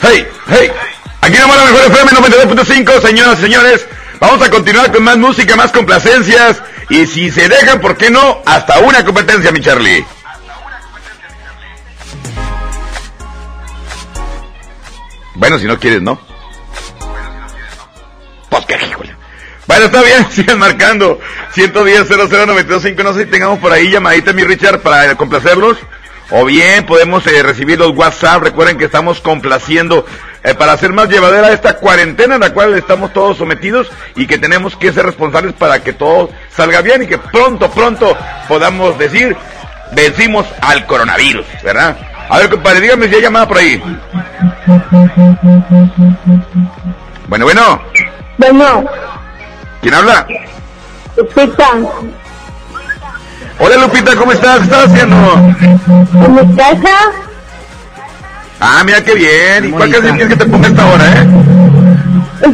¡Hey! 0.02 0.26
¡Hey! 0.48 0.91
Aquí 1.22 1.38
nomás 1.38 1.58
la 1.58 1.66
mejor 1.66 1.92
FM 1.92 2.12
92.5, 2.12 3.02
señoras 3.02 3.40
y 3.40 3.42
señores. 3.44 3.88
Vamos 4.20 4.42
a 4.42 4.50
continuar 4.50 4.92
con 4.92 5.04
más 5.04 5.18
música, 5.18 5.56
más 5.56 5.72
complacencias. 5.72 6.62
Y 6.90 7.06
si 7.06 7.32
se 7.32 7.48
dejan, 7.48 7.80
¿por 7.80 7.96
qué 7.96 8.10
no? 8.10 8.42
Hasta 8.46 8.80
una 8.80 9.06
competencia, 9.06 9.52
mi 9.52 9.62
Charlie. 9.62 10.06
Bueno, 15.36 15.58
si 15.58 15.66
no 15.66 15.80
quieres, 15.80 16.02
¿no? 16.02 16.20
Pues 18.50 18.66
qué, 18.66 18.76
híjole. 18.88 19.16
Bueno, 19.68 19.86
está 19.86 20.02
bien, 20.02 20.28
sigan 20.32 20.60
marcando. 20.60 21.20
110 21.54 22.10
00925 22.10 23.04
No 23.04 23.14
sé 23.14 23.24
si 23.24 23.32
tengamos 23.32 23.60
por 23.60 23.72
ahí 23.72 23.90
llamadita, 23.90 24.34
mi 24.34 24.44
Richard, 24.44 24.82
para 24.82 25.16
complacerlos. 25.16 25.78
O 26.32 26.46
bien 26.46 26.86
podemos 26.86 27.26
eh, 27.28 27.44
recibir 27.44 27.78
los 27.78 27.92
WhatsApp. 27.96 28.42
Recuerden 28.42 28.78
que 28.78 28.86
estamos 28.86 29.20
complaciendo 29.20 30.06
eh, 30.44 30.54
para 30.54 30.74
hacer 30.74 30.94
más 30.94 31.10
llevadera 31.10 31.52
esta 31.52 31.78
cuarentena 31.78 32.36
en 32.36 32.42
la 32.42 32.54
cual 32.54 32.74
estamos 32.74 33.12
todos 33.14 33.38
sometidos 33.38 33.92
y 34.16 34.26
que 34.28 34.38
tenemos 34.38 34.76
que 34.76 34.94
ser 34.94 35.06
responsables 35.06 35.54
para 35.54 35.84
que 35.84 35.94
todo 35.94 36.30
salga 36.56 36.82
bien 36.82 37.04
y 37.04 37.08
que 37.08 37.18
pronto, 37.18 37.70
pronto 37.70 38.18
podamos 38.48 38.98
decir, 38.98 39.36
vencimos 39.92 40.48
al 40.62 40.86
coronavirus, 40.86 41.46
¿verdad? 41.64 41.98
A 42.30 42.38
ver, 42.38 42.50
compadre, 42.50 42.80
dígame 42.80 43.10
si 43.10 43.16
hay 43.16 43.22
llamada 43.22 43.48
por 43.48 43.58
ahí. 43.58 43.82
Bueno, 47.28 47.46
bueno. 47.46 47.82
Bueno, 48.38 48.86
¿Quién 49.82 49.94
habla? 49.94 50.28
Hola 53.64 53.78
Lupita, 53.78 54.16
¿cómo 54.16 54.32
estás? 54.32 54.58
¿Qué 54.60 54.64
estás 54.64 54.86
haciendo? 54.88 55.18
en 55.36 56.34
mi 56.36 56.56
casa, 56.56 56.96
Ah, 58.60 58.84
mira 58.86 59.04
qué 59.04 59.14
bien. 59.16 59.70
¿Y 59.70 59.72
cuál 59.72 59.92
canción 59.92 60.16
quieres 60.18 60.38
que 60.38 60.44
te 60.44 60.50
ponga 60.50 60.68
esta 60.68 60.86
hora, 60.86 61.06
eh? 61.14 61.28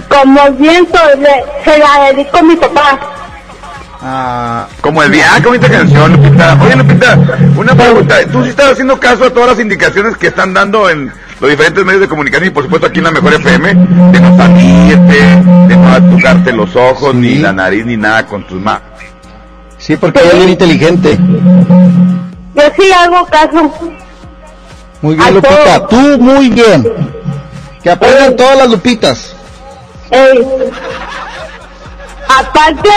como 0.10 0.52
viento, 0.53 0.98
le- 1.19 1.44
se 1.64 1.77
la 1.80 2.10
dedico 2.11 2.38
a 2.38 2.42
mi 2.44 2.56
papá. 2.56 3.00
Ah, 4.02 4.68
como 4.82 5.02
el 5.03 5.11
viaje, 5.11 5.42
qué 5.42 5.48
bonita 5.48 5.69
canción, 5.69 6.11
Lupita. 6.14 6.58
Oye, 6.61 6.76
Lupita, 6.76 7.18
una 7.58 7.74
pregunta. 7.76 8.16
¿Tú 8.32 8.44
sí 8.44 8.50
estás 8.50 8.72
haciendo 8.74 9.00
caso 9.00 9.26
a 9.26 9.30
todas 9.30 9.50
las 9.50 9.60
indicaciones 9.60 10.16
que 10.18 10.27
están 10.27 10.53
dando 10.53 10.90
en 10.90 11.11
los 11.40 11.50
diferentes 11.50 11.84
medios 11.86 12.02
de 12.02 12.08
comunicación 12.08 12.48
y 12.48 12.52
por 12.52 12.64
supuesto 12.64 12.88
aquí 12.88 13.00
en 13.00 13.06
la 13.06 13.11
Mejor 13.11 13.34
FM? 13.34 13.68
De 14.11 14.19
no 14.19 14.38
salirte, 14.38 15.19
de 15.68 15.76
no 15.77 16.18
tocarte 16.18 16.52
los 16.53 16.76
ojos, 16.76 17.16
ni 17.16 17.36
la 17.36 17.52
nariz, 17.53 17.86
ni 17.86 17.98
nada 17.98 18.26
con 18.26 18.45
tus 18.45 18.61
manos. 18.61 18.84
Sí, 19.88 19.95
porque 19.95 20.19
ella 20.19 20.32
es 20.32 20.35
bien 20.38 20.49
inteligente. 20.49 21.17
Yo 22.56 22.61
sí 22.77 22.91
hago 22.91 23.25
caso. 23.27 23.72
Muy 25.01 25.16
bien, 25.16 25.27
A 25.27 25.32
Lupita. 25.32 25.80
todo. 25.80 25.88
Tú 25.88 26.17
muy 26.22 26.49
bien. 26.49 26.91
Que 27.82 27.91
aprendan 27.91 28.35
todas 28.35 28.57
las 28.57 28.69
Lupitas. 28.69 29.33
Ey. 30.11 30.45
Aparte, 32.27 32.90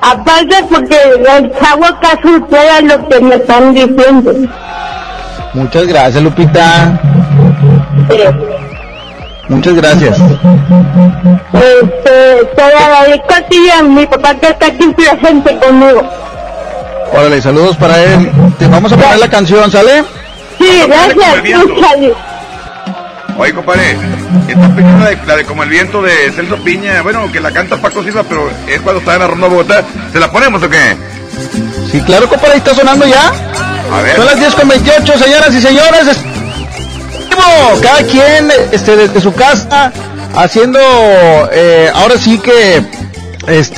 aparte 0.00 0.56
porque 0.68 0.98
les 1.22 1.62
hago 1.62 2.00
caso 2.00 2.28
a 2.28 2.38
ustedes 2.38 2.82
lo 2.82 3.08
que 3.08 3.20
me 3.20 3.34
están 3.36 3.72
diciendo. 3.72 4.32
Muchas 5.54 5.86
gracias, 5.86 6.24
Lupita. 6.24 7.00
Muchas 9.48 9.74
gracias. 9.74 10.18
Este, 11.52 12.44
te 12.56 12.62
la 12.62 13.04
dedico 13.04 13.34
a 13.34 13.42
ti 13.48 13.56
y 13.56 13.70
a 13.70 13.82
mi 13.82 14.06
papá 14.06 14.34
que 14.34 14.48
está 14.48 14.66
aquí 14.66 14.88
presente 14.88 15.58
conmigo. 15.58 16.02
Órale, 17.12 17.40
saludos 17.40 17.76
para 17.76 18.02
él. 18.02 18.30
Te 18.58 18.66
vamos 18.66 18.92
a 18.92 18.96
poner 18.96 19.18
la 19.18 19.28
canción, 19.28 19.70
¿sale? 19.70 20.04
Sí, 20.58 20.82
gracias. 20.86 21.42
Oye, 23.38 23.52
compadre, 23.52 23.96
esta 24.48 24.68
la 24.68 25.10
de, 25.10 25.18
la 25.26 25.36
de 25.36 25.44
Como 25.44 25.62
el 25.62 25.68
viento 25.68 26.00
de 26.00 26.32
Celso 26.32 26.56
Piña, 26.56 27.02
bueno, 27.02 27.30
que 27.30 27.38
la 27.38 27.52
canta 27.52 27.76
Paco 27.76 28.02
Silva, 28.02 28.24
pero 28.26 28.50
es 28.66 28.80
cuando 28.80 29.00
está 29.00 29.14
en 29.14 29.20
la 29.20 29.26
ronda 29.26 29.48
Bogotá. 29.48 29.84
¿Se 30.12 30.18
la 30.18 30.30
ponemos 30.30 30.62
o 30.62 30.70
qué? 30.70 30.96
Sí, 31.92 32.00
claro, 32.00 32.28
compadre, 32.28 32.56
está 32.56 32.74
sonando 32.74 33.06
ya. 33.06 33.30
A 33.92 34.02
ver. 34.02 34.16
Son 34.16 34.26
las 34.26 34.38
10 34.38 34.54
con 34.54 34.68
28, 34.68 35.18
señoras 35.18 35.54
y 35.54 35.60
señores. 35.60 36.24
Vivo, 37.36 37.80
Cada 37.82 38.02
quien 38.02 38.50
este, 38.72 38.96
desde 38.96 39.20
su 39.20 39.32
casa 39.32 39.92
haciendo, 40.34 40.80
eh, 41.52 41.90
ahora 41.94 42.18
sí 42.18 42.38
que 42.38 42.82
este, 43.46 43.76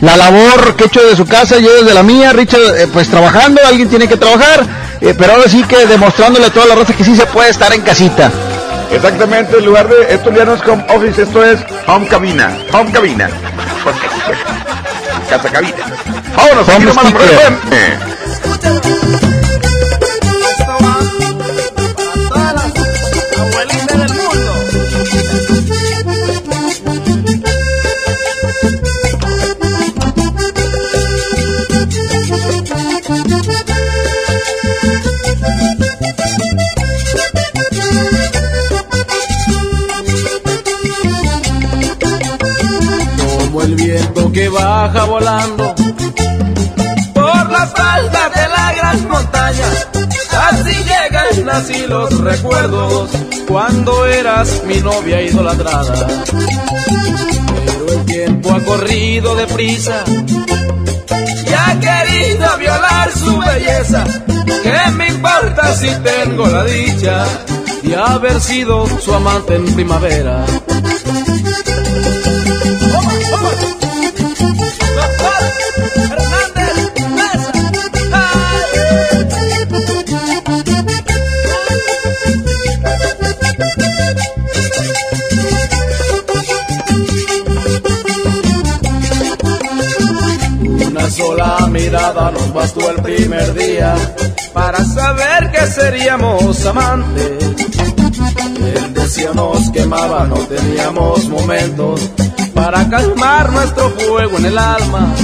la 0.00 0.16
labor 0.16 0.74
que 0.74 0.84
he 0.84 0.86
hecho 0.86 1.02
de 1.02 1.16
su 1.16 1.26
casa, 1.26 1.58
yo 1.58 1.74
desde 1.74 1.92
la 1.94 2.02
mía, 2.02 2.32
Richard 2.32 2.76
eh, 2.76 2.88
pues 2.92 3.08
trabajando, 3.08 3.60
alguien 3.66 3.88
tiene 3.88 4.08
que 4.08 4.16
trabajar, 4.16 4.66
eh, 5.00 5.14
pero 5.16 5.34
ahora 5.34 5.48
sí 5.48 5.62
que 5.64 5.86
demostrándole 5.86 6.46
a 6.46 6.50
toda 6.50 6.66
la 6.66 6.74
raza 6.74 6.94
que 6.94 7.04
sí 7.04 7.14
se 7.14 7.26
puede 7.26 7.50
estar 7.50 7.72
en 7.72 7.82
casita. 7.82 8.32
Exactamente, 8.90 9.58
en 9.58 9.64
lugar 9.64 9.88
de, 9.88 10.12
esto 10.14 10.32
ya 10.32 10.44
no 10.44 10.54
es 10.54 10.60
home 10.66 10.84
office, 10.88 11.22
esto 11.22 11.44
es 11.44 11.60
home 11.86 12.08
cabina, 12.08 12.58
home 12.72 12.90
cabina. 12.92 13.28
Casa 15.30 15.50
cabina. 15.50 15.76
Vámonos, 16.36 16.68
aquí 16.68 16.84
Como 43.38 43.62
el 43.62 43.74
viento 43.74 44.32
que 44.32 44.48
baja 44.48 45.04
volando 45.04 45.74
por 47.14 47.50
las 47.50 47.72
faldas 47.72 48.34
de 48.34 48.48
la 48.48 48.72
gran 48.74 49.08
montaña, 49.08 49.66
así 50.48 50.74
llegan 50.84 51.50
así 51.50 51.86
los 51.86 52.18
recuerdos 52.20 53.10
cuando 53.46 54.06
eras 54.06 54.62
mi 54.66 54.76
novia 54.76 55.20
idolatrada. 55.22 56.08
Pero 57.66 57.92
el 57.92 58.04
tiempo 58.06 58.50
ha 58.52 58.60
corrido 58.60 59.34
deprisa 59.34 60.04
y 61.52 61.54
ha 61.54 61.80
querido 61.80 62.58
violar 62.58 63.12
su 63.12 63.38
belleza. 63.38 64.04
¿Qué 64.62 64.90
me 64.92 65.08
importa 65.08 65.74
si 65.76 65.88
tengo 65.96 66.46
la 66.46 66.64
dicha 66.64 67.26
de 67.82 67.96
haber 67.96 68.40
sido 68.40 68.86
su 69.00 69.12
amante 69.12 69.56
en 69.56 69.74
primavera? 69.74 70.46
sola 91.12 91.66
mirada 91.68 92.30
nos 92.30 92.54
bastó 92.54 92.90
el 92.90 93.02
primer 93.02 93.52
día 93.52 93.94
para 94.54 94.82
saber 94.82 95.50
que 95.50 95.66
seríamos 95.66 96.64
amantes. 96.64 97.44
El 98.74 98.94
deseo 98.94 99.34
nos 99.34 99.70
quemaba, 99.70 100.24
no 100.24 100.36
teníamos 100.36 101.28
momentos 101.28 102.00
para 102.54 102.88
calmar 102.88 103.52
nuestro 103.52 103.90
fuego 103.90 104.38
en 104.38 104.46
el 104.46 104.58
alma. 104.58 105.14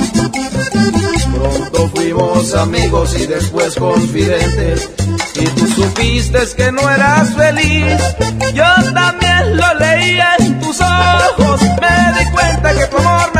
Pronto 1.34 1.90
fuimos 1.94 2.54
amigos 2.54 3.18
y 3.18 3.26
después 3.26 3.74
confidentes. 3.76 4.90
Y 5.36 5.44
tú 5.46 5.66
supiste 5.68 6.38
que 6.54 6.70
no 6.70 6.82
eras 6.90 7.34
feliz. 7.34 7.96
Yo 8.52 8.92
también 8.92 9.56
lo 9.56 9.74
leía 9.74 10.30
en 10.38 10.60
tus 10.60 10.80
ojos. 10.80 11.62
Me 11.62 12.18
di 12.18 12.30
cuenta 12.30 12.74
que 12.74 12.86
tu 12.86 12.98
amor 12.98 13.37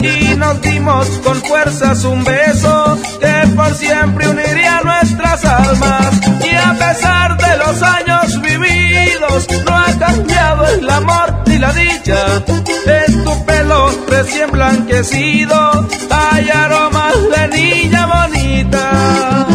Y 0.00 0.36
nos 0.36 0.60
dimos 0.62 1.06
con 1.24 1.36
fuerzas 1.42 2.04
un 2.04 2.22
beso 2.22 2.98
que 3.20 3.48
por 3.56 3.74
siempre 3.74 4.28
uniría 4.28 4.80
nuestras 4.84 5.44
almas. 5.44 6.20
Y 6.44 6.54
a 6.54 6.74
pesar 6.74 7.36
de 7.36 7.58
los 7.58 7.82
años 7.82 8.40
vividos, 8.40 9.46
no 9.66 9.76
ha 9.76 9.98
cambiado 9.98 10.66
el 10.68 10.88
amor 10.88 11.34
ni 11.46 11.58
la 11.58 11.72
dicha. 11.72 12.44
En 12.86 13.24
tu 13.24 13.44
pelo 13.46 13.90
recién 14.08 14.50
blanquecido 14.50 15.88
hay 16.10 16.48
aromas 16.48 17.14
de 17.34 17.48
niña 17.48 18.06
bonita. 18.06 19.46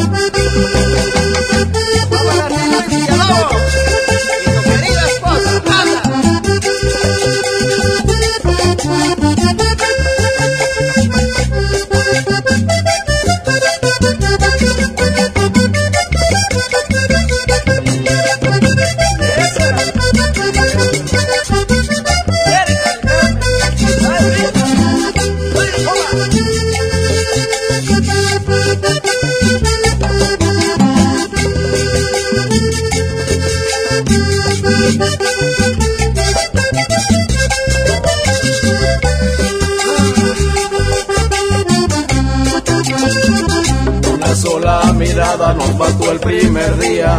Mirada 45.14 45.54
nos 45.54 45.78
bastó 45.78 46.12
el 46.12 46.20
primer 46.20 46.80
día 46.80 47.16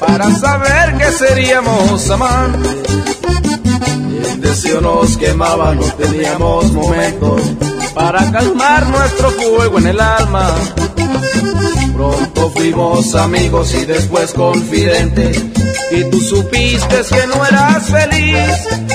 para 0.00 0.30
saber 0.30 0.96
que 0.96 1.12
seríamos 1.12 2.10
amantes. 2.10 2.76
El 4.32 4.40
deseo 4.40 4.80
nos 4.80 5.18
quemaba, 5.18 5.74
no 5.74 5.82
teníamos 5.82 6.72
momentos 6.72 7.42
para 7.94 8.30
calmar 8.32 8.88
nuestro 8.88 9.30
fuego 9.32 9.78
en 9.78 9.86
el 9.88 10.00
alma. 10.00 10.54
Pronto 11.94 12.50
fuimos 12.50 13.14
amigos 13.14 13.74
y 13.74 13.84
después 13.84 14.32
confidentes. 14.32 15.44
Y 15.90 16.04
tú 16.04 16.18
supiste 16.18 16.96
que 17.10 17.26
no 17.26 17.44
eras 17.44 17.84
feliz. 17.90 18.48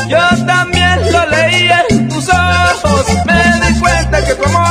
Yo 0.07 0.45
también 0.47 1.11
lo 1.11 1.29
leía 1.29 1.83
en 1.89 2.09
tus 2.09 2.27
ojos. 2.27 3.05
Me 3.25 3.67
di 3.67 3.79
cuenta 3.79 4.25
que 4.25 4.33
tu 4.33 4.45
amor. 4.45 4.70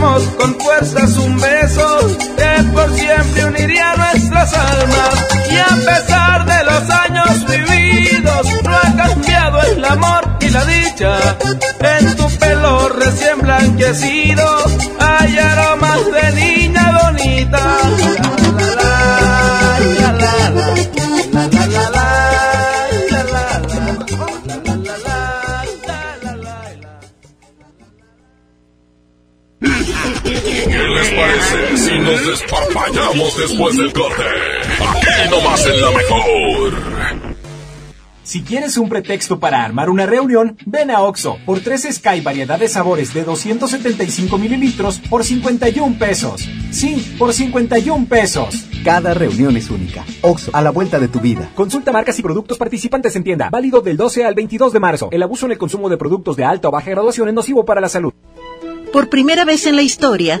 nos 0.00 0.22
con 0.36 0.58
fuerzas 0.58 1.16
un 1.16 1.38
beso 1.38 2.16
que 2.36 2.62
por 2.72 2.92
siempre 2.94 3.44
uniría 3.44 3.94
nuestras 3.96 4.52
almas. 4.52 5.26
Y 5.50 5.56
a 5.56 5.76
pesar 5.86 6.44
de 6.46 6.64
los 6.64 6.90
años 6.90 7.46
vividos, 7.46 8.46
no 8.64 8.76
ha 8.76 8.96
cambiado 8.96 9.62
el 9.62 9.84
amor 9.84 10.28
y 10.40 10.48
la 10.50 10.64
dicha. 10.64 11.36
En 11.80 12.16
tu 12.16 12.28
pelo 12.38 12.88
recién 12.88 13.40
blanquecido 13.40 14.64
después 33.36 33.76
del 33.76 33.92
corte? 33.92 34.22
Aquí 34.80 35.30
nomás 35.30 35.66
en 35.66 35.80
la 35.80 35.90
mejor. 35.90 37.00
Si 38.22 38.42
quieres 38.42 38.76
un 38.76 38.88
pretexto 38.88 39.40
para 39.40 39.64
armar 39.64 39.90
una 39.90 40.06
reunión, 40.06 40.56
ven 40.64 40.92
a 40.92 41.00
Oxo 41.02 41.38
por 41.44 41.58
3 41.58 41.88
Sky 41.94 42.20
variedad 42.20 42.60
de 42.60 42.68
sabores 42.68 43.12
de 43.12 43.24
275 43.24 44.38
mililitros 44.38 45.00
por 45.10 45.24
51 45.24 45.98
pesos. 45.98 46.48
Sí, 46.70 47.16
por 47.18 47.32
51 47.32 48.06
pesos. 48.06 48.66
Cada 48.84 49.14
reunión 49.14 49.56
es 49.56 49.68
única. 49.68 50.04
Oxo, 50.20 50.52
a 50.54 50.62
la 50.62 50.70
vuelta 50.70 51.00
de 51.00 51.08
tu 51.08 51.18
vida. 51.18 51.50
Consulta 51.56 51.90
marcas 51.90 52.18
y 52.20 52.22
productos 52.22 52.56
participantes 52.56 53.16
en 53.16 53.24
tienda. 53.24 53.50
Válido 53.50 53.80
del 53.80 53.96
12 53.96 54.24
al 54.24 54.36
22 54.36 54.72
de 54.72 54.78
marzo. 54.78 55.08
El 55.10 55.24
abuso 55.24 55.46
en 55.46 55.52
el 55.52 55.58
consumo 55.58 55.88
de 55.88 55.96
productos 55.96 56.36
de 56.36 56.44
alta 56.44 56.68
o 56.68 56.70
baja 56.70 56.90
graduación 56.90 57.26
es 57.26 57.34
nocivo 57.34 57.64
para 57.64 57.80
la 57.80 57.88
salud. 57.88 58.12
Por 58.92 59.08
primera 59.08 59.44
vez 59.44 59.66
en 59.66 59.74
la 59.74 59.82
historia, 59.82 60.40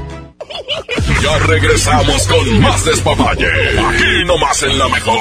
Ya 1.21 1.37
regresamos 1.39 2.27
con 2.27 2.61
más 2.61 2.83
despapalle. 2.85 3.47
Aquí 3.79 4.25
nomás 4.25 4.63
en 4.63 4.79
la 4.79 4.87
mejor. 4.89 5.17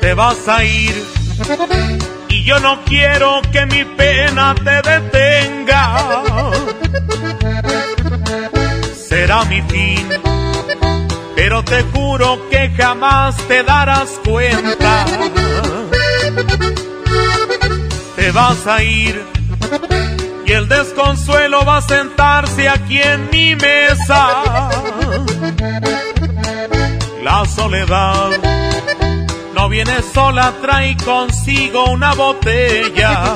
Te 0.00 0.14
vas 0.14 0.48
a 0.48 0.64
ir 0.64 0.94
yo 2.44 2.60
no 2.60 2.84
quiero 2.84 3.40
que 3.50 3.66
mi 3.66 3.84
pena 3.84 4.54
te 4.54 4.82
detenga. 4.90 5.96
Será 9.08 9.44
mi 9.44 9.62
fin, 9.62 10.06
pero 11.34 11.64
te 11.64 11.82
juro 11.84 12.48
que 12.50 12.70
jamás 12.76 13.36
te 13.48 13.62
darás 13.62 14.20
cuenta. 14.24 15.06
vas 18.34 18.66
a 18.66 18.82
ir 18.82 19.24
y 20.44 20.52
el 20.52 20.68
desconsuelo 20.68 21.64
va 21.64 21.78
a 21.78 21.82
sentarse 21.82 22.68
aquí 22.68 23.00
en 23.00 23.30
mi 23.30 23.54
mesa. 23.54 24.70
La 27.22 27.44
soledad 27.46 28.30
no 29.64 29.70
viene 29.70 30.02
sola, 30.12 30.52
trae 30.60 30.94
consigo 30.94 31.86
una 31.86 32.12
botella. 32.12 33.34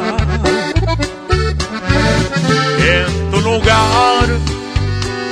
En 2.81 3.31
tu 3.31 3.40
lugar 3.40 4.26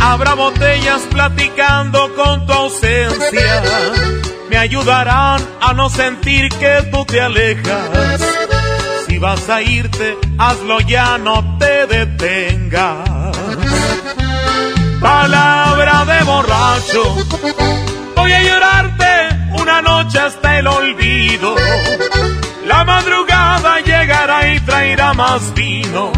habrá 0.01 0.33
botellas 0.33 1.03
platicando 1.11 2.15
con 2.15 2.47
tu 2.47 2.53
ausencia. 2.55 3.63
Me 4.49 4.57
ayudarán 4.57 5.43
a 5.61 5.75
no 5.75 5.91
sentir 5.91 6.49
que 6.49 6.89
tú 6.91 7.05
te 7.05 7.21
alejas. 7.21 8.23
Si 9.07 9.19
vas 9.19 9.51
a 9.51 9.61
irte, 9.61 10.17
hazlo 10.39 10.81
ya, 10.81 11.19
no 11.19 11.59
te 11.59 11.87
detengas. 11.89 13.37
Palabra 14.99 16.07
de 16.07 16.25
borracho, 16.25 17.17
voy 18.17 18.33
a 18.33 18.43
llorarte 18.43 19.06
una 19.79 19.83
noche 19.83 20.19
hasta 20.19 20.59
el 20.59 20.67
olvido. 20.67 21.55
La 22.67 22.85
madrugada 22.85 23.81
llegará 23.81 24.49
y 24.55 24.61
traerá 24.61 25.13
más 25.13 25.53
vino. 25.55 26.13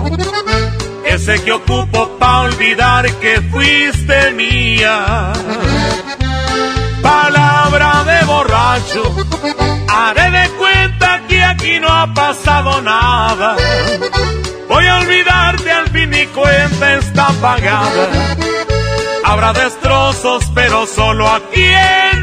Ese 1.05 1.43
que 1.43 1.53
ocupo 1.53 2.09
pa' 2.19 2.43
olvidar 2.43 3.11
que 3.15 3.41
fuiste 3.51 4.33
mía. 4.33 5.33
Palabra 7.03 8.05
de 8.05 8.25
borracho, 8.27 9.03
haré 9.89 10.31
de 10.31 10.49
cuenta 10.51 11.23
que 11.29 11.43
aquí 11.43 11.81
no 11.81 11.89
ha 11.89 12.13
pasado 12.15 12.81
nada. 12.83 13.57
Voy 14.69 14.87
a 14.87 14.99
olvidarte 14.99 15.71
al 15.73 15.89
fin 15.89 16.15
y 16.15 16.27
cuenta 16.27 16.95
está 16.95 17.29
pagada. 17.41 18.09
Habrá 19.25 19.53
destrozos, 19.53 20.45
pero 20.55 20.87
solo 20.87 21.29
aquí 21.29 21.65
en 21.65 22.18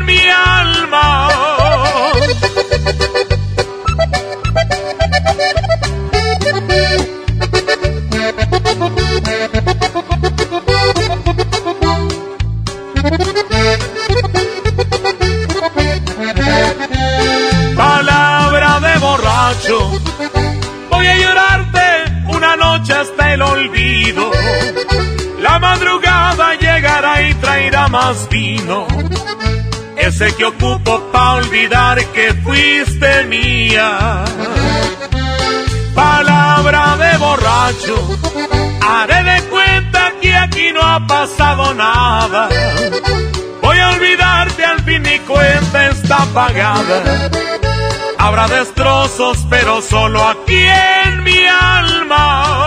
Palabra 17.76 18.80
de 18.80 18.98
borracho, 19.00 19.92
voy 20.90 21.08
a 21.08 21.18
llorarte 21.18 21.82
una 22.28 22.56
noche 22.56 22.94
hasta 22.94 23.34
el 23.34 23.42
olvido. 23.42 24.32
La 25.40 25.60
madrugada 25.60 26.56
llegará 26.56 27.22
y 27.22 27.34
traerá 27.36 27.88
más 27.88 28.28
vino. 28.30 28.88
Ese 30.06 30.35
que 30.35 30.45
ocupo 30.45 31.00
pa' 31.11 31.34
olvidar 31.34 31.98
que 32.14 32.32
fuiste 32.43 33.24
mía. 33.24 34.24
Palabra 35.95 36.95
de 36.98 37.17
borracho, 37.17 37.95
haré 38.88 39.24
de 39.24 39.42
cuenta 39.50 40.14
que 40.22 40.35
aquí 40.35 40.72
no 40.72 40.82
ha 40.82 41.00
pasado 41.08 41.74
nada. 41.74 42.50
Voy 43.64 43.80
a 43.80 43.90
olvidarte 43.90 44.64
al 44.64 44.80
fin 44.84 45.03
y 45.08 45.17
cuenta 45.19 45.88
está 45.88 46.19
pagada. 46.35 47.30
Habrá 48.19 48.48
destrozos, 48.48 49.43
pero 49.50 49.82
solo 49.82 50.24
aquí 50.27 50.67
en 50.67 51.24
mi 51.24 51.48
alma. 51.48 52.65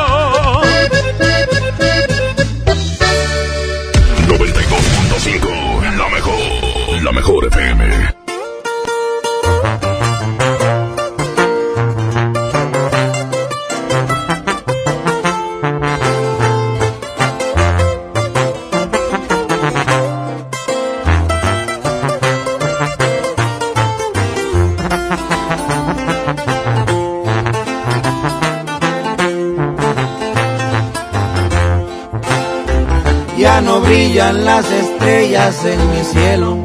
No 33.62 33.81
brillan 33.81 34.45
las 34.45 34.70
estrellas 34.70 35.65
en 35.65 35.91
mi 35.91 36.05
cielo. 36.05 36.57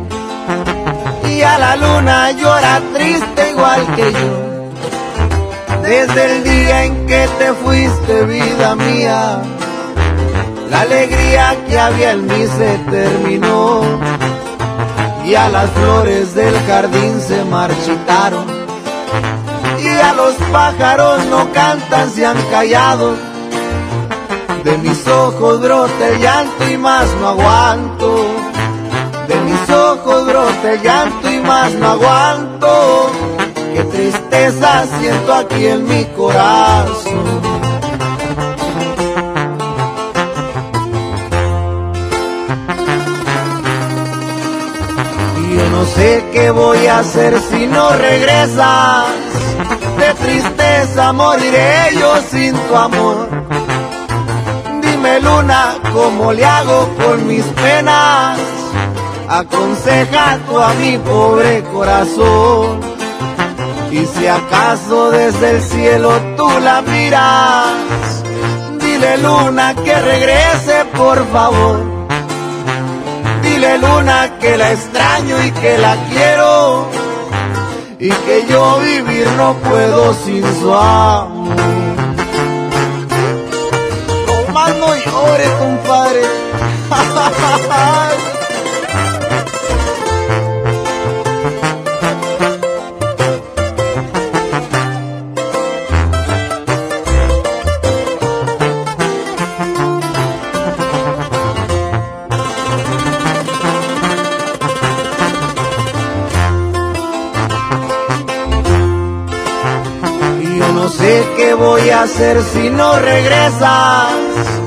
Y 1.27 1.41
a 1.41 1.57
la 1.57 1.75
luna 1.75 2.31
llora 2.31 2.81
triste 2.93 3.49
igual 3.49 3.95
que 3.95 4.13
yo. 4.13 5.81
Desde 5.81 6.25
el 6.25 6.43
día 6.43 6.83
en 6.85 7.07
que 7.07 7.27
te 7.39 7.53
fuiste, 7.53 8.23
vida 8.25 8.75
mía, 8.75 9.41
la 10.69 10.81
alegría 10.81 11.57
que 11.67 11.79
había 11.79 12.11
en 12.11 12.27
mí 12.27 12.45
se 12.57 12.77
terminó. 12.91 13.81
Y 15.25 15.33
a 15.33 15.49
las 15.49 15.69
flores 15.71 16.35
del 16.35 16.55
jardín 16.67 17.19
se 17.27 17.43
marchitaron. 17.45 18.45
Y 19.81 19.87
a 19.87 20.13
los 20.13 20.35
pájaros 20.51 21.25
no 21.25 21.51
cantan, 21.51 22.09
se 22.11 22.25
han 22.25 22.41
callado. 22.51 23.32
De 24.63 24.77
mis 24.77 25.05
ojos 25.09 25.59
brota 25.59 26.07
el 26.07 26.21
llanto 26.21 26.69
y 26.69 26.77
más 26.77 27.05
no 27.19 27.27
aguanto. 27.29 28.25
De 29.27 29.35
mis 29.41 29.69
ojos 29.69 30.25
brota 30.25 30.71
el 30.71 30.81
llanto 30.81 31.29
y 31.29 31.39
más 31.41 31.73
no 31.73 31.87
aguanto. 31.89 33.11
Qué 33.73 33.83
tristeza 33.83 34.85
siento 34.99 35.33
aquí 35.33 35.67
en 35.67 35.85
mi 35.85 36.05
corazón. 36.15 37.41
Y 45.41 45.57
yo 45.57 45.69
no 45.71 45.85
sé 45.87 46.23
qué 46.31 46.51
voy 46.51 46.87
a 46.87 46.99
hacer 46.99 47.37
si 47.51 47.67
no 47.67 47.89
regresas. 47.89 49.07
De 49.97 50.13
tristeza 50.25 51.11
moriré 51.11 51.97
yo 51.99 52.15
sin 52.31 52.53
tu 52.53 52.75
amor. 52.75 53.42
Dime 55.03 55.19
luna, 55.19 55.75
¿cómo 55.91 56.31
le 56.31 56.45
hago 56.45 56.87
con 56.95 57.27
mis 57.27 57.43
penas? 57.43 58.39
Aconseja 59.27 60.39
tú 60.47 60.57
a 60.57 60.73
mi 60.75 60.97
pobre 60.97 61.61
corazón. 61.73 62.79
Y 63.91 64.05
si 64.05 64.27
acaso 64.27 65.11
desde 65.11 65.57
el 65.57 65.61
cielo 65.61 66.09
tú 66.37 66.47
la 66.61 66.81
miras, 66.83 68.23
dile 68.79 69.17
luna 69.17 69.75
que 69.75 69.93
regrese 69.93 70.85
por 70.95 71.27
favor. 71.33 71.79
Dile 73.41 73.79
luna 73.79 74.39
que 74.39 74.55
la 74.55 74.71
extraño 74.71 75.43
y 75.43 75.51
que 75.51 75.77
la 75.79 75.97
quiero. 76.11 76.87
Y 77.99 78.09
que 78.09 78.45
yo 78.49 78.79
vivir 78.79 79.27
no 79.35 79.53
puedo 79.55 80.13
sin 80.13 80.43
su 80.61 80.73
amor. 80.73 81.32
Llores, 85.23 85.49
compadre. 85.59 86.21
Yo 110.57 110.73
no 110.73 110.89
sé 110.89 111.23
qué 111.37 111.53
voy 111.53 111.89
a 111.89 112.03
hacer 112.03 112.41
si 112.43 112.69
no 112.69 112.99
regresas 112.99 114.62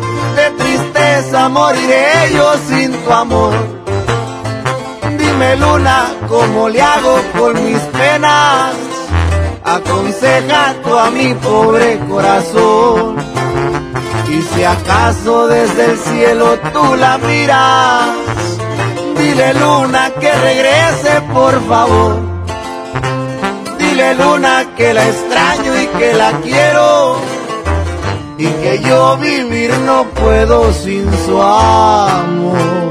moriré 1.48 2.32
yo 2.34 2.54
sin 2.68 2.92
tu 2.92 3.12
amor. 3.12 3.54
Dime 5.18 5.56
luna, 5.56 6.14
¿cómo 6.28 6.68
le 6.68 6.80
hago 6.82 7.20
con 7.38 7.64
mis 7.64 7.80
penas? 7.98 8.74
Aconseja 9.64 10.74
tú 10.84 10.96
a 10.96 11.10
mi 11.10 11.34
pobre 11.34 11.98
corazón. 12.08 13.16
Y 14.28 14.42
si 14.42 14.64
acaso 14.64 15.48
desde 15.48 15.84
el 15.92 15.98
cielo 15.98 16.58
tú 16.72 16.94
la 16.96 17.18
miras, 17.18 18.08
dile 19.18 19.54
luna 19.54 20.10
que 20.20 20.32
regrese 20.32 21.20
por 21.32 21.54
favor. 21.68 22.16
Dile 23.78 24.14
luna 24.14 24.66
que 24.76 24.92
la 24.94 25.06
extraño 25.06 25.82
y 25.82 25.86
que 25.98 26.12
la 26.12 26.32
quiero 26.42 26.95
y 28.38 28.44
que 28.44 28.80
yo 28.82 29.16
vivir 29.18 29.70
no 29.86 30.04
puedo 30.10 30.72
sin 30.72 31.10
su 31.24 31.40
amor. 31.40 32.85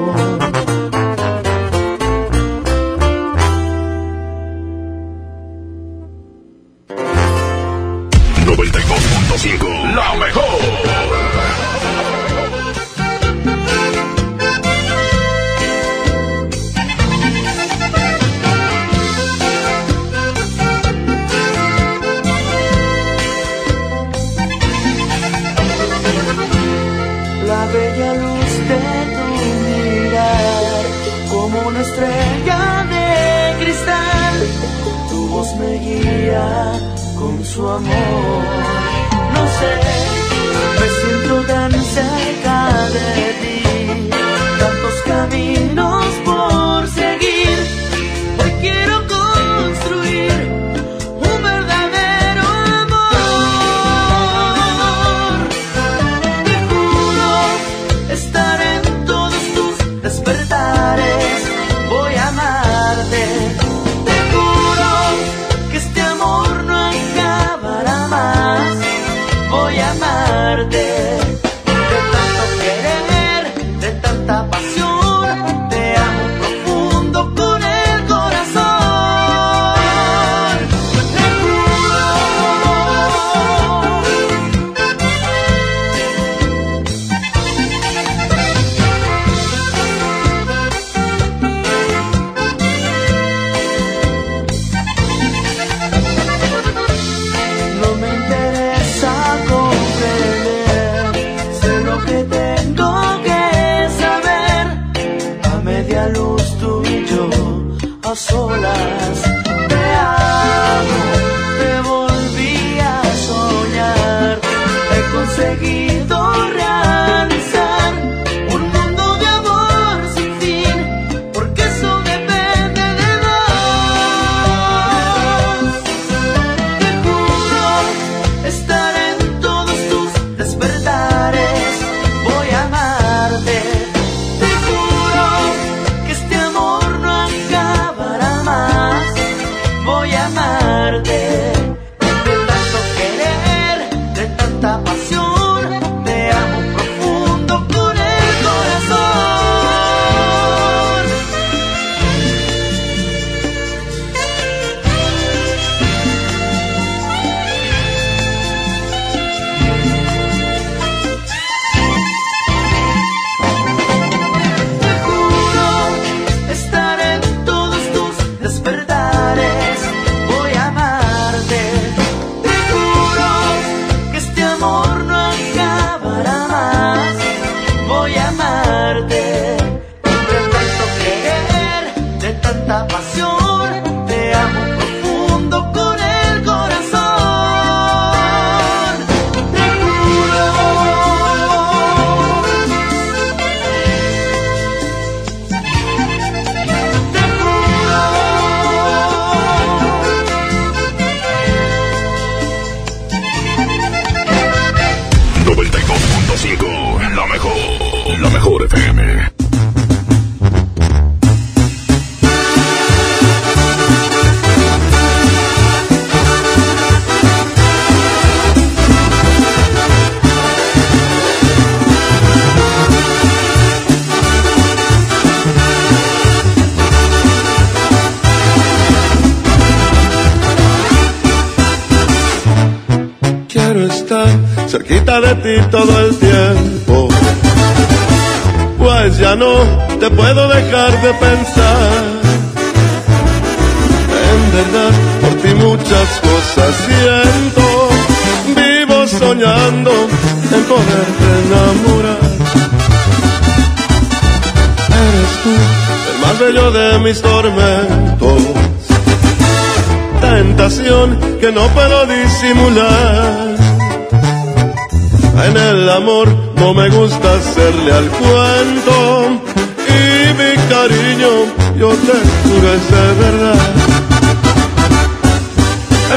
cariño, 270.87 271.29
yo 271.77 271.89
te 271.89 272.15
juro 272.43 272.73
es 272.73 272.91
de 272.91 273.23
verdad. 273.23 273.59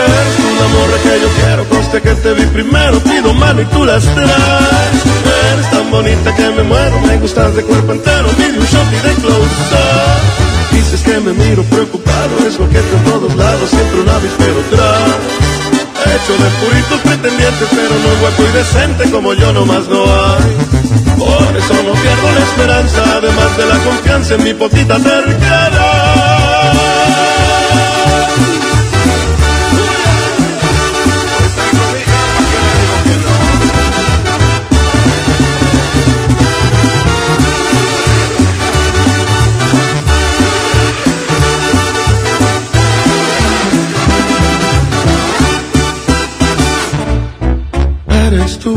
Eres 0.05 0.37
una 0.53 0.67
morra 0.75 0.99
que 1.03 1.21
yo 1.23 1.29
quiero, 1.41 1.65
conste 1.69 2.03
que 2.03 2.15
te 2.15 2.35
vi 2.35 2.47
primero, 2.47 2.99
pido 3.01 3.33
mano 3.35 3.63
y 3.63 3.65
tú 3.67 3.85
las 3.85 4.03
traes. 4.03 4.99
Eres 5.53 5.71
tan 5.71 5.91
bonita 5.91 6.35
que 6.35 6.49
me 6.51 6.63
muero, 6.63 7.01
me 7.01 7.17
gustas 7.17 7.55
de 7.57 7.63
cuerpo 7.63 7.93
entero, 7.93 8.29
mide 8.37 8.59
un 8.59 8.67
shot 8.67 8.89
y 8.93 9.09
de 9.09 9.15
close-up. 9.15 10.73
Dices 10.73 11.01
que 11.01 11.19
me 11.21 11.33
miro 11.33 11.63
preocupado, 11.65 12.39
es 12.47 12.59
lo 12.59 12.69
que 12.69 12.79
en 12.79 13.05
todos 13.05 13.35
lados, 13.37 13.71
siempre 13.71 14.01
un 14.01 14.09
avispero 14.09 14.61
trae 14.71 15.49
hecho 16.09 16.33
de 16.33 16.51
puritos 16.61 17.01
pretendientes, 17.01 17.69
pero 17.71 17.91
no 17.91 18.13
es 18.13 18.23
hueco 18.23 18.43
y 18.43 18.53
decente 18.57 19.11
como 19.11 19.35
yo 19.35 19.53
nomás 19.53 19.89
no 19.89 20.05
hay. 20.05 20.68
Por 21.19 21.57
eso 21.57 21.75
no 21.75 21.93
pierdo 21.93 22.33
la 22.33 22.41
esperanza, 22.41 23.03
además 23.17 23.57
de 23.57 23.67
la 23.67 23.79
confianza 23.79 24.35
en 24.35 24.45
mi 24.45 24.55
poquita 24.55 24.97
terquedad. 24.97 26.39
Eres 48.09 48.59
tú 48.59 48.77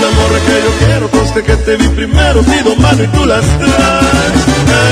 La 0.00 0.10
morra 0.10 0.38
que 0.46 0.56
yo 0.62 0.86
quiero, 0.86 1.10
conste 1.10 1.42
que 1.42 1.56
te 1.56 1.76
vi 1.76 1.88
primero, 1.88 2.42
pido 2.42 2.76
mano 2.76 3.02
y 3.02 3.06
tú 3.08 3.24
las 3.24 3.44
traes. 3.58 4.40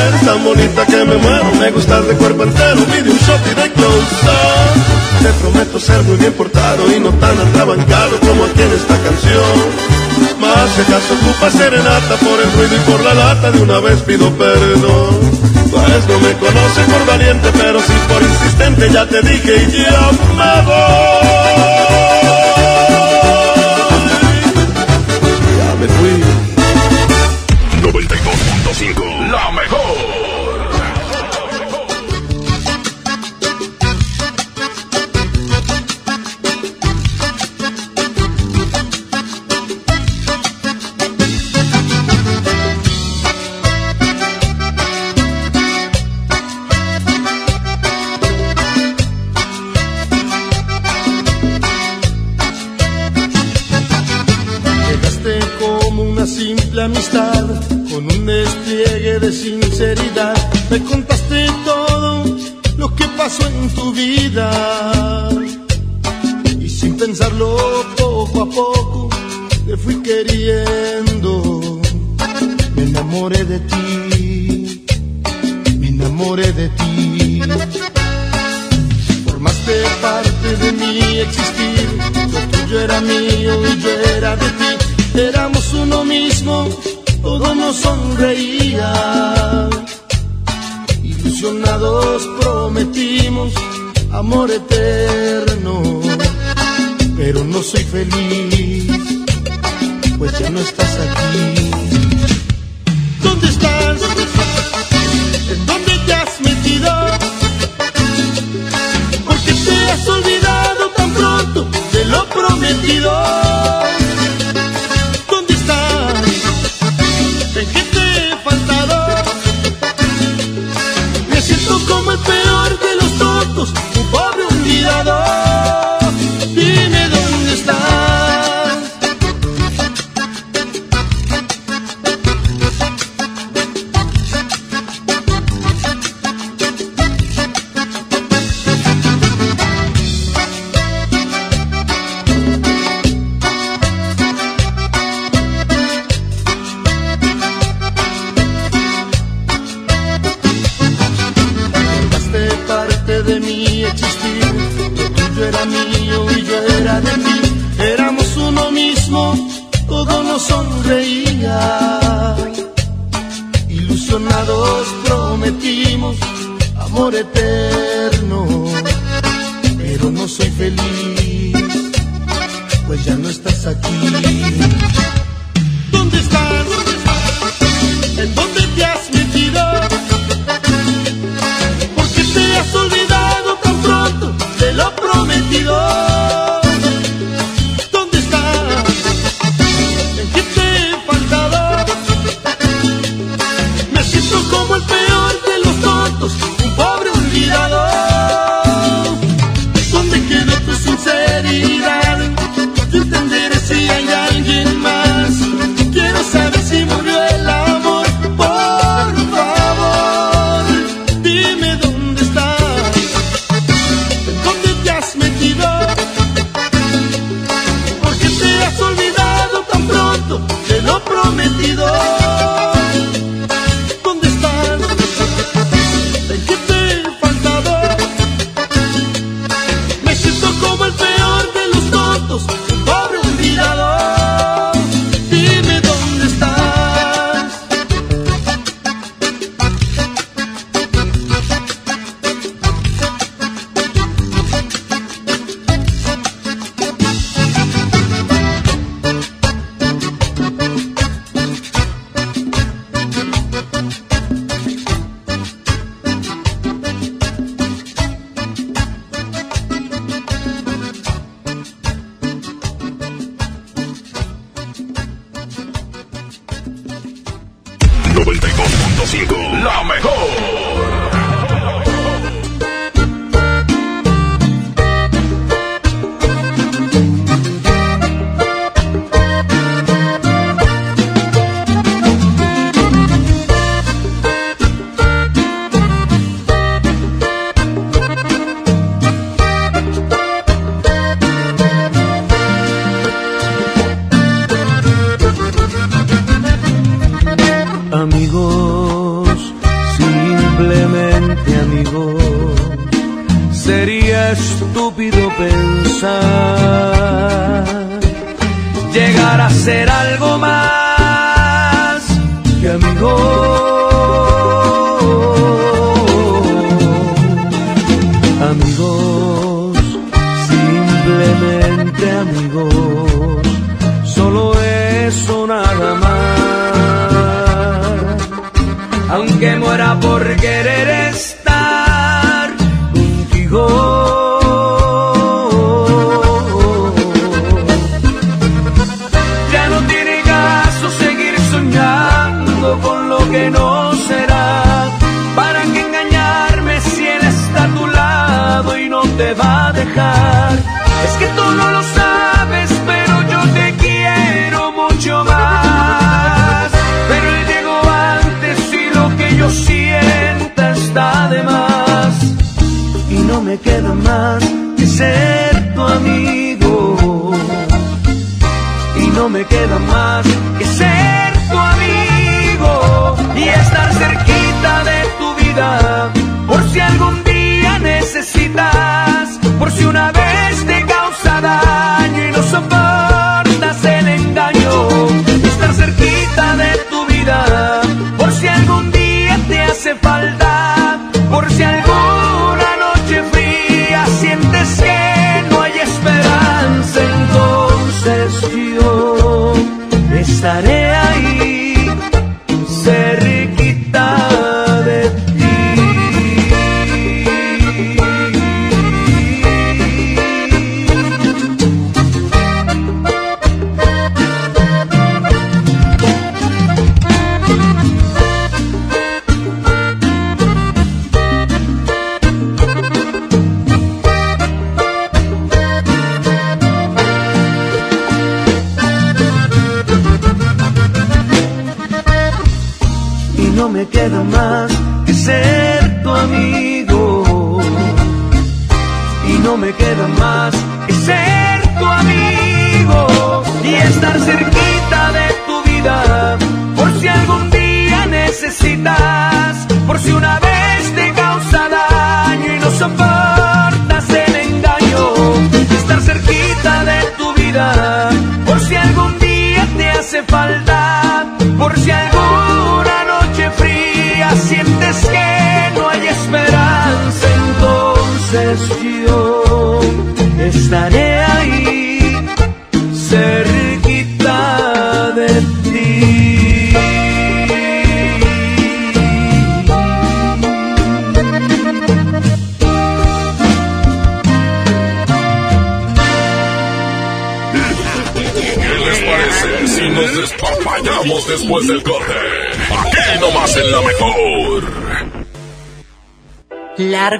Eres 0.08 0.24
tan 0.24 0.42
bonita 0.42 0.86
que 0.86 1.04
me 1.04 1.16
muero, 1.16 1.44
me 1.60 1.70
gustas 1.72 2.06
de 2.08 2.14
cuerpo 2.14 2.44
entero, 2.44 2.84
pide 2.86 3.10
un 3.10 3.18
shot 3.18 3.40
y 3.50 3.54
de 3.54 3.72
close 3.72 4.16
up. 4.24 5.22
Te 5.22 5.32
prometo 5.40 5.78
ser 5.78 6.02
muy 6.04 6.16
bien 6.16 6.32
portado 6.32 6.90
y 6.90 7.00
no 7.00 7.10
tan 7.14 7.38
atrabancado 7.38 8.18
como 8.20 8.44
aquí 8.44 8.62
en 8.62 8.72
esta 8.72 8.96
canción. 8.98 9.94
Más 10.40 10.70
si 10.74 10.80
acaso 10.82 11.14
ocupa 11.14 11.50
serenata 11.50 12.16
por 12.16 12.40
el 12.40 12.52
ruido 12.52 12.76
y 12.76 12.90
por 12.90 13.00
la 13.04 13.14
lata, 13.14 13.50
de 13.50 13.60
una 13.60 13.80
vez 13.80 14.00
pido 14.02 14.30
perdón. 14.30 15.20
Pues 15.70 16.08
no 16.08 16.18
me 16.18 16.32
conoce 16.34 16.80
por 16.90 17.06
valiente, 17.06 17.50
pero 17.58 17.80
sí 17.80 17.92
por 18.08 18.22
insistente, 18.22 18.90
ya 18.90 19.06
te 19.06 19.20
dije 19.22 19.66
y 19.68 19.82
ya 19.82 20.10
me 20.36 20.62
voy. 20.66 21.73
Ya 25.84 26.00
me 26.00 26.33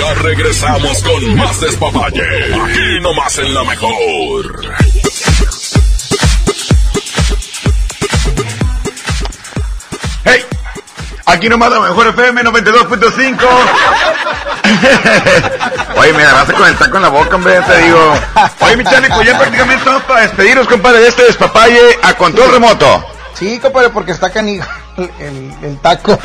Ya 0.00 0.14
regresamos 0.14 1.02
con 1.02 1.36
más 1.36 1.60
despapalle. 1.60 2.54
Aquí 2.54 3.00
nomás 3.02 3.36
en 3.36 3.52
la 3.52 3.64
mejor. 3.64 4.74
Aquí 11.26 11.48
nomás 11.48 11.70
la 11.70 11.80
mejor 11.80 12.06
FM 12.08 12.42
92.5. 12.42 13.38
Oye, 15.98 16.12
me 16.14 16.24
agarraste 16.24 16.54
con 16.54 16.66
el 16.66 16.76
taco 16.76 16.96
en 16.96 17.02
la 17.02 17.08
boca, 17.08 17.36
hombre, 17.36 17.60
te 17.60 17.76
digo. 17.82 18.14
Oye, 18.60 18.76
mi 18.76 18.84
Charlie, 18.84 19.10
pues 19.10 19.26
ya 19.28 19.38
prácticamente 19.38 19.76
estamos 19.78 20.02
para 20.04 20.22
despedirnos, 20.22 20.66
compadre, 20.66 21.00
de 21.00 21.08
este 21.08 21.24
despapalle 21.24 21.98
a 22.02 22.14
control 22.14 22.52
remoto. 22.52 23.04
Sí, 23.34 23.60
compadre, 23.60 23.90
porque 23.90 24.12
está 24.12 24.30
canijo 24.30 24.66
el, 24.96 25.10
el, 25.20 25.54
el 25.62 25.78
taco. 25.80 26.18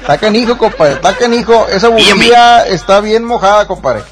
Está 0.00 0.18
canijo, 0.18 0.58
compadre, 0.58 0.94
está 0.94 1.14
canijo. 1.16 1.66
Esa 1.68 1.88
bujía 1.88 2.66
está 2.66 3.00
bien 3.00 3.24
mojada, 3.24 3.66
compadre. 3.66 4.02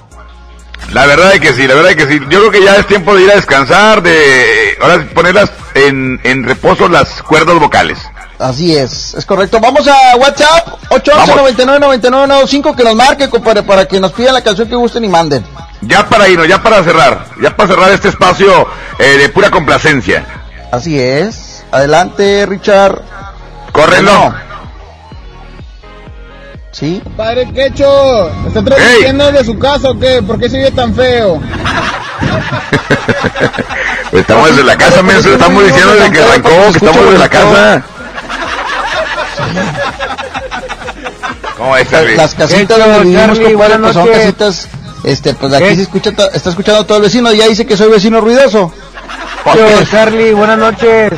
La 0.92 1.07
verdad 1.07 1.34
es 1.34 1.41
que 1.41 1.52
sí, 1.52 1.67
la 1.67 1.75
verdad 1.75 1.91
es 1.92 1.97
que 1.97 2.07
sí. 2.07 2.20
Yo 2.31 2.39
creo 2.41 2.50
que 2.50 2.62
ya 2.62 2.76
es 2.76 2.86
tiempo 2.86 3.15
de 3.15 3.25
ir 3.25 3.31
a 3.31 3.34
descansar, 3.34 4.02
de 4.02 4.76
ahora 4.81 5.07
ponerlas 5.15 5.50
en, 5.75 6.18
en 6.25 6.44
reposo 6.44 6.89
las 6.89 7.23
cuerdas 7.23 7.58
vocales. 7.58 7.99
Así 8.39 8.76
es, 8.76 9.15
es 9.15 9.26
correcto. 9.26 9.58
Vamos 9.60 9.86
a 9.89 10.17
WhatsApp 10.17 10.78
811-999995 10.91 12.76
que 12.76 12.84
nos 12.84 12.94
marque, 12.94 13.28
compadre, 13.28 13.65
para 13.65 13.86
que 13.86 13.99
nos 14.00 14.12
pidan 14.12 14.34
la 14.34 14.42
canción 14.42 14.68
que 14.68 14.76
gusten 14.76 15.05
y 15.05 15.08
manden. 15.08 15.44
Ya 15.81 16.08
para 16.08 16.28
irnos, 16.28 16.49
ya 16.49 16.62
para 16.62 16.83
cerrar, 16.84 17.26
ya 17.42 17.55
para 17.57 17.68
cerrar 17.68 17.91
este 17.92 18.08
espacio 18.08 18.67
eh, 18.99 19.18
de 19.18 19.28
pura 19.28 19.50
complacencia. 19.50 20.25
Así 20.70 20.99
es. 20.99 21.65
Adelante, 21.73 22.47
Richard. 22.47 23.02
Córrelo. 23.73 24.48
¿Sí? 26.78 27.02
Padre 27.16 27.50
Quecho, 27.52 28.31
¿está 28.47 28.62
transmitiendo 28.62 29.32
de 29.32 29.44
su 29.44 29.58
casa 29.58 29.90
o 29.90 29.98
qué? 29.98 30.23
¿Por 30.23 30.39
qué 30.39 30.48
se 30.48 30.58
ve 30.58 30.70
tan 30.70 30.94
feo? 30.94 31.42
estamos 34.12 34.50
desde 34.50 34.62
la 34.62 34.78
casa, 34.78 35.02
menso, 35.02 35.32
estamos 35.32 35.65
diciendo 35.65 35.94
desde 35.94 36.12
que 36.12 36.20
arrancó 36.20 36.50
que 36.70 36.78
estamos 36.78 37.05
desde 37.05 37.18
la 37.18 37.28
casa. 37.28 37.82
¿Cómo 41.57 41.76
es, 41.76 41.90
Las, 41.90 42.16
las 42.16 42.34
casitas 42.36 42.78
donde 42.78 43.00
vivimos, 43.00 43.40
compadre, 43.40 43.78
pues 43.78 43.94
son 43.94 44.07
casitas, 44.07 44.68
este, 45.02 45.34
pues 45.34 45.52
aquí 45.55 45.74
se 45.74 45.82
escucha, 45.82 46.10
está 46.32 46.50
escuchando 46.50 46.86
todo 46.86 46.98
el 46.98 47.02
vecino, 47.02 47.32
ya 47.32 47.48
dice 47.48 47.66
que 47.66 47.76
soy 47.76 47.90
vecino 47.90 48.20
ruidoso. 48.20 48.73
Yo, 49.47 49.66
Charlie, 49.90 50.32
buenas 50.32 50.58
noches. 50.58 51.12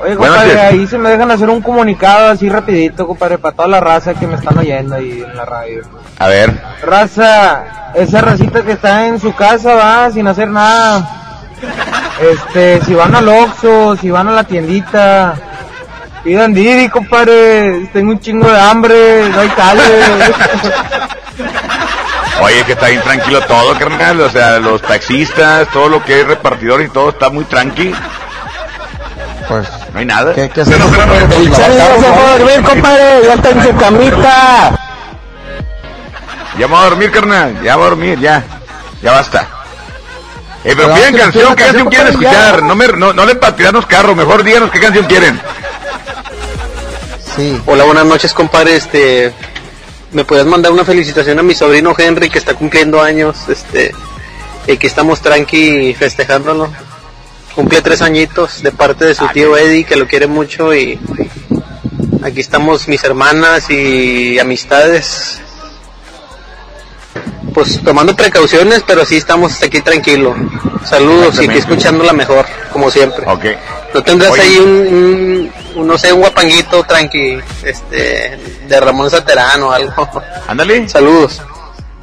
Oye, 0.00 0.16
compadre, 0.16 0.60
ahí 0.60 0.86
se 0.86 0.98
me 0.98 1.10
dejan 1.10 1.30
hacer 1.30 1.48
un 1.50 1.60
comunicado 1.60 2.28
así 2.28 2.48
rapidito, 2.48 3.06
compadre, 3.06 3.38
para 3.38 3.56
toda 3.56 3.68
la 3.68 3.80
raza 3.80 4.14
que 4.14 4.26
me 4.26 4.34
están 4.34 4.58
oyendo 4.58 4.94
ahí 4.94 5.24
en 5.26 5.36
la 5.36 5.44
radio. 5.44 5.82
A 6.18 6.28
ver. 6.28 6.60
Raza, 6.82 7.92
esa 7.94 8.20
racita 8.20 8.62
que 8.62 8.72
está 8.72 9.06
en 9.06 9.20
su 9.20 9.34
casa, 9.34 9.74
va, 9.74 10.10
sin 10.10 10.26
hacer 10.26 10.48
nada. 10.48 11.08
Este, 12.20 12.80
si 12.84 12.94
van 12.94 13.14
al 13.14 13.28
Oxxo, 13.28 13.96
si 13.96 14.10
van 14.10 14.28
a 14.28 14.32
la 14.32 14.44
tiendita, 14.44 15.34
pidan 16.24 16.52
Didi, 16.52 16.88
compadre. 16.88 17.88
Tengo 17.92 18.10
un 18.12 18.20
chingo 18.20 18.50
de 18.50 18.60
hambre, 18.60 19.28
no 19.30 19.40
hay 19.40 19.48
cale. 19.48 19.82
Oye, 22.40 22.64
que 22.64 22.72
está 22.72 22.88
bien 22.88 23.02
tranquilo 23.02 23.40
todo, 23.42 23.76
carnal. 23.78 24.20
O 24.20 24.30
sea, 24.30 24.58
los 24.58 24.82
taxistas, 24.82 25.68
todo 25.72 25.88
lo 25.88 26.04
que 26.04 26.20
es 26.20 26.26
repartidor 26.26 26.82
y 26.82 26.88
todo 26.88 27.10
está 27.10 27.30
muy 27.30 27.44
tranqui. 27.44 27.92
Pues. 29.48 29.68
No 29.92 29.98
hay 30.00 30.04
nada. 30.06 30.34
¿Qué, 30.34 30.48
qué 30.50 30.64
se 30.64 30.74
a 30.74 32.38
dormir, 32.38 32.62
compadre, 32.62 33.22
ya 33.24 33.34
está 33.34 33.50
en 33.50 33.62
su 33.62 33.76
camita. 33.76 34.78
Ya 36.58 36.66
vamos 36.66 36.80
a 36.80 36.88
dormir, 36.90 37.10
carnal. 37.10 37.62
Ya 37.62 37.76
vamos 37.76 37.86
a 37.86 37.90
dormir, 37.90 38.20
ya. 38.20 38.44
Ya 39.02 39.12
basta. 39.12 39.48
Eh, 40.64 40.74
pero 40.76 40.92
antes 40.92 41.20
canción, 41.20 41.54
¿qué 41.54 41.64
canción 41.64 41.88
quieren 41.88 42.08
escuchar? 42.08 42.62
No, 42.62 42.74
me, 42.74 42.88
no, 42.88 43.12
no 43.12 43.24
le 43.24 43.36
para 43.36 43.56
tirarnos 43.56 43.86
carro, 43.86 44.14
mejor 44.14 44.42
díganos 44.42 44.70
qué 44.70 44.80
canción 44.80 45.06
quieren. 45.06 45.40
Sí. 47.34 47.60
Hola, 47.66 47.84
buenas 47.84 48.04
noches, 48.04 48.34
compadre. 48.34 48.76
Este, 48.76 49.32
me 50.12 50.24
puedes 50.24 50.46
mandar 50.46 50.72
una 50.72 50.84
felicitación 50.84 51.38
a 51.38 51.42
mi 51.42 51.54
sobrino 51.54 51.94
Henry 51.96 52.28
que 52.28 52.38
está 52.38 52.54
cumpliendo 52.54 53.00
años. 53.00 53.48
Este, 53.48 53.94
y 54.66 54.76
que 54.76 54.86
estamos 54.86 55.20
tranqui 55.22 55.94
festejándolo. 55.94 56.70
Cumple 57.58 57.82
tres 57.82 58.02
añitos 58.02 58.62
de 58.62 58.70
parte 58.70 59.04
de 59.04 59.16
su 59.16 59.26
tío 59.30 59.56
Eddie 59.56 59.82
que 59.82 59.96
lo 59.96 60.06
quiere 60.06 60.28
mucho 60.28 60.72
y 60.72 60.96
aquí 62.22 62.38
estamos 62.38 62.86
mis 62.86 63.02
hermanas 63.02 63.68
y 63.68 64.38
amistades. 64.38 65.40
Pues 67.52 67.82
tomando 67.82 68.14
precauciones, 68.14 68.84
pero 68.86 69.04
sí 69.04 69.16
estamos 69.16 69.60
aquí 69.60 69.80
tranquilo. 69.80 70.36
Saludos 70.84 71.40
y 71.42 71.48
aquí 71.48 71.58
escuchándola 71.58 72.12
mejor, 72.12 72.46
como 72.72 72.92
siempre. 72.92 73.24
Ok. 73.26 73.44
¿No 73.92 74.04
tendrás 74.04 74.30
Oye. 74.30 74.42
ahí 74.42 74.58
un, 74.58 74.70
un- 74.70 75.52
un, 75.80 75.86
no 75.88 75.98
sé, 75.98 76.12
un 76.12 76.20
guapanguito 76.20 76.84
tranqui, 76.84 77.40
este, 77.64 78.38
de 78.68 78.80
Ramón 78.80 79.10
Saterán 79.10 79.60
o 79.64 79.72
algo? 79.72 80.08
Ándale. 80.46 80.88
Saludos. 80.88 81.42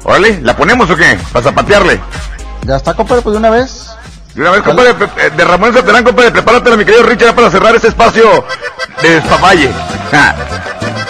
Órale, 0.04 0.38
¿la 0.42 0.54
ponemos 0.54 0.90
o 0.90 0.96
qué? 0.96 1.18
Para 1.32 1.44
zapatearle. 1.44 1.98
Ya 2.66 2.76
está, 2.76 2.92
compadre, 2.92 3.22
pues 3.22 3.32
de 3.32 3.38
una 3.38 3.48
vez. 3.48 3.86
De 4.36 4.42
una 4.42 4.50
vez, 4.50 4.62
compadre, 4.62 4.90
eh, 5.16 5.30
de 5.34 5.44
Ramón 5.44 5.72
Saterán, 5.72 6.04
compadre, 6.04 6.30
prepárate, 6.30 6.76
mi 6.76 6.84
querido 6.84 7.02
Richard, 7.04 7.34
para 7.34 7.50
cerrar 7.50 7.74
este 7.74 7.88
espacio 7.88 8.44
de 9.00 9.10
despapalle. 9.14 9.70
Ah. 10.12 10.34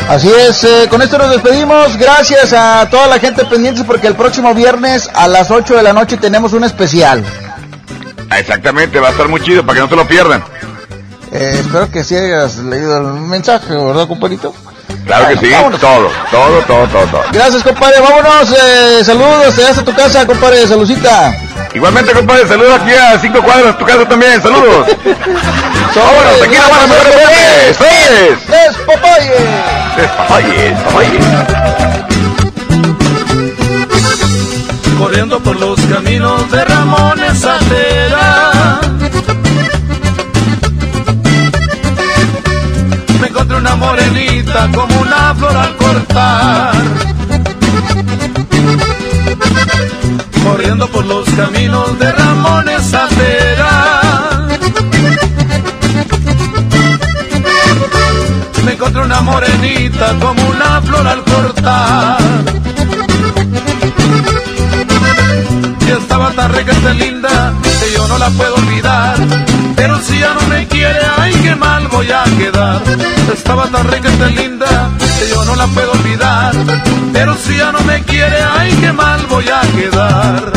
Así 0.08 0.30
es, 0.32 0.62
eh, 0.62 0.86
con 0.88 1.02
esto 1.02 1.18
nos 1.18 1.30
despedimos. 1.30 1.96
Gracias 1.96 2.52
a 2.52 2.86
toda 2.88 3.08
la 3.08 3.18
gente 3.18 3.44
pendiente 3.44 3.82
porque 3.82 4.06
el 4.06 4.14
próximo 4.14 4.54
viernes 4.54 5.10
a 5.12 5.26
las 5.26 5.50
8 5.50 5.74
de 5.74 5.82
la 5.82 5.92
noche 5.92 6.16
tenemos 6.18 6.52
un 6.52 6.62
especial. 6.62 7.24
Ah, 8.30 8.38
Exactamente, 8.38 9.00
va 9.00 9.08
a 9.08 9.10
estar 9.10 9.26
muy 9.26 9.40
chido 9.40 9.66
para 9.66 9.74
que 9.74 9.80
no 9.80 9.88
se 9.88 9.96
lo 9.96 10.06
pierdan. 10.06 10.44
Eh, 11.32 11.56
espero 11.58 11.90
que 11.90 12.04
sí 12.04 12.14
hayas 12.14 12.58
leído 12.58 12.96
el 12.96 13.06
mensaje, 13.22 13.74
¿verdad, 13.74 14.06
compadrito? 14.06 14.54
Claro 15.04 15.26
que 15.28 15.36
sí, 15.38 15.50
vámonos. 15.50 15.80
todo, 15.80 16.10
todo, 16.30 16.60
todo, 16.60 16.86
todo, 16.86 17.06
todo. 17.06 17.22
Gracias, 17.32 17.64
compadre. 17.64 18.00
Vámonos. 18.00 18.52
Eh, 18.52 19.02
saludos. 19.04 19.54
Te 19.56 19.62
vas 19.64 19.78
a 19.78 19.84
tu 19.84 19.94
casa, 19.94 20.24
compadre. 20.26 20.66
Saludcita. 20.66 21.34
Igualmente, 21.76 22.12
compadre, 22.14 22.48
saludos 22.48 22.80
aquí 22.80 22.90
a 22.90 23.18
cinco 23.18 23.42
cuadras, 23.42 23.76
tu 23.76 23.84
casa 23.84 24.08
también, 24.08 24.40
saludos. 24.40 24.86
Vámonos, 25.94 26.42
aquí 26.42 26.54
la 26.54 26.68
mano, 26.70 26.88
mejor. 26.88 27.06
Esto 27.68 27.84
es 27.84 28.48
Despapalle. 28.48 29.34
corriendo 34.98 35.38
por 35.40 35.60
los 35.60 35.78
caminos 35.82 36.50
de 36.50 36.64
Ramones 36.64 37.44
Atera. 37.44 38.80
Me 43.20 43.26
encontré 43.26 43.58
una 43.58 43.76
morenita 43.76 44.70
como 44.74 44.98
una 45.02 45.34
flor 45.34 45.56
al 45.58 45.76
cortar. 45.76 46.72
Corriendo 50.44 50.86
por 50.88 51.04
los 51.04 51.28
caminos 51.30 51.98
de 51.98 52.12
Ramones 52.12 52.94
Atera. 52.94 54.46
Me 58.64 58.72
encontré 58.72 59.02
una 59.02 59.20
morenita 59.20 60.14
como 60.20 60.48
una 60.48 60.80
flor 60.82 61.06
al 61.06 61.24
cortar. 61.24 62.18
Y 65.86 65.90
estaba 65.90 66.32
tan 66.32 66.52
tan 66.52 66.98
linda, 66.98 67.54
que 67.62 67.92
yo 67.92 68.08
no 68.08 68.18
la 68.18 68.28
puedo 68.30 68.56
olvidar. 68.56 69.16
Pero 69.76 70.00
si 70.00 70.18
ya 70.18 70.34
no 70.34 70.40
me 70.48 70.66
quiere, 70.66 70.98
ay, 71.16 71.32
qué 71.42 71.54
mal 71.54 71.86
voy 71.86 72.10
a 72.10 72.24
quedar. 72.36 72.82
Estaba 73.32 73.68
tan 73.68 73.86
tan 74.18 74.34
linda, 74.34 74.90
que 74.98 75.28
yo 75.30 75.44
no 75.44 75.54
la 75.54 75.66
puedo 75.68 75.92
olvidar. 75.92 76.54
Pero 77.12 77.36
si 77.36 77.56
ya 77.56 77.70
no 77.70 77.80
me 77.82 78.02
quiere, 78.02 78.42
ay, 78.58 78.72
qué 78.80 78.92
mal 78.92 79.26
voy 79.26 79.44
a 79.48 79.60
quedar. 79.76 80.52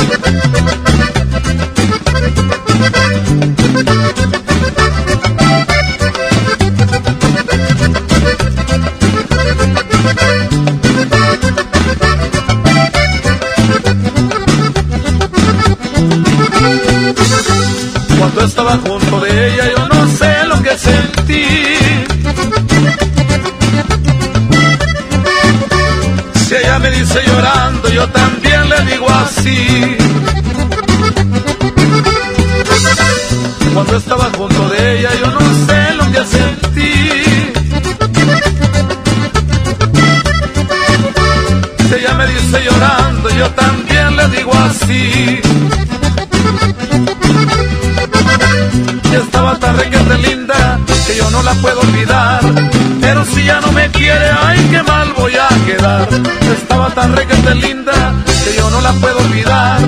Cuando 18.40 18.51
estaba 18.51 18.77
junto 18.77 19.19
de 19.19 19.53
ella 19.53 19.69
yo 19.76 19.88
no 19.90 20.08
sé 20.18 20.45
lo 20.48 20.64
que 20.64 20.77
sentí. 20.77 21.45
Si 26.48 26.56
ella 26.56 26.80
me 26.80 26.90
dice 26.90 27.19
llorando, 27.27 27.90
yo 27.90 28.08
también 28.08 28.69
le 28.69 28.82
digo 28.92 29.08
así. 29.09 29.98
Cuando 33.74 33.98
estaba 33.98 34.30
junto 34.38 34.69
de 34.69 35.00
ella 35.00 35.09
yo 35.19 35.32
no 35.32 35.40
sé 35.68 35.93
lo 35.95 36.06
que 36.14 36.26
sentí. 36.26 36.92
Si 41.90 41.93
ella 41.93 42.14
me 42.14 42.27
dice 42.27 42.64
llorando, 42.64 43.30
yo 43.32 43.50
también 43.50 44.16
le 44.16 44.30
digo 44.30 44.53
así. 44.53 45.42
Y 49.11 49.15
estaba 49.15 49.57
tan 49.57 49.75
tan 49.77 50.17
linda, 50.17 50.79
que 51.07 51.15
yo 51.15 51.29
no 51.31 51.41
la 51.41 51.53
puedo 51.55 51.79
olvidar. 51.81 52.41
ya 53.43 53.59
no 53.59 53.71
me 53.71 53.89
quiere, 53.89 54.29
ay, 54.43 54.67
qué 54.69 54.83
mal 54.83 55.13
voy 55.13 55.33
a 55.35 55.47
quedar. 55.65 56.07
Estaba 56.57 56.89
tan 56.91 57.15
requete 57.15 57.55
linda 57.55 58.13
que 58.43 58.55
yo 58.55 58.69
no 58.69 58.81
la 58.81 58.91
puedo 58.93 59.17
olvidar. 59.17 59.79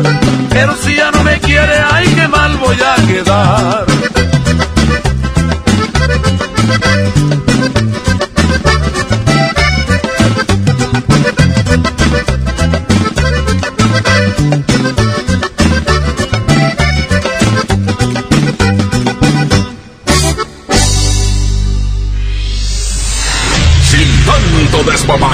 Pero 0.49 0.75
si 0.75 0.95
ya 0.95 1.11
no 1.11 1.23
me 1.23 1.39
quiere, 1.39 1.75
ay, 1.91 2.07
qué 2.15 2.27
mal 2.27 2.57
voy 2.57 2.77
a 2.81 2.95
quedar. 3.05 4.30